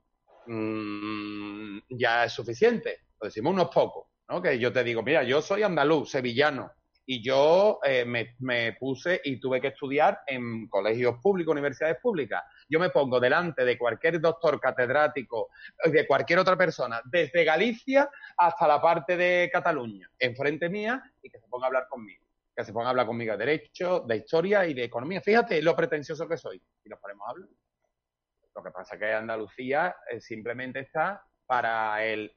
mmm, 0.47 1.79
ya 1.89 2.25
es 2.25 2.33
suficiente, 2.33 3.01
decimos 3.21 3.53
unos 3.53 3.69
pocos, 3.69 4.07
¿no? 4.29 4.41
Que 4.41 4.57
yo 4.57 4.73
te 4.73 4.83
digo, 4.83 5.03
mira, 5.03 5.23
yo 5.23 5.41
soy 5.41 5.63
andaluz, 5.63 6.09
sevillano, 6.09 6.71
y 7.05 7.23
yo 7.23 7.79
eh, 7.83 8.03
me, 8.03 8.35
me, 8.39 8.73
puse 8.73 9.21
y 9.23 9.39
tuve 9.39 9.61
que 9.61 9.67
estudiar 9.67 10.19
en 10.27 10.67
colegios 10.67 11.15
públicos, 11.21 11.53
universidades 11.53 11.97
públicas. 12.01 12.43
Yo 12.69 12.79
me 12.79 12.89
pongo 12.89 13.19
delante 13.19 13.63
de 13.63 13.77
cualquier 13.77 14.19
doctor 14.19 14.59
catedrático, 14.59 15.49
de 15.85 16.05
cualquier 16.05 16.39
otra 16.39 16.57
persona, 16.57 17.01
desde 17.05 17.43
Galicia 17.43 18.09
hasta 18.37 18.67
la 18.67 18.81
parte 18.81 19.15
de 19.15 19.49
Cataluña, 19.51 20.09
enfrente 20.19 20.69
mía, 20.69 21.01
y 21.21 21.29
que 21.29 21.39
se 21.39 21.47
ponga 21.47 21.65
a 21.65 21.67
hablar 21.67 21.87
conmigo. 21.87 22.25
Que 22.55 22.63
se 22.63 22.73
ponga 22.73 22.87
a 22.87 22.89
hablar 22.89 23.05
conmigo 23.05 23.37
de 23.37 23.45
derecho, 23.45 24.01
de 24.01 24.17
historia 24.17 24.65
y 24.65 24.73
de 24.73 24.85
economía. 24.85 25.21
Fíjate 25.21 25.61
lo 25.61 25.75
pretencioso 25.75 26.27
que 26.27 26.37
soy. 26.37 26.61
Y 26.83 26.89
nos 26.89 26.99
ponemos 26.99 27.27
a 27.27 27.31
hablar. 27.31 27.49
Lo 28.55 28.63
que 28.63 28.71
pasa 28.71 28.95
es 28.95 28.99
que 28.99 29.13
Andalucía 29.13 29.95
eh, 30.09 30.19
simplemente 30.19 30.79
está 30.79 31.23
para 31.45 32.03
el 32.03 32.35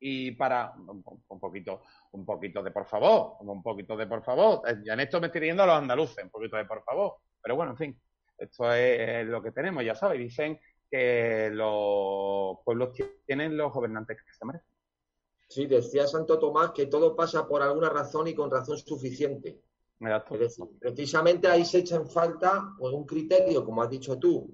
y 0.00 0.32
para 0.32 0.72
un, 0.76 1.02
poquito 1.40 1.82
un 2.12 2.26
poquito 2.26 2.62
de 2.62 2.70
por 2.70 2.86
favor, 2.86 3.36
un 3.40 3.62
poquito 3.62 3.96
de 3.96 4.06
por 4.06 4.22
favor. 4.22 4.60
Eh, 4.68 4.82
ya 4.84 4.92
en 4.92 5.00
esto 5.00 5.20
me 5.20 5.28
estoy 5.28 5.40
diciendo 5.40 5.62
a 5.62 5.66
los 5.66 5.76
andaluces, 5.76 6.24
un 6.24 6.30
poquito 6.30 6.56
de 6.56 6.66
por 6.66 6.82
favor. 6.84 7.16
Pero 7.42 7.56
bueno, 7.56 7.72
en 7.72 7.78
fin, 7.78 8.00
esto 8.38 8.72
es 8.72 9.26
lo 9.26 9.42
que 9.42 9.52
tenemos, 9.52 9.84
ya 9.84 9.94
sabes. 9.94 10.18
Dicen 10.18 10.58
que 10.90 11.50
los 11.52 12.58
pueblos 12.64 12.90
tienen 13.26 13.56
los 13.56 13.72
gobernantes 13.72 14.18
que 14.18 14.32
se 14.32 14.44
merecen. 14.44 14.68
Sí, 15.48 15.66
decía 15.66 16.06
Santo 16.06 16.38
Tomás 16.38 16.72
que 16.72 16.86
todo 16.86 17.14
pasa 17.14 17.46
por 17.46 17.62
alguna 17.62 17.88
razón 17.88 18.28
y 18.28 18.34
con 18.34 18.50
razón 18.50 18.78
suficiente. 18.78 19.60
precisamente 20.80 21.48
ahí 21.48 21.64
se 21.64 21.78
echa 21.78 21.96
en 21.96 22.08
falta 22.08 22.74
pues, 22.78 22.92
un 22.92 23.06
criterio, 23.06 23.64
como 23.64 23.82
has 23.82 23.90
dicho 23.90 24.18
tú, 24.18 24.52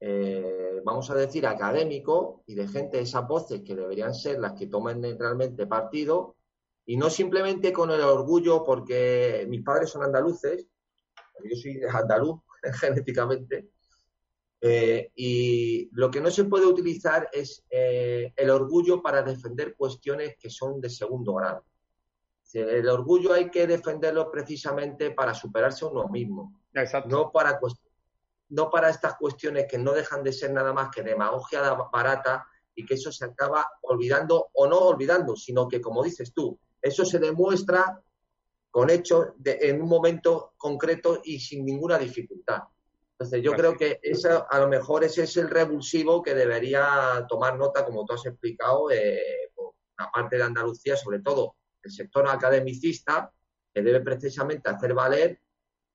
eh, 0.00 0.80
vamos 0.84 1.10
a 1.10 1.14
decir, 1.14 1.46
académico 1.46 2.42
y 2.46 2.54
de 2.54 2.68
gente, 2.68 3.00
esas 3.00 3.26
voces 3.26 3.62
que 3.62 3.74
deberían 3.74 4.14
ser 4.14 4.38
las 4.38 4.52
que 4.52 4.66
tomen 4.66 5.02
realmente 5.18 5.66
partido 5.66 6.36
y 6.84 6.96
no 6.96 7.10
simplemente 7.10 7.72
con 7.72 7.90
el 7.90 8.00
orgullo 8.00 8.62
porque 8.64 9.46
mis 9.48 9.62
padres 9.62 9.90
son 9.90 10.04
andaluces, 10.04 10.66
yo 11.44 11.56
soy 11.56 11.80
andaluz 11.92 12.40
genéticamente, 12.80 13.70
eh, 14.60 15.12
y 15.14 15.88
lo 15.92 16.10
que 16.10 16.20
no 16.20 16.30
se 16.30 16.44
puede 16.44 16.66
utilizar 16.66 17.28
es 17.32 17.64
eh, 17.70 18.32
el 18.34 18.50
orgullo 18.50 19.00
para 19.00 19.22
defender 19.22 19.76
cuestiones 19.76 20.36
que 20.38 20.50
son 20.50 20.80
de 20.80 20.90
segundo 20.90 21.34
grado. 21.34 21.64
El 22.52 22.88
orgullo 22.88 23.34
hay 23.34 23.50
que 23.50 23.66
defenderlo 23.66 24.30
precisamente 24.30 25.10
para 25.10 25.34
superarse 25.34 25.84
uno 25.84 26.08
mismo, 26.08 26.62
no 27.06 27.30
para 27.30 27.60
no 28.48 28.70
para 28.70 28.88
estas 28.88 29.16
cuestiones 29.18 29.66
que 29.68 29.76
no 29.76 29.92
dejan 29.92 30.22
de 30.22 30.32
ser 30.32 30.52
nada 30.52 30.72
más 30.72 30.88
que 30.90 31.02
demagogia 31.02 31.60
barata 31.92 32.46
y 32.74 32.86
que 32.86 32.94
eso 32.94 33.12
se 33.12 33.26
acaba 33.26 33.68
olvidando 33.82 34.48
o 34.54 34.66
no 34.66 34.78
olvidando, 34.78 35.36
sino 35.36 35.68
que, 35.68 35.82
como 35.82 36.02
dices 36.02 36.32
tú, 36.32 36.58
eso 36.80 37.04
se 37.04 37.18
demuestra 37.18 38.00
con 38.70 38.90
hechos 38.90 39.28
en 39.44 39.82
un 39.82 39.88
momento 39.88 40.52
concreto 40.56 41.20
y 41.24 41.40
sin 41.40 41.64
ninguna 41.64 41.98
dificultad. 41.98 42.62
Entonces, 43.12 43.42
yo 43.42 43.52
creo 43.52 43.76
que 43.76 43.98
eso, 44.02 44.46
a 44.48 44.60
lo 44.60 44.68
mejor 44.68 45.02
ese 45.02 45.24
es 45.24 45.36
el 45.36 45.50
revulsivo 45.50 46.22
que 46.22 46.34
debería 46.34 47.26
tomar 47.28 47.58
nota, 47.58 47.84
como 47.84 48.04
tú 48.04 48.14
has 48.14 48.24
explicado, 48.26 48.90
eh, 48.92 49.50
por 49.54 49.74
la 49.98 50.08
parte 50.10 50.36
de 50.36 50.44
Andalucía, 50.44 50.96
sobre 50.96 51.20
todo 51.20 51.56
el 51.82 51.90
sector 51.90 52.28
academicista, 52.28 53.32
que 53.74 53.82
debe 53.82 54.00
precisamente 54.00 54.70
hacer 54.70 54.94
valer 54.94 55.40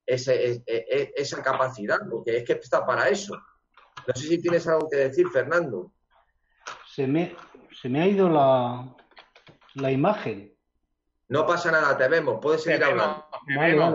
ese, 0.05 0.63
esa 0.65 1.41
capacidad, 1.41 1.99
porque 2.09 2.38
es 2.38 2.43
que 2.43 2.53
está 2.53 2.86
para 2.86 3.07
eso. 3.07 3.36
No 4.05 4.13
sé 4.13 4.28
si 4.28 4.41
tienes 4.41 4.67
algo 4.67 4.89
que 4.89 4.97
decir, 4.97 5.30
Fernando. 5.30 5.93
Se 6.93 7.07
me, 7.07 7.36
se 7.82 7.88
me 7.88 8.01
ha 8.01 8.07
ido 8.07 8.28
la, 8.28 8.95
la 9.76 9.91
imagen. 9.91 10.52
No 11.34 11.47
pasa 11.47 11.71
nada, 11.71 11.97
te 11.97 12.07
vemos, 12.07 12.38
puedes 12.39 12.61
seguir 12.61 12.84
hablando. 12.84 13.25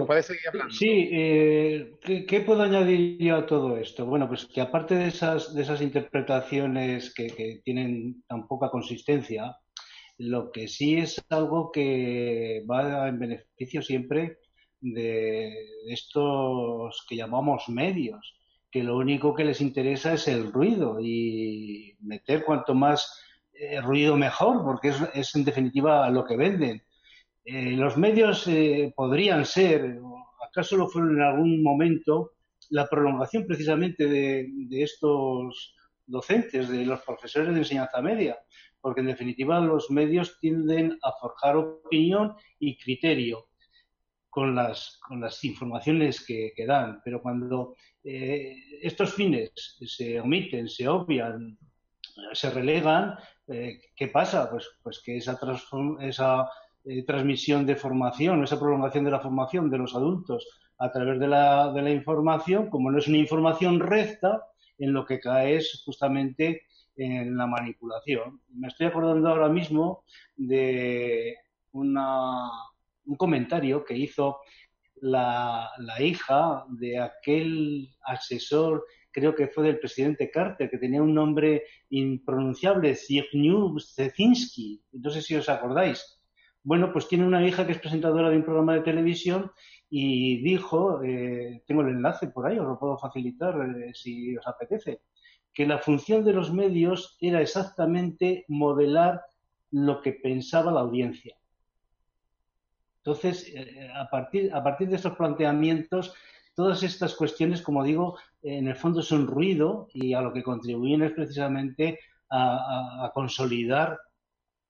Puedes 0.06 0.26
seguir 0.26 0.48
hablando. 0.48 0.74
Sí, 0.74 1.08
eh, 1.12 1.92
¿qué, 2.26 2.40
puedo 2.40 2.64
añadir 2.64 3.16
yo 3.16 3.36
a 3.36 3.46
todo 3.46 3.76
esto? 3.76 4.04
Bueno, 4.06 4.26
pues 4.26 4.44
que 4.46 4.60
aparte 4.60 4.96
de 4.96 5.06
esas, 5.06 5.54
de 5.54 5.62
esas 5.62 5.80
interpretaciones 5.80 7.14
que, 7.14 7.28
que 7.28 7.60
tienen 7.64 8.24
tan 8.26 8.48
poca 8.48 8.70
consistencia, 8.70 9.56
lo 10.16 10.50
que 10.50 10.66
sí 10.66 10.96
es 10.96 11.24
algo 11.30 11.70
que 11.70 12.64
va 12.68 13.06
en 13.06 13.20
beneficio 13.20 13.82
siempre 13.82 14.38
de 14.80 15.54
estos 15.86 17.06
que 17.08 17.14
llamamos 17.14 17.68
medios, 17.68 18.34
que 18.68 18.82
lo 18.82 18.96
único 18.96 19.32
que 19.32 19.44
les 19.44 19.60
interesa 19.60 20.14
es 20.14 20.26
el 20.26 20.52
ruido 20.52 20.98
y 21.00 21.96
meter 22.00 22.44
cuanto 22.44 22.74
más 22.74 23.22
eh, 23.52 23.80
ruido 23.80 24.16
mejor, 24.16 24.64
porque 24.64 24.92
es, 25.14 25.36
en 25.36 25.44
definitiva 25.44 26.10
lo 26.10 26.24
que 26.24 26.36
venden. 26.36 26.82
Eh, 27.50 27.72
los 27.72 27.96
medios 27.96 28.46
eh, 28.46 28.92
podrían 28.94 29.46
ser, 29.46 29.98
acaso 30.46 30.76
lo 30.76 30.86
fueron 30.86 31.16
en 31.16 31.22
algún 31.22 31.62
momento, 31.62 32.32
la 32.68 32.86
prolongación 32.86 33.46
precisamente 33.46 34.06
de, 34.06 34.46
estos 34.70 35.74
docentes, 36.04 36.68
de 36.68 36.84
los 36.84 37.00
profesores 37.00 37.54
de 37.54 37.60
enseñanza 37.60 38.02
media, 38.02 38.36
porque 38.82 39.00
en 39.00 39.06
definitiva 39.06 39.60
los 39.60 39.90
medios 39.90 40.38
tienden 40.38 40.98
a 41.02 41.12
forjar 41.18 41.56
opinión 41.56 42.34
y 42.58 42.76
criterio 42.76 43.46
con 44.28 44.54
las, 44.54 45.00
con 45.08 45.22
las 45.22 45.42
informaciones 45.42 46.26
que, 46.26 46.52
dan, 46.66 47.00
pero 47.02 47.22
cuando 47.22 47.76
eh, 48.04 48.56
estos 48.82 49.14
fines 49.14 49.52
se 49.86 50.20
omiten, 50.20 50.68
se 50.68 50.86
obvian, 50.86 51.56
se 52.34 52.50
relegan, 52.50 53.14
eh, 53.46 53.80
¿qué 53.96 54.08
pasa? 54.08 54.50
Pues, 54.50 54.68
pues 54.82 55.00
que 55.02 55.16
esa, 55.16 55.40
esa 56.02 56.46
eh, 56.84 57.04
transmisión 57.04 57.66
de 57.66 57.76
formación, 57.76 58.42
esa 58.44 58.58
prolongación 58.58 59.04
de 59.04 59.10
la 59.10 59.20
formación 59.20 59.70
de 59.70 59.78
los 59.78 59.94
adultos 59.94 60.46
a 60.78 60.90
través 60.92 61.18
de 61.18 61.28
la, 61.28 61.72
de 61.72 61.82
la 61.82 61.90
información, 61.90 62.70
como 62.70 62.90
no 62.90 62.98
es 62.98 63.08
una 63.08 63.18
información 63.18 63.80
recta, 63.80 64.44
en 64.78 64.92
lo 64.92 65.04
que 65.04 65.18
cae 65.18 65.56
es 65.56 65.82
justamente 65.84 66.62
en 66.96 67.36
la 67.36 67.46
manipulación. 67.46 68.40
Me 68.50 68.68
estoy 68.68 68.86
acordando 68.86 69.28
ahora 69.28 69.48
mismo 69.48 70.04
de 70.36 71.36
una 71.72 72.48
un 73.08 73.16
comentario 73.16 73.84
que 73.84 73.96
hizo 73.96 74.38
la, 75.00 75.70
la, 75.78 75.94
de 76.68 76.98
aquel 76.98 77.88
asesor, 78.02 78.84
creo 79.10 79.34
que 79.34 79.48
fue 79.48 79.64
del 79.64 79.78
presidente 79.78 80.30
Carter, 80.30 80.68
que 80.70 80.78
tenía 80.78 81.02
un 81.02 81.14
nombre 81.14 81.64
impronunciable, 81.90 82.94
Zbigniew 82.94 83.78
Zecinski. 83.80 84.82
No 84.92 85.10
sé 85.10 85.22
si 85.22 85.34
os 85.36 85.48
acordáis. 85.48 86.17
Bueno, 86.68 86.92
pues 86.92 87.08
tiene 87.08 87.26
una 87.26 87.46
hija 87.48 87.64
que 87.64 87.72
es 87.72 87.78
presentadora 87.78 88.28
de 88.28 88.36
un 88.36 88.44
programa 88.44 88.74
de 88.74 88.82
televisión 88.82 89.50
y 89.88 90.42
dijo, 90.42 91.02
eh, 91.02 91.62
tengo 91.66 91.80
el 91.80 91.88
enlace 91.88 92.26
por 92.26 92.46
ahí, 92.46 92.58
os 92.58 92.66
lo 92.66 92.78
puedo 92.78 92.98
facilitar 92.98 93.58
eh, 93.58 93.94
si 93.94 94.36
os 94.36 94.46
apetece, 94.46 95.00
que 95.54 95.66
la 95.66 95.78
función 95.78 96.26
de 96.26 96.34
los 96.34 96.52
medios 96.52 97.16
era 97.22 97.40
exactamente 97.40 98.44
modelar 98.48 99.22
lo 99.70 100.02
que 100.02 100.12
pensaba 100.12 100.70
la 100.70 100.80
audiencia. 100.80 101.38
Entonces, 102.98 103.50
eh, 103.54 103.88
a 103.94 104.10
partir, 104.10 104.88
de 104.90 104.96
esos 104.96 105.16
planteamientos, 105.16 106.12
todas 106.54 106.82
estas 106.82 107.14
cuestiones, 107.14 107.62
como 107.62 107.82
digo, 107.82 108.18
en 108.42 108.68
el 108.68 108.76
fondo 108.76 109.00
son 109.00 109.26
ruido 109.26 109.88
y 109.94 110.12
a 110.12 110.20
lo 110.20 110.34
que 110.34 110.42
contribuyen 110.42 111.00
es 111.00 111.12
precisamente 111.12 111.98
a, 112.28 113.10
consolidar 113.14 113.98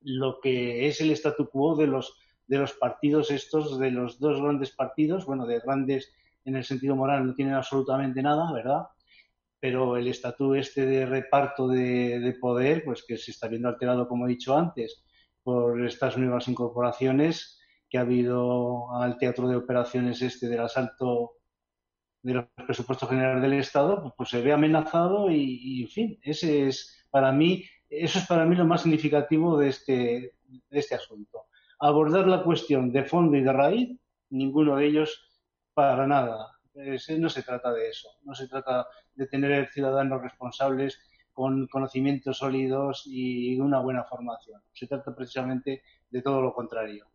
lo 0.01 0.41
que 0.41 0.87
es 0.87 1.01
el 1.01 1.11
statu 1.13 1.49
quo 1.49 1.77
de 1.77 1.87
los, 1.87 2.17
de 2.47 2.59
los 2.59 2.73
partidos 2.73 3.31
estos, 3.31 3.79
de 3.79 3.91
los 3.91 4.19
dos 4.19 4.41
grandes 4.41 4.71
partidos, 4.71 5.27
bueno, 5.27 5.47
de 5.47 5.61
grandes 5.61 6.13
en 6.45 6.57
el 6.57 6.65
sentido 6.65 6.97
moral 6.97 7.27
no 7.27 7.35
tienen 7.35 7.55
absolutamente 7.55 8.23
nada, 8.23 8.53
¿verdad? 8.53 8.87
Pero 9.61 9.97
el 9.97 10.09
estatuto 10.09 10.55
este 10.55 10.87
de 10.87 11.05
reparto 11.05 11.69
de, 11.69 12.21
de, 12.21 12.33
poder, 12.35 12.85
pues 12.85 13.05
que 13.07 13.19
se 13.19 13.33
está 13.33 13.49
viendo 13.49 13.69
alterado, 13.69 14.09
como 14.09 14.27
he 14.27 14.31
dicho 14.31 14.57
antes, 14.57 15.05
por 15.43 15.85
estas 15.85 16.17
nuevas 16.17 16.49
incorporaciones 16.49 17.61
que 17.89 17.99
ha 17.99 18.03
habido 18.03 18.95
al 18.95 19.19
teatro 19.19 19.49
de 19.49 19.57
operaciones 19.57 20.23
este 20.23 20.49
del 20.49 20.61
asalto 20.61 21.33
de 22.23 22.35
los 22.35 22.45
presupuestos 22.67 23.09
generales 23.09 23.43
del 23.43 23.55
Estado, 23.55 24.03
pues, 24.03 24.15
pues 24.17 24.29
se 24.29 24.43
ve 24.43 24.53
amenazado 24.53 25.31
y, 25.31 25.83
en 25.83 25.89
fin, 25.89 26.19
ese 26.23 26.67
es 26.67 27.07
para 27.11 27.33
mí, 27.33 27.65
eso 27.91 28.19
es 28.19 28.27
para 28.27 28.45
mí 28.45 28.55
lo 28.55 28.65
más 28.65 28.83
significativo 28.83 29.59
de 29.59 29.69
este, 29.69 30.35
de 30.47 30.79
este 30.79 30.95
asunto. 30.95 31.47
Abordar 31.81 32.27
la 32.27 32.43
cuestión 32.43 32.93
de 32.93 33.05
fondo 33.05 33.37
y 33.37 33.43
de 33.43 33.53
raíz, 33.53 33.99
ninguno 34.31 34.77
de 34.77 34.87
ellos 34.87 35.31
para 35.75 36.07
nada. 36.07 36.59
no 36.75 37.29
se 37.29 37.43
trata 37.43 37.73
de 37.73 37.89
eso, 37.89 38.09
no 38.23 38.35
se 38.35 38.49
trata 38.49 38.87
de 39.15 39.27
tener 39.27 39.69
ciudadanos 39.71 40.23
responsables 40.23 40.99
con 41.33 41.69
conocimientos 41.69 42.39
sólidos 42.39 43.05
y 43.07 43.59
una 43.61 43.81
buena 43.81 44.05
formación. 44.05 44.61
Se 44.73 44.87
trata 44.87 45.15
precisamente 45.15 45.83
de 46.11 46.23
todo 46.23 46.43
lo 46.43 46.53
contrario. 46.53 47.07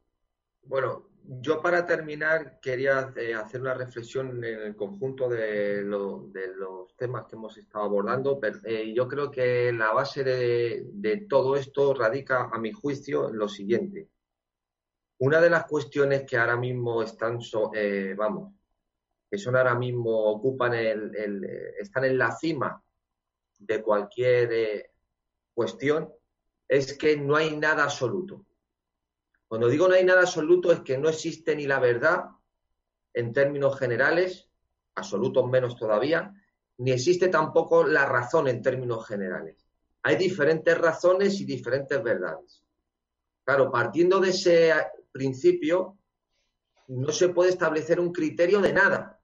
Bueno, 0.65 1.09
yo 1.41 1.61
para 1.61 1.85
terminar 1.85 2.59
quería 2.59 3.13
eh, 3.15 3.33
hacer 3.33 3.61
una 3.61 3.73
reflexión 3.73 4.43
en 4.43 4.61
el 4.61 4.75
conjunto 4.75 5.29
de, 5.29 5.81
los 5.83 6.95
temas 6.95 7.25
que 7.25 7.35
hemos 7.35 7.57
estado 7.57 7.85
abordando. 7.85 8.39
Eh, 8.65 8.93
yo 8.93 9.07
creo 9.07 9.29
que 9.29 9.71
la 9.73 9.91
base 9.91 10.23
de, 10.23 11.25
todo 11.29 11.55
esto 11.55 11.93
radica, 11.93 12.49
a 12.51 12.57
mi 12.59 12.71
juicio, 12.71 13.29
en 13.29 13.37
lo 13.37 13.47
siguiente. 13.47 14.09
Una 15.19 15.39
de 15.41 15.49
las 15.49 15.65
cuestiones 15.65 16.23
que 16.23 16.37
ahora 16.37 16.57
mismo 16.57 17.03
están, 17.03 17.39
eh, 17.73 18.13
vamos, 18.17 18.53
que 19.29 19.37
son 19.37 19.55
ahora 19.55 19.75
mismo, 19.75 20.11
ocupan 20.31 20.73
el, 20.73 21.43
están 21.79 22.05
en 22.05 22.17
la 22.17 22.31
cima 22.31 22.81
de 23.59 23.81
cualquier 23.81 24.91
cuestión, 25.53 26.09
es 26.67 26.97
que 26.97 27.17
no 27.17 27.35
hay 27.35 27.55
nada 27.55 27.83
absoluto 27.83 28.45
cuando 29.53 29.69
digo 29.69 29.87
no 29.87 29.93
hay 29.93 30.03
nada 30.03 30.21
absoluto 30.21 30.71
es 30.71 30.79
que 30.79 30.97
no 30.97 31.09
existe 31.09 31.55
ni 31.55 31.67
la 31.67 31.77
verdad 31.77 32.23
en 33.13 33.31
términos 33.31 33.77
generales, 33.77 34.49
absolutos 34.95 35.47
menos 35.47 35.75
todavía, 35.75 36.33
ni 36.79 36.89
existe 36.89 37.27
tampoco 37.27 37.83
la 37.83 38.07
razón 38.07 38.47
en 38.47 38.63
términos 38.63 39.05
generales. 39.05 39.63
Hay 40.01 40.15
diferentes 40.15 40.75
razones 40.75 41.39
y 41.39 41.45
diferentes 41.45 42.01
verdades. 42.01 42.63
Claro, 43.43 43.71
partiendo 43.71 44.19
de 44.19 44.31
ese 44.31 44.73
principio, 45.11 45.99
no 46.87 47.11
se 47.11 47.29
puede 47.29 47.51
establecer 47.51 47.99
un 47.99 48.11
criterio 48.11 48.59
de 48.59 48.73
nada, 48.73 49.19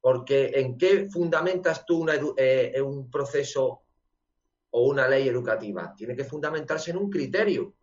porque 0.00 0.52
¿en 0.54 0.78
qué 0.78 1.10
fundamentas 1.10 1.84
tú 1.84 2.06
eh, 2.38 2.80
un 2.80 3.10
proceso 3.10 3.82
o 4.70 4.88
una 4.88 5.06
ley 5.06 5.28
educativa? 5.28 5.92
Tiene 5.94 6.16
que 6.16 6.24
fundamentarse 6.24 6.90
en 6.92 6.96
un 6.96 7.10
criterio. 7.10 7.74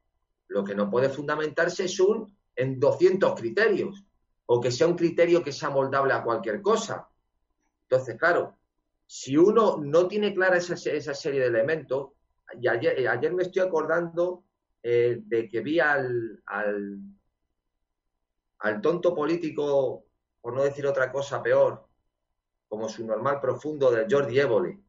Lo 0.50 0.64
que 0.64 0.76
no 0.76 0.90
puede 0.90 1.10
fundamentarse 1.10 1.86
es 1.86 2.00
un 2.00 2.36
en 2.56 2.80
200 2.80 3.40
criterios 3.40 4.04
o 4.46 4.60
que 4.60 4.72
sea 4.72 4.88
un 4.88 4.96
criterio 4.96 5.44
que 5.44 5.52
sea 5.52 5.70
moldable 5.70 6.12
a 6.12 6.24
cualquier 6.24 6.62
cosa. 6.62 7.08
Entonces, 7.84 8.18
claro, 8.18 8.58
si 9.06 9.38
uno 9.38 9.78
no 9.78 10.08
tiene 10.08 10.34
clara 10.34 10.58
esa, 10.58 10.76
serie 10.76 11.40
de 11.40 11.48
elementos, 11.48 12.10
y 12.60 12.68
ayer, 12.68 13.08
ayer 13.08 13.34
me 13.34 13.44
estoy 13.44 13.62
acordando 13.62 14.44
eh, 14.82 15.20
de 15.22 15.48
que 15.48 15.62
vi 15.62 15.80
al, 15.80 16.42
al, 16.48 17.00
tonto 18.82 19.14
político, 19.14 20.06
por 20.42 20.56
no 20.56 20.64
decir 20.64 20.88
otra 20.88 21.12
cosa 21.12 21.44
peor, 21.44 21.86
como 22.68 22.90
su 22.90 23.06
normal 23.06 23.40
profundo 23.40 23.92
del 23.92 24.08
Jordi 24.10 24.40
Évole, 24.40 24.80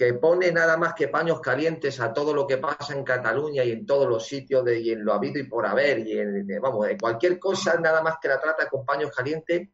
que 0.00 0.14
pone 0.14 0.50
nada 0.50 0.78
más 0.78 0.94
que 0.94 1.08
paños 1.08 1.42
calientes 1.42 2.00
a 2.00 2.10
todo 2.10 2.32
lo 2.32 2.46
que 2.46 2.56
pasa 2.56 2.94
en 2.94 3.04
Cataluña 3.04 3.62
y 3.64 3.72
en 3.72 3.84
todos 3.84 4.08
los 4.08 4.26
sitios 4.26 4.64
de, 4.64 4.80
y 4.80 4.92
en 4.92 5.04
lo 5.04 5.12
habido 5.12 5.38
y 5.38 5.42
por 5.42 5.66
haber 5.66 5.98
y 5.98 6.18
en, 6.18 6.46
vamos, 6.58 6.86
de 6.86 6.96
cualquier 6.96 7.38
cosa 7.38 7.78
nada 7.78 8.02
más 8.02 8.16
que 8.18 8.28
la 8.28 8.40
trata 8.40 8.66
con 8.66 8.86
paños 8.86 9.10
calientes 9.14 9.68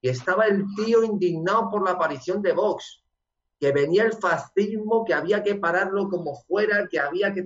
y 0.00 0.08
estaba 0.08 0.46
el 0.46 0.64
tío 0.74 1.04
indignado 1.04 1.70
por 1.70 1.84
la 1.84 1.92
aparición 1.92 2.42
de 2.42 2.54
Vox, 2.54 3.04
que 3.60 3.70
venía 3.70 4.02
el 4.02 4.14
fascismo, 4.14 5.04
que 5.04 5.14
había 5.14 5.44
que 5.44 5.54
pararlo 5.54 6.08
como 6.08 6.34
fuera, 6.34 6.88
que 6.88 6.98
había 6.98 7.32
que... 7.32 7.44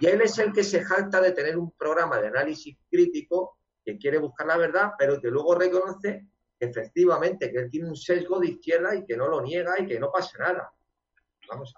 Y 0.00 0.06
él 0.06 0.20
es 0.22 0.36
el 0.40 0.52
que 0.52 0.64
se 0.64 0.82
jacta 0.82 1.20
de 1.20 1.30
tener 1.30 1.56
un 1.56 1.70
programa 1.70 2.20
de 2.20 2.26
análisis 2.26 2.76
crítico 2.90 3.56
que 3.84 3.96
quiere 3.96 4.18
buscar 4.18 4.48
la 4.48 4.56
verdad, 4.56 4.94
pero 4.98 5.20
que 5.20 5.30
luego 5.30 5.54
reconoce 5.54 6.26
efectivamente 6.58 7.52
que 7.52 7.58
él 7.58 7.70
tiene 7.70 7.88
un 7.88 7.94
sesgo 7.94 8.40
de 8.40 8.48
izquierda 8.48 8.96
y 8.96 9.04
que 9.04 9.16
no 9.16 9.28
lo 9.28 9.40
niega 9.40 9.78
y 9.78 9.86
que 9.86 10.00
no 10.00 10.10
pasa 10.10 10.38
nada. 10.38 10.72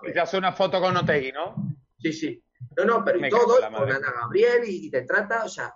Y 0.03 0.13
te 0.13 0.21
hace 0.21 0.39
una 0.39 0.53
foto 0.53 0.81
con 0.81 0.97
Otegui, 0.97 1.33
¿no? 1.33 1.55
Sí, 1.99 2.13
sí. 2.13 2.43
No, 2.77 2.85
no, 2.85 3.05
pero 3.05 3.25
y 3.25 3.31
todo 3.31 3.57
con 3.61 3.91
Ana 3.91 4.13
Gabriel 4.13 4.63
y, 4.67 4.91
te 4.91 5.03
trata, 5.03 5.45
o 5.45 5.49
sea, 5.49 5.75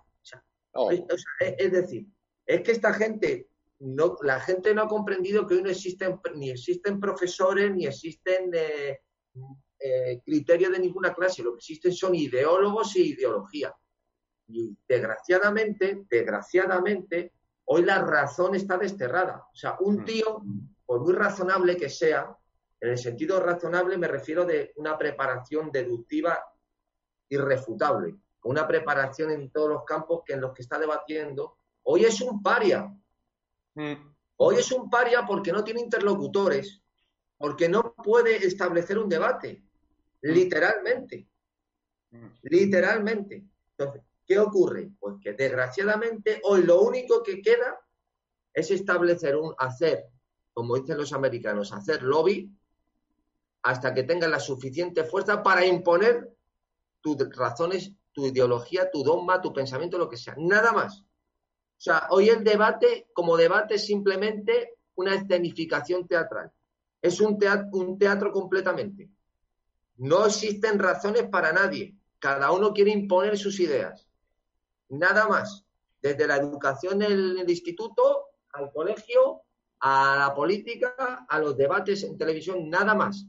oh. 0.73 0.91
es, 0.91 1.73
decir, 1.73 2.07
es 2.47 2.63
que 2.63 2.73
esta 2.73 2.93
gente, 2.93 3.49
no, 3.81 4.17
la 4.23 4.41
gente 4.41 4.75
no 4.75 4.83
ha 4.83 4.89
comprendido 4.89 5.47
que 5.47 5.55
hoy 5.55 5.63
no 5.63 5.71
existen, 5.71 6.21
ni 6.35 6.51
existen 6.51 7.01
profesores, 7.01 7.75
ni 7.75 7.87
existen 7.87 8.51
eh, 8.53 9.01
eh, 9.79 10.21
criterios 10.25 10.73
de 10.73 10.79
ninguna 10.79 11.15
clase, 11.15 11.43
lo 11.43 11.53
que 11.53 11.59
existen 11.59 11.93
son 11.93 12.15
ideólogos 12.15 12.97
y 12.97 13.13
ideología. 13.13 13.75
Y 14.49 14.77
desgraciadamente, 14.87 16.05
desgraciadamente, 16.09 17.33
hoy 17.65 17.85
la 17.85 18.03
razón 18.03 18.55
está 18.55 18.77
desterrada. 18.77 19.47
O 19.53 19.57
sea, 19.57 19.77
un 19.81 20.03
mm. 20.03 20.05
tío, 20.05 20.43
por 20.85 21.01
muy 21.01 21.15
razonable 21.15 21.77
que 21.77 21.89
sea, 21.89 22.37
en 22.85 22.91
el 22.91 22.99
sentido 22.99 23.41
razonable 23.41 23.97
me 23.97 24.09
refiero 24.09 24.45
de 24.45 24.75
una 24.77 24.99
preparación 24.99 25.73
deductiva 25.73 26.39
irrefutable, 27.31 28.15
una 28.43 28.69
preparación 28.69 29.31
en 29.31 29.51
todos 29.51 29.71
los 29.71 29.85
campos 29.85 30.21
que 30.23 30.35
en 30.35 30.43
los 30.43 30.53
que 30.53 30.61
está 30.61 30.79
debatiendo. 30.79 31.57
Hoy 31.85 32.05
es 32.05 32.21
un 32.21 32.43
paria. 32.43 32.95
Mm. 33.75 33.95
Hoy 34.37 34.57
es 34.57 34.71
un 34.71 34.91
paria 34.91 35.25
porque 35.27 35.51
no 35.51 35.65
tiene 35.65 35.81
interlocutores, 35.81 36.83
porque 37.39 37.71
no 37.71 37.95
puede 37.95 38.37
establecer 38.47 38.99
un 38.99 39.09
debate, 39.09 39.63
mm. 40.23 40.29
literalmente. 40.29 41.27
Mm. 42.11 42.27
Literalmente. 42.43 43.47
Entonces, 43.79 44.03
¿qué 44.27 44.39
ocurre? 44.39 44.91
Pues 45.01 45.15
que 45.23 45.33
desgraciadamente 45.33 46.39
hoy 46.45 46.65
lo 46.65 46.83
único 46.83 47.23
que 47.23 47.41
queda 47.41 47.81
es 48.53 48.71
establecer 48.71 49.37
un 49.37 49.55
hacer, 49.57 50.05
como 50.53 50.77
dicen 50.77 50.99
los 50.99 51.15
americanos, 51.15 51.73
hacer 51.73 52.03
lobby 52.03 52.55
hasta 53.65 53.95
que 53.95 54.03
tengas 54.03 54.31
la 54.31 54.39
suficiente 54.39 55.05
fuerza 55.05 55.43
para 55.43 55.65
imponer 55.65 56.37
tus 57.01 57.17
razones, 57.35 57.93
tu 58.13 58.27
ideología, 58.27 58.91
tu 58.91 59.03
dogma, 59.03 59.41
tu 59.41 59.55
pensamiento, 59.55 59.97
lo 59.97 60.09
que 60.09 60.19
sea. 60.19 60.35
Nada 60.37 60.73
más. 60.73 61.01
O 61.01 61.81
sea, 61.81 62.07
hoy 62.11 62.29
el 62.29 62.45
debate, 62.45 63.09
como 63.15 63.39
debate, 63.39 63.77
es 63.77 63.87
simplemente 63.87 64.77
una 64.97 65.15
escenificación 65.15 66.07
teatral. 66.07 66.53
Es 67.01 67.23
un 67.23 67.39
teatro, 67.39 67.69
un 67.73 67.99
teatro 67.99 68.31
completamente. 68.33 69.09
No 69.97 70.27
existen 70.27 70.79
razones 70.79 71.25
para 71.31 71.51
nadie. 71.53 71.97
Cada 72.19 72.53
uno 72.53 72.75
quiere 72.75 72.91
imponer 72.91 73.39
sus 73.39 73.59
ideas. 73.61 74.07
Nada 74.91 75.27
más. 75.27 75.65
Desde 76.03 76.27
la 76.27 76.37
educación 76.37 77.01
en 77.01 77.39
el 77.39 77.49
instituto, 77.49 78.27
al 78.53 78.71
colegio, 78.73 79.41
a 79.81 80.17
la 80.19 80.35
política, 80.35 81.25
a 81.27 81.39
los 81.39 81.57
debates 81.57 82.03
en 82.05 82.19
televisión, 82.19 82.69
nada 82.69 82.95
más. 82.95 83.27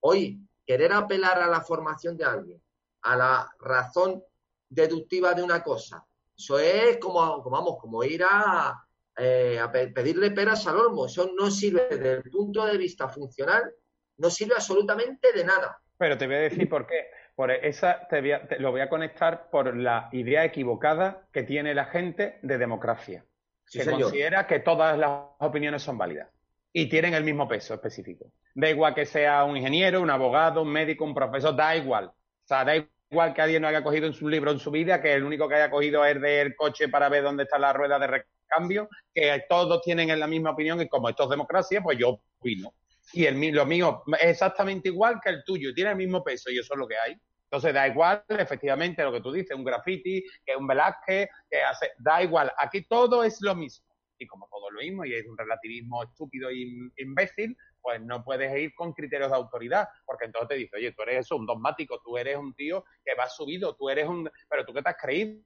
Hoy, 0.00 0.40
querer 0.66 0.92
apelar 0.92 1.40
a 1.40 1.46
la 1.46 1.60
formación 1.60 2.16
de 2.16 2.24
alguien, 2.24 2.62
a 3.02 3.16
la 3.16 3.54
razón 3.60 4.22
deductiva 4.68 5.34
de 5.34 5.42
una 5.42 5.62
cosa, 5.62 6.06
eso 6.40 6.58
es 6.58 6.96
como, 6.96 7.42
vamos, 7.50 7.76
como 7.78 8.02
ir 8.02 8.22
a, 8.24 8.82
eh, 9.14 9.60
pedirle 9.94 10.30
peras 10.30 10.66
al 10.66 10.78
olmo. 10.78 11.04
Eso 11.04 11.30
no 11.38 11.50
sirve 11.50 11.86
desde 11.90 12.12
el 12.14 12.30
punto 12.30 12.64
de 12.64 12.78
vista 12.78 13.10
funcional, 13.10 13.70
no 14.16 14.30
sirve 14.30 14.54
absolutamente 14.54 15.34
de 15.34 15.44
nada. 15.44 15.78
Pero 15.98 16.16
te 16.16 16.26
voy 16.26 16.36
a 16.36 16.40
decir 16.40 16.66
por 16.66 16.86
qué. 16.86 17.10
Por 17.34 17.50
esa 17.50 18.08
te, 18.08 18.22
lo 18.58 18.70
voy 18.70 18.80
a 18.80 18.88
conectar 18.88 19.50
por 19.50 19.76
la 19.76 20.08
idea 20.12 20.42
equivocada 20.46 21.28
que 21.30 21.42
tiene 21.42 21.74
la 21.74 21.84
gente 21.84 22.38
de 22.40 22.56
democracia, 22.56 23.26
que 23.70 23.84
considera 23.84 24.46
que 24.46 24.60
todas 24.60 24.98
las 24.98 25.10
opiniones 25.40 25.82
son 25.82 25.98
válidas. 25.98 26.30
Y 26.72 26.88
tienen 26.88 27.14
el 27.14 27.24
mismo 27.24 27.48
peso 27.48 27.74
específico. 27.74 28.32
Da 28.54 28.70
igual 28.70 28.94
que 28.94 29.06
sea 29.06 29.44
un 29.44 29.56
ingeniero, 29.56 30.00
un 30.00 30.10
abogado, 30.10 30.62
un 30.62 30.72
médico, 30.72 31.04
un 31.04 31.14
profesor, 31.14 31.54
da 31.56 31.76
igual. 31.76 32.06
O 32.06 32.46
sea, 32.46 32.64
da 32.64 32.76
igual 33.10 33.34
que 33.34 33.42
alguien 33.42 33.62
no 33.62 33.68
haya 33.68 33.82
cogido 33.82 34.06
en 34.06 34.12
su 34.12 34.28
libro 34.28 34.50
en 34.50 34.58
su 34.58 34.70
vida, 34.70 35.00
que 35.02 35.12
el 35.12 35.24
único 35.24 35.48
que 35.48 35.56
haya 35.56 35.70
cogido 35.70 36.04
es 36.04 36.20
del 36.20 36.54
coche 36.54 36.88
para 36.88 37.08
ver 37.08 37.24
dónde 37.24 37.44
está 37.44 37.58
la 37.58 37.72
rueda 37.72 37.98
de 37.98 38.06
recambio, 38.06 38.88
que 39.12 39.44
todos 39.48 39.82
tienen 39.82 40.18
la 40.18 40.26
misma 40.26 40.50
opinión 40.50 40.80
y 40.80 40.88
como 40.88 41.08
esto 41.08 41.24
es 41.24 41.30
democracia, 41.30 41.82
pues 41.82 41.98
yo 41.98 42.20
opino. 42.38 42.74
Y 43.12 43.24
el, 43.24 43.40
lo 43.52 43.66
mío 43.66 44.04
es 44.20 44.30
exactamente 44.30 44.88
igual 44.88 45.20
que 45.22 45.30
el 45.30 45.42
tuyo, 45.44 45.74
tiene 45.74 45.90
el 45.90 45.96
mismo 45.96 46.22
peso 46.22 46.50
y 46.50 46.58
eso 46.58 46.74
es 46.74 46.78
lo 46.78 46.86
que 46.86 46.96
hay. 46.96 47.16
Entonces 47.44 47.74
da 47.74 47.88
igual, 47.88 48.22
efectivamente, 48.28 49.02
lo 49.02 49.12
que 49.12 49.20
tú 49.20 49.32
dices, 49.32 49.56
un 49.56 49.64
graffiti, 49.64 50.22
que 50.46 50.54
un 50.54 50.68
Velázquez, 50.68 51.28
que 51.50 51.60
hace, 51.60 51.90
da 51.98 52.22
igual. 52.22 52.52
Aquí 52.56 52.82
todo 52.84 53.24
es 53.24 53.38
lo 53.40 53.56
mismo. 53.56 53.89
Y 54.20 54.26
como 54.26 54.46
todo 54.48 54.70
lo 54.70 54.80
mismo, 54.80 55.06
y 55.06 55.14
es 55.14 55.26
un 55.26 55.36
relativismo 55.36 56.02
estúpido 56.04 56.50
e 56.50 56.92
imbécil, 56.98 57.56
pues 57.80 58.02
no 58.02 58.22
puedes 58.22 58.54
ir 58.54 58.74
con 58.74 58.92
criterios 58.92 59.30
de 59.30 59.36
autoridad, 59.36 59.88
porque 60.04 60.26
entonces 60.26 60.48
te 60.48 60.54
dice, 60.56 60.76
oye, 60.76 60.92
tú 60.92 61.02
eres 61.02 61.20
eso, 61.20 61.36
un 61.36 61.46
dogmático, 61.46 62.02
tú 62.04 62.18
eres 62.18 62.36
un 62.36 62.54
tío 62.54 62.84
que 63.02 63.14
va 63.14 63.26
subido, 63.28 63.74
tú 63.76 63.88
eres 63.88 64.06
un... 64.06 64.30
Pero 64.46 64.66
tú 64.66 64.74
qué 64.74 64.82
te 64.82 64.90
has 64.90 64.96
creído? 65.00 65.42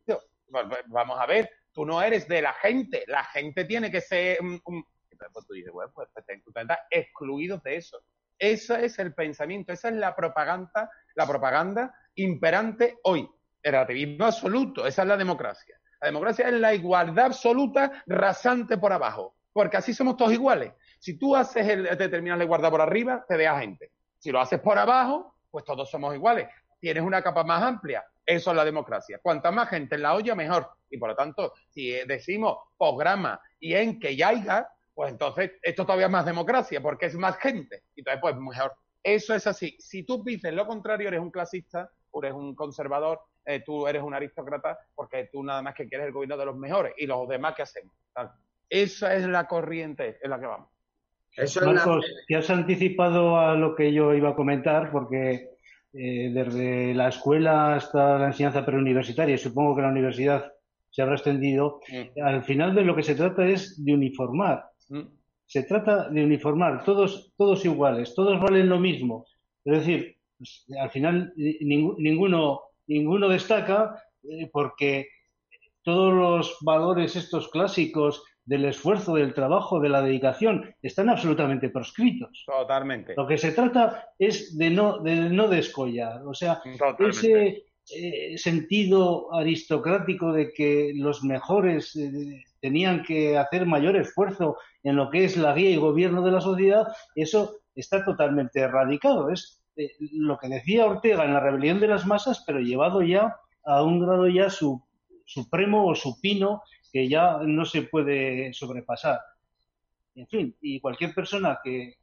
Pues, 0.51 0.67
pues, 0.69 0.81
vamos 0.89 1.21
a 1.21 1.27
ver, 1.27 1.49
tú 1.73 1.87
no 1.87 2.03
eres 2.03 2.27
de 2.27 2.43
la 2.43 2.53
gente, 2.55 3.05
la 3.07 3.23
gente 3.25 3.65
tiene 3.65 3.93
que 3.93 4.01
ser. 4.01 4.39
Pues 4.39 5.47
tú 5.47 5.55
dices, 5.55 5.73
bueno, 5.73 5.93
pues, 5.95 6.09
pues 6.13 6.27
tú 6.43 6.53
estás 6.55 6.79
excluido 6.91 7.59
de 7.65 7.77
eso. 7.77 8.03
Ese 8.37 8.85
es 8.85 8.99
el 8.99 9.15
pensamiento, 9.15 9.73
esa 9.73 9.89
es 9.89 9.95
la 9.95 10.17
propaganda, 10.17 10.91
la 11.15 11.29
propaganda 11.29 11.95
imperante 12.17 12.99
hoy. 13.05 13.31
El 13.63 13.73
relativismo 13.73 14.27
absoluto, 14.27 14.85
esa 14.85 15.03
es 15.03 15.09
la 15.09 15.17
democracia. 15.17 15.79
La 16.05 16.09
democracia 16.11 16.47
es 16.49 16.53
la 16.53 16.75
igualdad 16.75 17.25
absoluta 17.25 18.05
rasante 18.05 18.77
por 18.77 18.93
abajo, 18.93 19.37
porque 19.55 19.79
así 19.79 19.95
somos 19.95 20.19
todos 20.19 20.35
iguales. 20.35 20.75
Si 20.99 21.17
tú 21.17 21.35
haces 21.35 21.67
el, 21.67 21.85
determinas 21.97 22.37
la 22.37 22.45
igualdad 22.45 22.71
por 22.71 22.83
arriba, 22.83 23.25
te 23.27 23.39
deja 23.39 23.59
gente. 23.61 23.91
Si 24.19 24.31
lo 24.31 24.39
haces 24.39 24.61
por 24.61 24.77
abajo, 24.77 25.35
pues 25.51 25.65
todos 25.65 25.91
somos 25.91 26.15
iguales. 26.15 26.47
Tienes 26.79 27.03
una 27.03 27.23
capa 27.23 27.43
más 27.43 27.63
amplia. 27.63 28.05
Eso 28.27 28.51
es 28.51 28.57
la 28.59 28.67
democracia. 28.67 29.19
Cuanta 29.23 29.51
más 29.51 29.71
gente 29.71 29.95
en 29.95 30.03
la 30.03 30.15
olla, 30.15 30.35
mejor. 30.35 30.69
Y 30.91 30.99
por 30.99 31.09
lo 31.09 31.17
tanto, 31.17 31.55
si 31.71 31.93
decimos 32.07 32.59
programa 32.77 33.41
y 33.59 33.73
en 33.73 33.99
que 33.99 34.15
ya 34.15 34.29
haya, 34.29 34.69
pues 34.93 35.11
entonces 35.11 35.53
esto 35.63 35.87
todavía 35.87 36.05
es 36.05 36.13
más 36.13 36.27
democracia, 36.27 36.83
porque 36.83 37.07
es 37.07 37.15
más 37.15 37.39
gente. 37.39 37.85
Y 37.95 38.01
entonces, 38.01 38.21
pues 38.21 38.37
mejor. 38.37 38.75
Eso 39.03 39.35
es 39.35 39.47
así. 39.47 39.75
Si 39.79 40.03
tú 40.03 40.23
dices 40.23 40.53
lo 40.53 40.67
contrario, 40.67 41.09
eres 41.09 41.21
un 41.21 41.31
clasista, 41.31 41.91
eres 42.23 42.35
un 42.35 42.55
conservador, 42.55 43.21
eh, 43.45 43.63
tú 43.65 43.87
eres 43.87 44.03
un 44.03 44.15
aristócrata, 44.15 44.79
porque 44.95 45.29
tú 45.33 45.43
nada 45.43 45.63
más 45.63 45.75
que 45.75 45.89
quieres 45.89 46.07
el 46.07 46.13
gobierno 46.13 46.37
de 46.37 46.47
los 46.47 46.57
mejores 46.57 46.95
y 46.97 47.07
los 47.07 47.29
demás 47.29 47.55
que 47.55 47.63
hacemos. 47.63 47.95
Esa 48.69 49.15
es 49.15 49.27
la 49.27 49.47
corriente 49.47 50.19
en 50.23 50.31
la 50.31 50.41
que 50.41 50.47
vamos. 50.47 50.69
Marcos, 51.65 52.07
te 52.29 52.37
has 52.37 52.49
anticipado 52.51 53.39
a 53.39 53.55
lo 53.55 53.75
que 53.75 53.93
yo 53.93 54.15
iba 54.15 54.31
a 54.31 54.37
comentar, 54.37 54.91
porque 54.93 55.51
eh, 55.93 56.31
desde 56.33 56.95
la 56.95 57.09
escuela 57.09 57.75
hasta 57.75 58.19
la 58.19 58.27
enseñanza 58.27 58.65
preuniversitaria, 58.65 59.35
y 59.35 59.39
supongo 59.39 59.75
que 59.75 59.83
la 59.83 59.89
universidad 59.89 60.53
se 60.91 61.03
habrá 61.03 61.17
extendido, 61.17 61.81
mm. 61.89 62.23
al 62.23 62.45
final 62.45 62.75
de 62.75 62.83
lo 62.83 62.95
que 62.95 63.03
se 63.03 63.17
trata 63.17 63.47
es 63.47 63.85
de 63.85 63.95
uniformar. 63.95 64.65
Mm. 64.89 65.03
Se 65.47 65.65
trata 65.65 66.09
de 66.09 66.25
uniformar, 66.25 66.85
todos, 66.85 67.33
todos 67.37 67.65
iguales, 67.65 68.15
todos 68.15 68.41
valen 68.41 68.69
lo 68.69 68.79
mismo. 68.79 69.27
Es 69.65 69.79
decir, 69.79 70.14
pues, 70.37 70.67
al 70.81 70.91
final 70.91 71.33
ninguno, 71.37 72.61
ninguno 72.87 73.29
destaca 73.29 74.03
eh, 74.23 74.49
porque 74.53 75.09
todos 75.83 76.13
los 76.13 76.59
valores 76.63 77.15
estos 77.17 77.49
clásicos 77.49 78.23
del 78.45 78.67
esfuerzo, 78.67 79.15
del 79.15 79.35
trabajo, 79.35 79.81
de 79.81 79.89
la 79.89 80.03
dedicación, 80.03 80.75
están 80.83 81.09
absolutamente 81.09 81.71
proscritos. 81.71 82.45
Totalmente. 82.47 83.15
Lo 83.17 83.27
que 83.27 83.39
se 83.39 83.53
trata 83.53 84.11
es 84.19 84.57
de 84.57 84.71
no, 84.71 84.99
de 84.99 85.31
no 85.31 85.49
descollar. 85.49 86.27
O 86.27 86.35
sea, 86.35 86.61
ese 86.99 87.65
eh, 87.91 88.39
sentido 88.39 89.33
aristocrático 89.35 90.33
de 90.33 90.53
que 90.53 90.93
los 90.95 91.23
mejores 91.23 91.97
eh, 91.97 92.43
tenían 92.61 93.03
que 93.03 93.37
hacer 93.37 93.67
mayor 93.67 93.97
esfuerzo 93.97 94.57
en 94.83 94.97
lo 94.97 95.11
que 95.11 95.25
es 95.25 95.37
la 95.37 95.55
guía 95.55 95.71
y 95.71 95.77
gobierno 95.77 96.23
de 96.23 96.33
la 96.33 96.41
sociedad, 96.41 96.87
eso 97.15 97.61
está 97.75 98.05
totalmente 98.05 98.61
erradicado. 98.61 99.31
Es 99.31 99.64
lo 100.13 100.39
que 100.39 100.49
decía 100.49 100.87
Ortega 100.87 101.25
en 101.25 101.35
la 101.35 101.41
rebelión 101.41 101.81
de 101.81 101.89
las 101.89 102.07
masas, 102.07 102.45
pero 102.47 102.61
llevado 102.61 103.03
ya 103.03 103.37
a 103.65 103.83
un 103.83 104.01
grado 104.01 104.29
ya 104.29 104.49
supremo 105.25 105.87
o 105.87 105.95
supino 105.95 106.63
que 106.93 107.09
ya 107.09 107.39
no 107.39 107.65
se 107.65 107.83
puede 107.83 108.53
sobrepasar. 108.53 109.21
En 110.15 110.29
fin, 110.29 110.57
y 110.61 110.81
cualquier 110.81 111.13
persona 111.15 111.59
que 111.63 111.95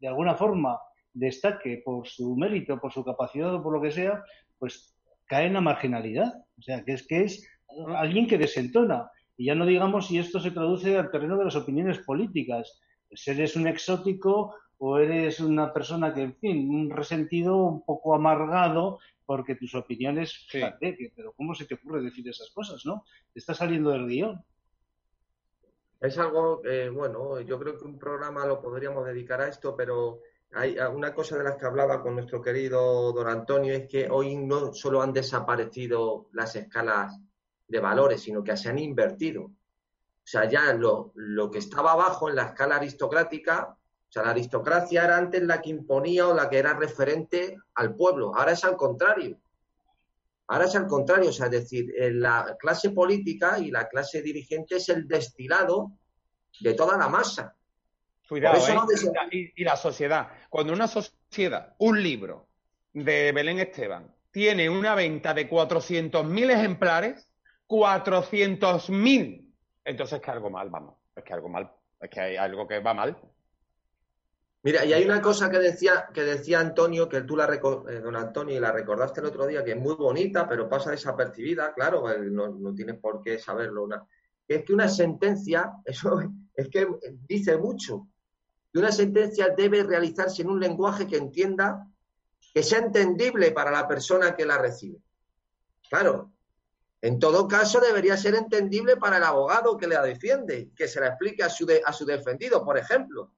de 0.00 0.08
alguna 0.08 0.34
forma 0.34 0.78
destaque 1.12 1.82
por 1.84 2.06
su 2.06 2.36
mérito, 2.36 2.80
por 2.80 2.92
su 2.92 3.04
capacidad 3.04 3.54
o 3.54 3.62
por 3.62 3.74
lo 3.74 3.82
que 3.82 3.90
sea, 3.90 4.22
pues 4.58 4.94
cae 5.26 5.46
en 5.46 5.54
la 5.54 5.60
marginalidad. 5.60 6.32
O 6.58 6.62
sea, 6.62 6.84
que 6.84 6.92
es 6.92 7.06
que 7.06 7.24
es 7.24 7.46
alguien 7.96 8.26
que 8.26 8.38
desentona. 8.38 9.10
Y 9.36 9.46
ya 9.46 9.54
no 9.54 9.66
digamos 9.66 10.06
si 10.06 10.18
esto 10.18 10.40
se 10.40 10.50
traduce 10.50 10.96
al 10.96 11.10
terreno 11.10 11.36
de 11.36 11.44
las 11.44 11.56
opiniones 11.56 11.98
políticas. 11.98 12.80
Pues 13.08 13.26
eres 13.28 13.56
un 13.56 13.66
exótico 13.66 14.54
o 14.78 14.98
eres 14.98 15.40
una 15.40 15.72
persona 15.72 16.14
que, 16.14 16.22
en 16.22 16.34
fin, 16.36 16.70
un 16.70 16.90
resentido 16.90 17.56
un 17.56 17.84
poco 17.84 18.14
amargado 18.14 18.98
porque 19.26 19.56
tus 19.56 19.74
opiniones, 19.74 20.46
pero 21.14 21.32
¿cómo 21.36 21.54
se 21.54 21.66
te 21.66 21.74
ocurre 21.74 22.00
decir 22.00 22.26
esas 22.28 22.50
cosas, 22.50 22.86
no? 22.86 23.04
Te 23.32 23.40
está 23.40 23.54
saliendo 23.54 23.90
del 23.90 24.06
guion. 24.06 24.42
Es 26.00 26.16
algo, 26.16 26.62
que, 26.62 26.88
bueno, 26.88 27.40
yo 27.40 27.58
creo 27.58 27.76
que 27.76 27.84
un 27.84 27.98
programa 27.98 28.46
lo 28.46 28.62
podríamos 28.62 29.04
dedicar 29.04 29.40
a 29.40 29.48
esto, 29.48 29.76
pero 29.76 30.20
hay 30.52 30.78
una 30.78 31.12
cosa 31.12 31.36
de 31.36 31.44
las 31.44 31.56
que 31.56 31.66
hablaba 31.66 32.00
con 32.00 32.14
nuestro 32.14 32.40
querido 32.40 33.12
don 33.12 33.28
Antonio 33.28 33.74
es 33.74 33.88
que 33.88 34.08
hoy 34.08 34.36
no 34.36 34.72
solo 34.72 35.02
han 35.02 35.12
desaparecido 35.12 36.28
las 36.32 36.54
escalas 36.56 37.20
de 37.66 37.80
valores, 37.80 38.22
sino 38.22 38.42
que 38.42 38.56
se 38.56 38.68
han 38.70 38.78
invertido. 38.78 39.42
O 39.42 40.30
sea, 40.30 40.48
ya 40.48 40.72
lo, 40.72 41.12
lo 41.16 41.50
que 41.50 41.58
estaba 41.58 41.92
abajo 41.92 42.28
en 42.28 42.36
la 42.36 42.44
escala 42.44 42.76
aristocrática 42.76 43.77
o 44.08 44.12
sea, 44.12 44.22
la 44.22 44.30
aristocracia 44.30 45.04
era 45.04 45.18
antes 45.18 45.42
la 45.42 45.60
que 45.60 45.68
imponía 45.68 46.26
o 46.28 46.34
la 46.34 46.48
que 46.48 46.58
era 46.58 46.72
referente 46.72 47.58
al 47.74 47.94
pueblo. 47.94 48.34
Ahora 48.34 48.52
es 48.52 48.64
al 48.64 48.76
contrario. 48.76 49.38
Ahora 50.46 50.64
es 50.64 50.74
al 50.76 50.86
contrario. 50.86 51.28
O 51.28 51.32
sea, 51.32 51.46
es 51.46 51.52
decir, 51.52 51.92
la 51.98 52.56
clase 52.58 52.90
política 52.90 53.58
y 53.58 53.70
la 53.70 53.86
clase 53.86 54.22
dirigente 54.22 54.76
es 54.76 54.88
el 54.88 55.06
destilado 55.06 55.92
de 56.60 56.72
toda 56.72 56.96
la 56.96 57.08
masa. 57.08 57.54
Cuidado, 58.26 58.58
¿eh? 58.58 59.52
y, 59.56 59.64
la 59.64 59.76
sociedad. 59.76 60.28
Cuando 60.48 60.72
una 60.72 60.86
sociedad, 60.86 61.74
un 61.78 62.02
libro 62.02 62.48
de 62.94 63.32
Belén 63.32 63.58
Esteban, 63.58 64.14
tiene 64.30 64.70
una 64.70 64.94
venta 64.94 65.34
de 65.34 65.48
400.000 65.48 66.50
ejemplares, 66.50 67.28
400.000, 67.66 69.48
entonces 69.84 70.16
es 70.16 70.22
que 70.22 70.30
algo 70.30 70.50
mal, 70.50 70.68
vamos. 70.68 70.96
Es 71.16 71.24
que 71.24 71.32
algo 71.32 71.48
mal. 71.48 71.70
Es 72.00 72.10
que 72.10 72.20
hay 72.20 72.36
algo 72.36 72.68
que 72.68 72.80
va 72.80 72.92
mal. 72.92 73.16
Mira, 74.62 74.84
y 74.84 74.92
hay 74.92 75.04
una 75.04 75.22
cosa 75.22 75.48
que 75.50 75.58
decía, 75.58 76.08
que 76.12 76.24
decía 76.24 76.58
Antonio, 76.58 77.08
que 77.08 77.22
tú 77.22 77.36
la 77.36 77.46
eh, 77.46 78.00
don 78.00 78.16
Antonio, 78.16 78.56
y 78.56 78.60
la 78.60 78.72
recordaste 78.72 79.20
el 79.20 79.26
otro 79.26 79.46
día, 79.46 79.62
que 79.62 79.72
es 79.72 79.76
muy 79.76 79.94
bonita, 79.94 80.48
pero 80.48 80.68
pasa 80.68 80.90
desapercibida, 80.90 81.72
claro, 81.74 82.04
no, 82.30 82.48
no 82.48 82.74
tienes 82.74 82.98
por 82.98 83.22
qué 83.22 83.38
saberlo. 83.38 83.84
Una, 83.84 84.04
es 84.48 84.64
que 84.64 84.72
una 84.72 84.88
sentencia, 84.88 85.72
eso 85.84 86.20
es 86.54 86.68
que 86.68 86.88
dice 87.28 87.56
mucho, 87.56 88.08
que 88.72 88.80
una 88.80 88.90
sentencia 88.90 89.50
debe 89.56 89.84
realizarse 89.84 90.42
en 90.42 90.50
un 90.50 90.58
lenguaje 90.58 91.06
que 91.06 91.16
entienda, 91.16 91.86
que 92.52 92.62
sea 92.64 92.80
entendible 92.80 93.52
para 93.52 93.70
la 93.70 93.86
persona 93.86 94.34
que 94.34 94.44
la 94.44 94.58
recibe. 94.58 94.98
Claro, 95.88 96.32
en 97.00 97.20
todo 97.20 97.46
caso 97.46 97.78
debería 97.78 98.16
ser 98.16 98.34
entendible 98.34 98.96
para 98.96 99.18
el 99.18 99.22
abogado 99.22 99.76
que 99.76 99.86
la 99.86 100.02
defiende, 100.02 100.72
que 100.74 100.88
se 100.88 100.98
la 100.98 101.08
explique 101.08 101.44
a 101.44 101.48
su, 101.48 101.64
a 101.84 101.92
su 101.92 102.04
defendido, 102.04 102.64
por 102.64 102.76
ejemplo 102.76 103.30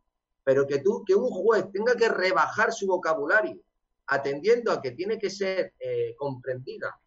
pero 0.51 0.67
que 0.67 0.81
tú, 0.81 1.05
que 1.07 1.15
un 1.15 1.31
juez 1.31 1.71
tenga 1.73 1.95
que 1.95 2.09
rebajar 2.09 2.73
su 2.73 2.85
vocabulario 2.89 3.61
atendiendo 4.09 4.73
a 4.73 4.83
que 4.83 4.91
tiene 4.91 5.17
que 5.17 5.31
ser 5.31 5.75
eh, 5.79 6.13
comprendida 6.17 6.99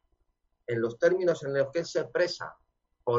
en 0.66 0.80
los 0.80 0.98
términos 0.98 1.44
en 1.44 1.54
los 1.54 1.68
que 1.70 1.84
se 1.84 2.00
expresa 2.00 2.56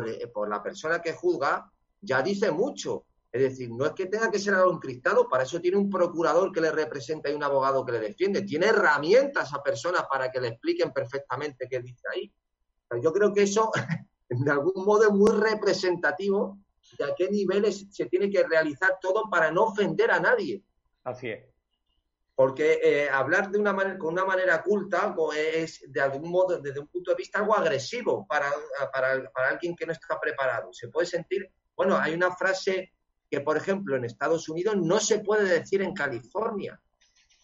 eh, 0.06 0.26
por, 0.28 0.48
la 0.48 0.62
persona 0.62 1.02
que 1.02 1.12
juzga, 1.12 1.70
ya 2.00 2.22
dice 2.22 2.50
mucho. 2.50 3.04
Es 3.30 3.42
decir, 3.42 3.70
no 3.70 3.84
es 3.84 3.92
que 3.92 4.06
tenga 4.06 4.30
que 4.30 4.38
ser 4.38 4.54
algo 4.54 4.72
encristado, 4.72 5.28
para 5.28 5.42
eso 5.42 5.60
tiene 5.60 5.76
un 5.76 5.90
procurador 5.90 6.50
que 6.50 6.62
le 6.62 6.72
representa 6.72 7.28
y 7.28 7.34
un 7.34 7.44
abogado 7.44 7.84
que 7.84 7.92
le 7.92 8.00
defiende. 8.00 8.40
Tiene 8.40 8.68
herramientas 8.68 9.52
a 9.52 9.62
personas 9.62 10.06
para 10.10 10.32
que 10.32 10.40
le 10.40 10.48
expliquen 10.48 10.90
perfectamente 10.90 11.68
qué 11.68 11.80
dice 11.80 12.08
ahí. 12.14 12.32
yo 13.02 13.12
creo 13.12 13.30
que 13.34 13.42
eso, 13.42 13.70
de 14.30 14.50
algún 14.50 14.86
modo, 14.86 15.02
es 15.02 15.12
muy 15.12 15.32
representativo 15.32 16.63
de 16.98 17.04
a 17.04 17.14
qué 17.14 17.28
niveles 17.28 17.86
se 17.90 18.06
tiene 18.06 18.30
que 18.30 18.42
realizar 18.42 18.98
todo 19.00 19.24
para 19.30 19.50
no 19.50 19.64
ofender 19.64 20.10
a 20.10 20.20
nadie. 20.20 20.62
Así 21.04 21.30
es. 21.30 21.44
Porque 22.34 22.80
eh, 22.82 23.08
hablar 23.08 23.50
de 23.50 23.58
una 23.58 23.72
manera, 23.72 23.96
con 23.96 24.12
una 24.12 24.24
manera 24.24 24.62
culta 24.62 25.14
es 25.36 25.84
de 25.86 26.00
algún 26.00 26.30
modo, 26.30 26.60
desde 26.60 26.80
un 26.80 26.88
punto 26.88 27.12
de 27.12 27.16
vista, 27.16 27.38
algo 27.38 27.56
agresivo 27.56 28.26
para, 28.26 28.50
para, 28.92 29.48
alguien 29.48 29.76
que 29.76 29.86
no 29.86 29.92
está 29.92 30.18
preparado. 30.20 30.72
Se 30.72 30.88
puede 30.88 31.06
sentir, 31.06 31.48
bueno, 31.76 31.96
hay 31.96 32.12
una 32.12 32.34
frase 32.34 32.92
que, 33.30 33.40
por 33.40 33.56
ejemplo, 33.56 33.96
en 33.96 34.04
Estados 34.04 34.48
Unidos 34.48 34.76
no 34.76 34.98
se 34.98 35.20
puede 35.20 35.44
decir 35.44 35.80
en 35.82 35.94
California, 35.94 36.80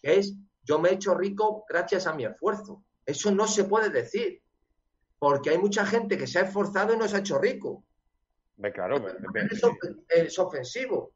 que 0.01 0.17
es 0.17 0.35
yo 0.63 0.77
me 0.79 0.89
he 0.89 0.93
hecho 0.93 1.15
rico 1.15 1.65
gracias 1.67 2.05
a 2.05 2.13
mi 2.13 2.25
esfuerzo. 2.25 2.83
Eso 3.05 3.31
no 3.31 3.47
se 3.47 3.63
puede 3.63 3.89
decir, 3.89 4.41
porque 5.19 5.51
hay 5.51 5.57
mucha 5.57 5.85
gente 5.85 6.17
que 6.17 6.27
se 6.27 6.39
ha 6.39 6.43
esforzado 6.43 6.93
y 6.93 6.97
no 6.97 7.07
se 7.07 7.15
ha 7.15 7.19
hecho 7.19 7.39
rico. 7.39 7.83
Claro, 8.73 9.03
es, 10.09 10.39
ofensivo. 10.39 11.13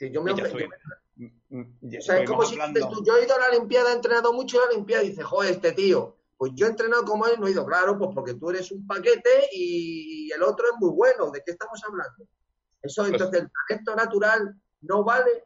yo 0.00 0.22
me, 0.22 0.32
es 0.32 2.26
como 2.26 2.44
si 2.44 2.56
yo 2.56 3.16
he 3.16 3.24
ido 3.24 3.34
a 3.36 3.38
la 3.38 3.48
Olimpiada, 3.56 3.90
he 3.90 3.94
entrenado 3.94 4.32
mucho 4.32 4.56
en 4.56 4.62
la 4.62 4.68
Olimpiada 4.70 5.04
y 5.04 5.10
dice, 5.10 5.22
joder, 5.22 5.52
este 5.52 5.72
tío, 5.72 6.16
pues 6.36 6.52
yo 6.54 6.66
he 6.66 6.70
entrenado 6.70 7.04
como 7.04 7.26
él, 7.26 7.34
no 7.38 7.46
he 7.46 7.52
ido, 7.52 7.64
claro, 7.64 7.98
pues 7.98 8.10
porque 8.14 8.34
tú 8.34 8.50
eres 8.50 8.70
un 8.72 8.86
paquete 8.86 9.48
y 9.52 10.30
el 10.32 10.42
otro 10.42 10.66
es 10.66 10.80
muy 10.80 10.90
bueno. 10.90 11.30
¿De 11.30 11.42
qué 11.44 11.52
estamos 11.52 11.80
hablando? 11.86 12.24
Eso, 12.82 13.02
pues 13.02 13.12
entonces, 13.12 13.42
el 13.42 13.50
talento 13.68 13.94
natural 13.94 14.54
no 14.82 15.04
vale. 15.04 15.44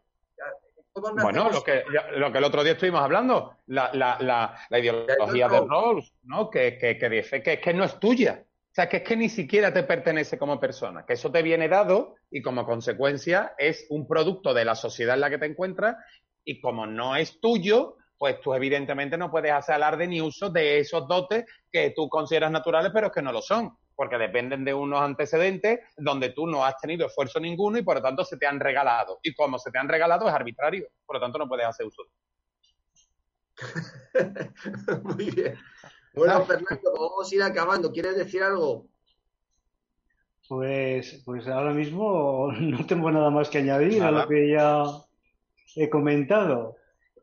Bueno, 1.22 1.50
lo 1.50 1.62
que, 1.62 1.84
lo 2.16 2.32
que 2.32 2.38
el 2.38 2.44
otro 2.44 2.64
día 2.64 2.72
estuvimos 2.72 3.00
hablando, 3.00 3.58
la, 3.66 3.90
la, 3.94 4.18
la, 4.68 4.78
ideología 4.78 5.48
de 5.48 5.60
Rawls, 5.60 6.12
¿no? 6.24 6.50
Que, 6.50 6.76
que, 6.76 6.98
que 6.98 7.08
dice 7.08 7.40
que, 7.40 7.60
que 7.60 7.72
no 7.72 7.84
es 7.84 8.00
tuya. 8.00 8.44
Sea, 8.78 8.88
que 8.88 8.98
es 8.98 9.02
que 9.02 9.16
ni 9.16 9.28
siquiera 9.28 9.72
te 9.72 9.82
pertenece 9.82 10.38
como 10.38 10.60
persona, 10.60 11.04
que 11.04 11.14
eso 11.14 11.32
te 11.32 11.42
viene 11.42 11.68
dado 11.68 12.14
y 12.30 12.40
como 12.40 12.64
consecuencia 12.64 13.52
es 13.58 13.84
un 13.90 14.06
producto 14.06 14.54
de 14.54 14.64
la 14.64 14.76
sociedad 14.76 15.16
en 15.16 15.20
la 15.20 15.30
que 15.30 15.38
te 15.38 15.46
encuentras 15.46 15.96
y 16.44 16.60
como 16.60 16.86
no 16.86 17.16
es 17.16 17.40
tuyo, 17.40 17.96
pues 18.16 18.40
tú 18.40 18.54
evidentemente 18.54 19.18
no 19.18 19.32
puedes 19.32 19.50
hacer 19.50 19.74
alarde 19.74 20.06
ni 20.06 20.20
uso 20.20 20.50
de 20.50 20.78
esos 20.78 21.08
dotes 21.08 21.44
que 21.72 21.90
tú 21.90 22.08
consideras 22.08 22.52
naturales, 22.52 22.92
pero 22.94 23.10
que 23.10 23.20
no 23.20 23.32
lo 23.32 23.42
son, 23.42 23.76
porque 23.96 24.16
dependen 24.16 24.64
de 24.64 24.74
unos 24.74 25.00
antecedentes 25.00 25.80
donde 25.96 26.28
tú 26.28 26.46
no 26.46 26.64
has 26.64 26.76
tenido 26.80 27.08
esfuerzo 27.08 27.40
ninguno 27.40 27.78
y 27.78 27.82
por 27.82 27.96
lo 27.96 28.02
tanto 28.02 28.24
se 28.24 28.36
te 28.36 28.46
han 28.46 28.60
regalado. 28.60 29.18
Y 29.24 29.34
como 29.34 29.58
se 29.58 29.72
te 29.72 29.78
han 29.78 29.88
regalado 29.88 30.28
es 30.28 30.34
arbitrario, 30.34 30.86
por 31.04 31.16
lo 31.16 31.20
tanto 31.20 31.36
no 31.36 31.48
puedes 31.48 31.66
hacer 31.66 31.84
uso. 31.84 32.04
Muy 35.02 35.32
bien. 35.32 35.58
Bueno, 36.14 36.44
Fernando, 36.44 36.92
vamos 36.92 37.30
a 37.30 37.34
ir 37.34 37.42
acabando. 37.42 37.92
¿Quieres 37.92 38.16
decir 38.16 38.42
algo? 38.42 38.86
Pues, 40.48 41.22
pues 41.24 41.46
ahora 41.46 41.72
mismo 41.72 42.50
no 42.61 42.86
tengo 42.86 43.11
nada 43.11 43.30
más 43.30 43.48
que 43.48 43.59
añadir 43.59 44.02
a 44.02 44.11
lo 44.11 44.26
que 44.26 44.50
ya 44.50 44.84
he 45.76 45.88
comentado 45.88 46.78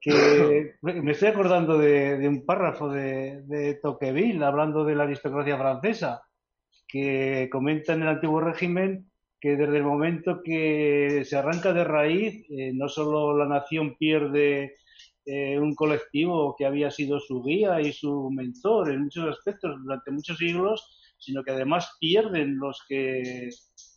que 0.05 0.75
me 0.81 1.11
estoy 1.11 1.29
acordando 1.29 1.79
de, 1.79 2.27
un 2.27 2.45
párrafo 2.45 2.89
de, 2.89 3.41
de, 3.43 3.73
Tocqueville 3.75 4.43
hablando 4.43 4.86
de 4.86 4.95
la 4.95 5.03
aristocracia 5.03 5.57
francesa, 5.57 6.21
que 6.88 7.49
comenta 7.51 7.93
en 7.93 8.03
el 8.03 8.09
antiguo 8.09 8.39
régimen 8.39 9.09
que 9.41 9.55
desde 9.55 9.77
el 9.77 9.83
momento 9.83 10.41
que 10.43 11.23
se 11.25 11.36
arranca 11.36 11.73
de 11.73 11.83
raíz, 11.83 12.45
eh, 12.49 12.71
no 12.73 12.88
solo 12.88 13.36
la 13.38 13.47
nación 13.47 13.95
pierde 13.97 14.77
eh, 15.26 15.59
un 15.59 15.73
colectivo 15.76 16.55
que 16.57 16.65
había 16.65 16.91
sido 16.91 17.19
su 17.19 17.41
guía 17.43 17.82
y 17.82 17.91
su 17.91 18.30
mentor 18.32 18.91
en 18.91 19.03
muchos 19.03 19.30
aspectos 19.30 19.76
durante 19.84 20.11
muchos 20.11 20.38
siglos, 20.38 21.15
sino 21.17 21.43
que 21.43 21.51
además 21.51 21.97
pierden 21.99 22.57
los 22.57 22.84
que 22.88 23.49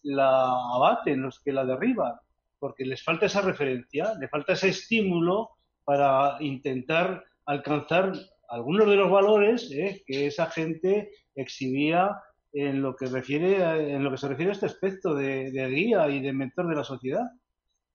la 0.05 0.47
abaten, 0.74 1.22
los 1.22 1.41
que 1.41 1.53
la 1.53 1.64
derriban, 1.64 2.14
porque 2.59 2.85
les 2.85 3.03
falta 3.03 3.26
esa 3.26 3.43
referencia, 3.43 4.14
le 4.18 4.29
falta 4.29 4.55
ese 4.55 4.68
estímulo 4.68 5.51
para 5.85 6.37
intentar 6.41 7.24
alcanzar 7.47 8.12
algunos 8.49 8.89
de 8.89 8.97
los 8.97 9.11
valores 9.11 9.70
eh, 9.72 10.03
que 10.07 10.26
esa 10.26 10.47
gente 10.47 11.11
exhibía 11.35 12.16
en 12.53 12.81
lo 12.81 12.97
que 12.97 13.07
refiere 13.07 13.95
en 13.95 14.03
lo 14.03 14.11
que 14.11 14.16
se 14.16 14.29
refiere 14.29 14.51
a 14.51 14.55
este 14.55 14.66
aspecto 14.66 15.14
de, 15.14 15.51
guía 15.68 16.09
y 16.09 16.20
de 16.20 16.33
mentor 16.33 16.68
de 16.68 16.76
la 16.76 16.85
sociedad. 16.85 17.24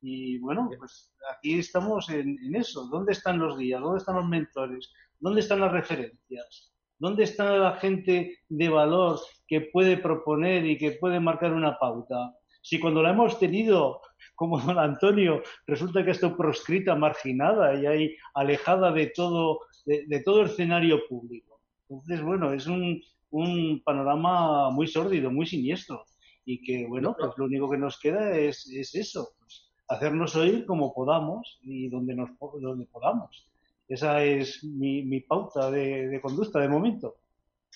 Y 0.06 0.38
bueno, 0.40 0.70
pues 0.78 1.14
aquí 1.34 1.60
estamos 1.60 2.10
en, 2.10 2.38
eso. 2.54 2.90
¿Dónde 2.92 3.14
están 3.14 3.40
los 3.40 3.58
guías? 3.58 3.80
¿Dónde 3.80 4.00
están 4.00 4.18
los 4.18 4.28
mentores? 4.28 4.92
¿Dónde 5.18 5.40
están 5.40 5.62
las 5.62 5.72
referencias? 5.72 6.74
¿Dónde 7.00 7.24
está 7.24 7.58
la 7.58 7.78
gente 7.78 8.40
de 8.50 8.70
valor 8.70 9.18
que 9.48 9.62
puede 9.62 9.96
proponer 9.96 10.66
y 10.66 10.78
que 10.78 10.92
puede 11.00 11.22
marcar 11.22 11.54
una 11.54 11.80
pauta? 11.80 12.36
Si 12.62 12.82
cuando 12.82 13.02
la 13.02 13.12
hemos 13.12 13.40
tenido 13.40 14.02
como 14.36 14.60
don 14.60 14.78
Antonio, 14.78 15.42
resulta 15.68 16.04
que 16.04 16.12
está 16.12 16.36
proscrita, 16.36 16.96
marginada 16.96 17.74
y 17.80 17.86
ahí 17.86 18.16
alejada 18.34 18.92
de 18.92 19.08
todo, 19.08 19.62
de, 19.86 20.22
todo 20.26 20.42
el 20.42 20.50
escenario 20.50 21.00
público. 21.08 21.62
Entonces, 21.88 22.22
bueno, 22.22 22.52
es 22.52 22.68
un, 22.68 23.02
un 23.30 23.82
panorama 23.86 24.70
muy 24.70 24.88
sórdido, 24.88 25.32
muy 25.32 25.46
siniestro. 25.46 26.04
Y 26.44 26.62
que, 26.62 26.86
bueno, 26.88 27.16
pues 27.18 27.32
lo 27.38 27.46
único 27.46 27.70
que 27.70 27.78
nos 27.78 27.98
queda 27.98 28.38
es, 28.38 28.68
es 28.68 28.94
eso, 28.96 29.30
pues, 29.40 29.73
hacernos 29.94 30.36
oír 30.36 30.66
como 30.66 30.94
podamos 30.94 31.60
y 31.62 31.90
donde, 31.90 32.16
nos, 32.16 32.30
donde 32.60 32.86
podamos. 32.86 33.48
Esa 33.88 34.24
es 34.24 34.64
mi, 34.64 35.04
mi 35.04 35.22
pauta 35.22 35.70
de, 35.70 36.20
conducta 36.22 36.60
de 36.60 36.68
momento. 36.68 37.16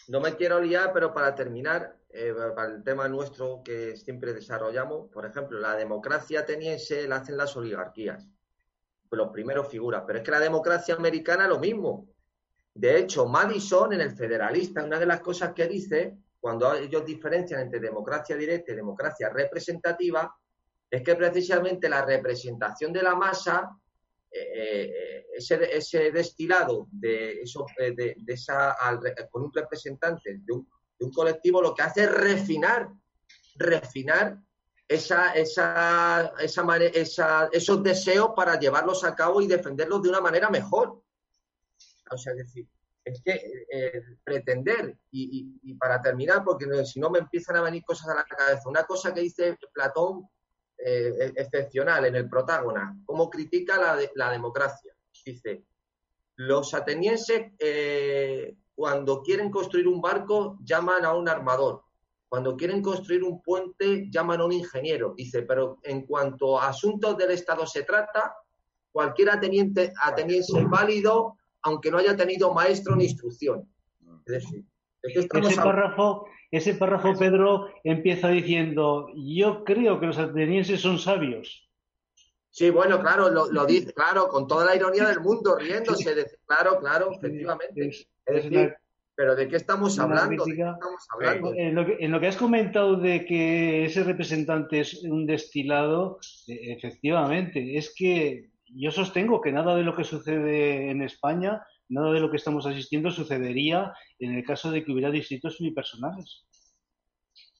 No 0.07 0.19
me 0.19 0.35
quiero 0.35 0.61
liar, 0.61 0.91
pero 0.93 1.13
para 1.13 1.35
terminar, 1.35 1.97
eh, 2.09 2.33
para 2.55 2.75
el 2.75 2.83
tema 2.83 3.07
nuestro 3.07 3.61
que 3.63 3.97
siempre 3.97 4.33
desarrollamos, 4.33 5.09
por 5.09 5.25
ejemplo, 5.25 5.59
la 5.59 5.75
democracia 5.75 6.41
ateniense 6.41 7.07
la 7.07 7.17
hacen 7.17 7.37
las 7.37 7.55
oligarquías, 7.57 8.27
los 9.11 9.29
primeros 9.29 9.67
figuras, 9.67 10.03
pero 10.05 10.19
es 10.19 10.25
que 10.25 10.31
la 10.31 10.39
democracia 10.39 10.95
americana 10.95 11.47
lo 11.47 11.59
mismo. 11.59 12.07
De 12.73 12.99
hecho, 12.99 13.25
Madison 13.25 13.93
en 13.93 14.01
el 14.01 14.11
Federalista, 14.11 14.83
una 14.83 14.99
de 14.99 15.05
las 15.07 15.21
cosas 15.21 15.53
que 15.53 15.67
dice, 15.67 16.17
cuando 16.39 16.73
ellos 16.75 17.03
diferencian 17.05 17.61
entre 17.61 17.79
democracia 17.79 18.37
directa 18.37 18.71
y 18.71 18.75
democracia 18.75 19.29
representativa, 19.29 20.33
es 20.89 21.03
que 21.03 21.15
precisamente 21.15 21.89
la 21.89 22.05
representación 22.05 22.93
de 22.93 23.03
la 23.03 23.15
masa, 23.15 23.77
eh, 24.31 24.91
eh, 24.91 25.25
ese, 25.33 26.11
destilado 26.11 26.87
de, 26.91 27.41
eso, 27.41 27.65
de, 27.77 28.15
esa, 28.27 28.75
con 29.29 29.43
un 29.43 29.53
representante 29.53 30.39
de 30.39 30.53
un 30.53 30.67
de 30.99 31.05
un 31.05 31.11
colectivo 31.11 31.61
lo 31.61 31.73
que 31.73 31.83
hace 31.83 32.03
es 32.03 32.11
refinar, 32.11 32.89
refinar 33.55 34.39
esa, 34.87 35.33
esa, 35.33 36.33
esa, 36.39 37.49
esos 37.51 37.83
deseos 37.83 38.31
para 38.35 38.59
llevarlos 38.59 39.03
a 39.03 39.15
cabo 39.15 39.41
y 39.41 39.47
defenderlos 39.47 40.01
de 40.01 40.09
una 40.09 40.21
manera 40.21 40.49
mejor. 40.49 41.01
O 42.09 42.17
sea, 42.17 42.31
es 42.33 42.39
decir, 42.39 42.67
es 43.03 43.21
que 43.21 43.65
eh, 43.69 44.01
pretender, 44.23 44.97
y, 45.11 45.73
para 45.75 46.01
terminar, 46.01 46.43
porque 46.43 46.85
si 46.85 46.99
no 46.99 47.09
me 47.09 47.19
empiezan 47.19 47.57
a 47.57 47.61
venir 47.61 47.83
cosas 47.83 48.09
a 48.09 48.15
la 48.15 48.23
cabeza, 48.23 48.69
una 48.69 48.85
cosa 48.85 49.13
que 49.13 49.21
dice 49.21 49.57
Platón 49.73 50.27
eh, 50.77 51.33
excepcional 51.35 52.05
en 52.05 52.15
el 52.15 52.29
Protágona, 52.29 52.97
cómo 53.05 53.29
critica 53.29 53.77
la, 53.77 53.99
la 54.15 54.31
democracia. 54.31 54.93
Dice, 55.25 55.63
los 56.37 56.73
atenienses 56.73 57.51
eh, 57.59 58.55
cuando 58.75 59.23
quieren 59.23 59.49
construir 59.49 59.87
un 59.87 59.99
barco, 59.99 60.59
llaman 60.63 61.03
a 61.03 61.13
un 61.13 61.27
armador. 61.27 61.83
Cuando 62.29 62.55
quieren 62.55 62.81
construir 62.81 63.23
un 63.23 63.41
puente, 63.41 64.07
llaman 64.11 64.41
a 64.41 64.45
un 64.45 64.51
ingeniero. 64.51 65.13
Dice, 65.17 65.41
pero 65.41 65.79
en 65.81 66.05
cuanto 66.05 66.59
a 66.59 66.67
asuntos 66.69 67.17
del 67.17 67.31
Estado 67.31 67.65
se 67.65 67.83
trata, 67.83 68.35
cualquier 68.91 69.31
ateniente, 69.31 69.91
ateniense 70.01 70.59
es 70.59 70.69
válido, 70.69 71.37
aunque 71.63 71.89
no 71.89 71.97
haya 71.97 72.15
tenido 72.15 72.53
maestro 72.53 72.95
ni 72.95 73.05
instrucción. 73.05 73.67
Es 74.25 74.43
decir, 74.43 74.63
ese, 75.07 75.27
párrafo, 75.57 76.27
ese 76.51 76.73
párrafo, 76.75 77.17
Pedro, 77.17 77.69
empieza 77.83 78.29
diciendo, 78.29 79.09
yo 79.15 79.63
creo 79.63 79.99
que 79.99 80.07
los 80.07 80.17
atenienses 80.17 80.81
son 80.81 80.99
sabios. 80.99 81.67
Sí, 82.49 82.71
bueno, 82.71 82.99
claro, 83.01 83.29
lo, 83.29 83.65
dice, 83.65 83.93
claro, 83.93 84.29
con 84.29 84.47
toda 84.47 84.65
la 84.65 84.75
ironía 84.75 85.07
del 85.07 85.19
mundo, 85.19 85.57
riéndose. 85.57 86.15
De, 86.15 86.25
claro, 86.45 86.79
claro, 86.79 87.11
efectivamente. 87.11 87.89
Es 88.25 88.43
decir, 88.43 88.75
pero 89.17 89.35
¿de 89.35 89.47
qué 89.47 89.55
estamos 89.55 89.97
hablando? 89.97 90.45
En, 91.55 92.11
lo 92.11 92.19
que, 92.19 92.27
has 92.27 92.37
comentado 92.37 92.97
de 92.97 93.25
que 93.25 93.85
ese 93.85 94.03
representante 94.03 94.79
es 94.79 95.03
un 95.03 95.25
destilado, 95.25 96.19
e, 96.47 96.73
efectivamente, 96.73 97.77
es 97.77 97.93
que 97.95 98.51
yo 98.67 98.91
sostengo 98.91 99.41
que 99.41 99.51
nada 99.51 99.75
de 99.75 99.81
lo 99.81 99.95
que 99.95 100.03
sucede 100.03 100.91
en 100.91 101.01
España, 101.01 101.63
nada 101.89 102.11
de 102.11 102.19
lo 102.19 102.29
que 102.29 102.37
estamos 102.37 102.65
asistiendo 102.65 103.11
sucedería 103.11 103.93
en 104.19 104.35
el 104.35 104.43
caso 104.43 104.71
de 104.71 104.83
que 104.83 104.91
hubiera 104.91 105.11
distritos 105.11 105.59
unipersonales. 105.59 106.45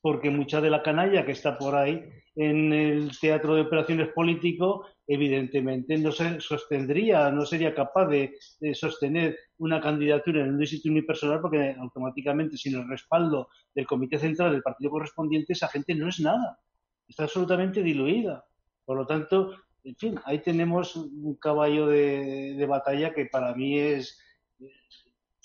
Porque 0.01 0.30
mucha 0.30 0.61
de 0.61 0.69
la 0.69 0.84
canalla 0.84 1.25
que 1.25 1.32
está 1.32 1.57
por 1.57 1.75
ahí 1.75 2.03
en 2.36 2.71
el 2.71 3.17
teatro 3.19 3.55
de 3.55 3.61
operaciones 3.61 4.09
político, 4.09 4.86
evidentemente 5.07 5.97
no 5.97 6.11
se 6.11 6.39
sostendría, 6.39 7.32
no 7.32 7.45
sería 7.45 7.73
capaz 7.73 8.07
de, 8.07 8.38
sostener 8.73 9.38
una 9.57 9.82
candidatura 9.82 10.41
en 10.41 10.49
un 10.49 10.59
distrito 10.59 10.89
unipersonal 10.89 11.41
porque 11.41 11.75
automáticamente 11.80 12.55
sin 12.55 12.75
el 12.75 12.88
respaldo 12.88 13.49
del 13.73 13.88
comité 13.88 14.19
central 14.19 14.51
del 14.51 14.61
partido 14.61 14.91
correspondiente 14.91 15.53
esa 15.53 15.67
gente 15.67 15.95
no 15.95 16.09
es 16.09 16.19
nada, 16.19 16.59
está 17.07 17.23
absolutamente 17.23 17.82
diluida. 17.82 18.45
Por 18.86 18.97
lo 18.97 19.05
tanto, 19.07 19.55
en 19.84 19.95
fin, 19.95 20.19
ahí 20.25 20.39
tenemos 20.39 20.95
un 20.95 21.36
caballo 21.36 21.88
de, 21.88 22.55
de 22.57 22.65
batalla 22.65 23.13
que 23.13 23.25
para 23.25 23.53
mí 23.53 23.80
es 23.80 24.19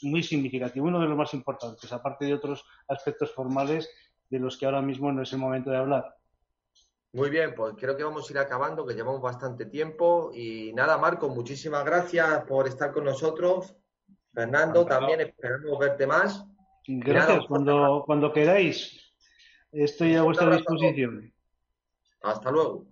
muy 0.02 0.22
significativo, 0.22 0.86
uno 0.86 1.00
de 1.00 1.06
los 1.06 1.16
más 1.16 1.32
importantes, 1.34 1.92
aparte 1.92 2.24
de 2.24 2.34
otros 2.34 2.64
aspectos 2.88 3.32
formales 3.32 3.88
de 4.28 4.38
los 4.38 4.56
que 4.56 4.66
ahora 4.66 4.82
mismo 4.82 5.12
no 5.12 5.22
es 5.22 5.32
el 5.32 5.38
momento 5.38 5.70
de 5.70 5.76
hablar. 5.76 6.16
Muy 7.14 7.28
bien, 7.28 7.54
pues 7.54 7.74
creo 7.78 7.94
que 7.94 8.04
vamos 8.04 8.28
a 8.28 8.32
ir 8.32 8.38
acabando, 8.38 8.86
que 8.86 8.94
llevamos 8.94 9.20
bastante 9.20 9.66
tiempo. 9.66 10.30
Y 10.34 10.72
nada, 10.72 10.96
Marco, 10.96 11.28
muchísimas 11.28 11.84
gracias 11.84 12.44
por 12.44 12.66
estar 12.66 12.90
con 12.90 13.04
nosotros. 13.04 13.76
Fernando, 14.32 14.86
también 14.86 15.20
esperamos 15.20 15.78
verte 15.78 16.06
más. 16.06 16.46
Gracias, 16.86 17.44
cuando, 17.46 18.02
cuando 18.06 18.32
queráis. 18.32 18.98
Estoy 19.70 20.14
a 20.14 20.22
vuestra 20.22 20.56
disposición. 20.56 21.32
Hasta 22.22 22.50
luego. 22.50 22.91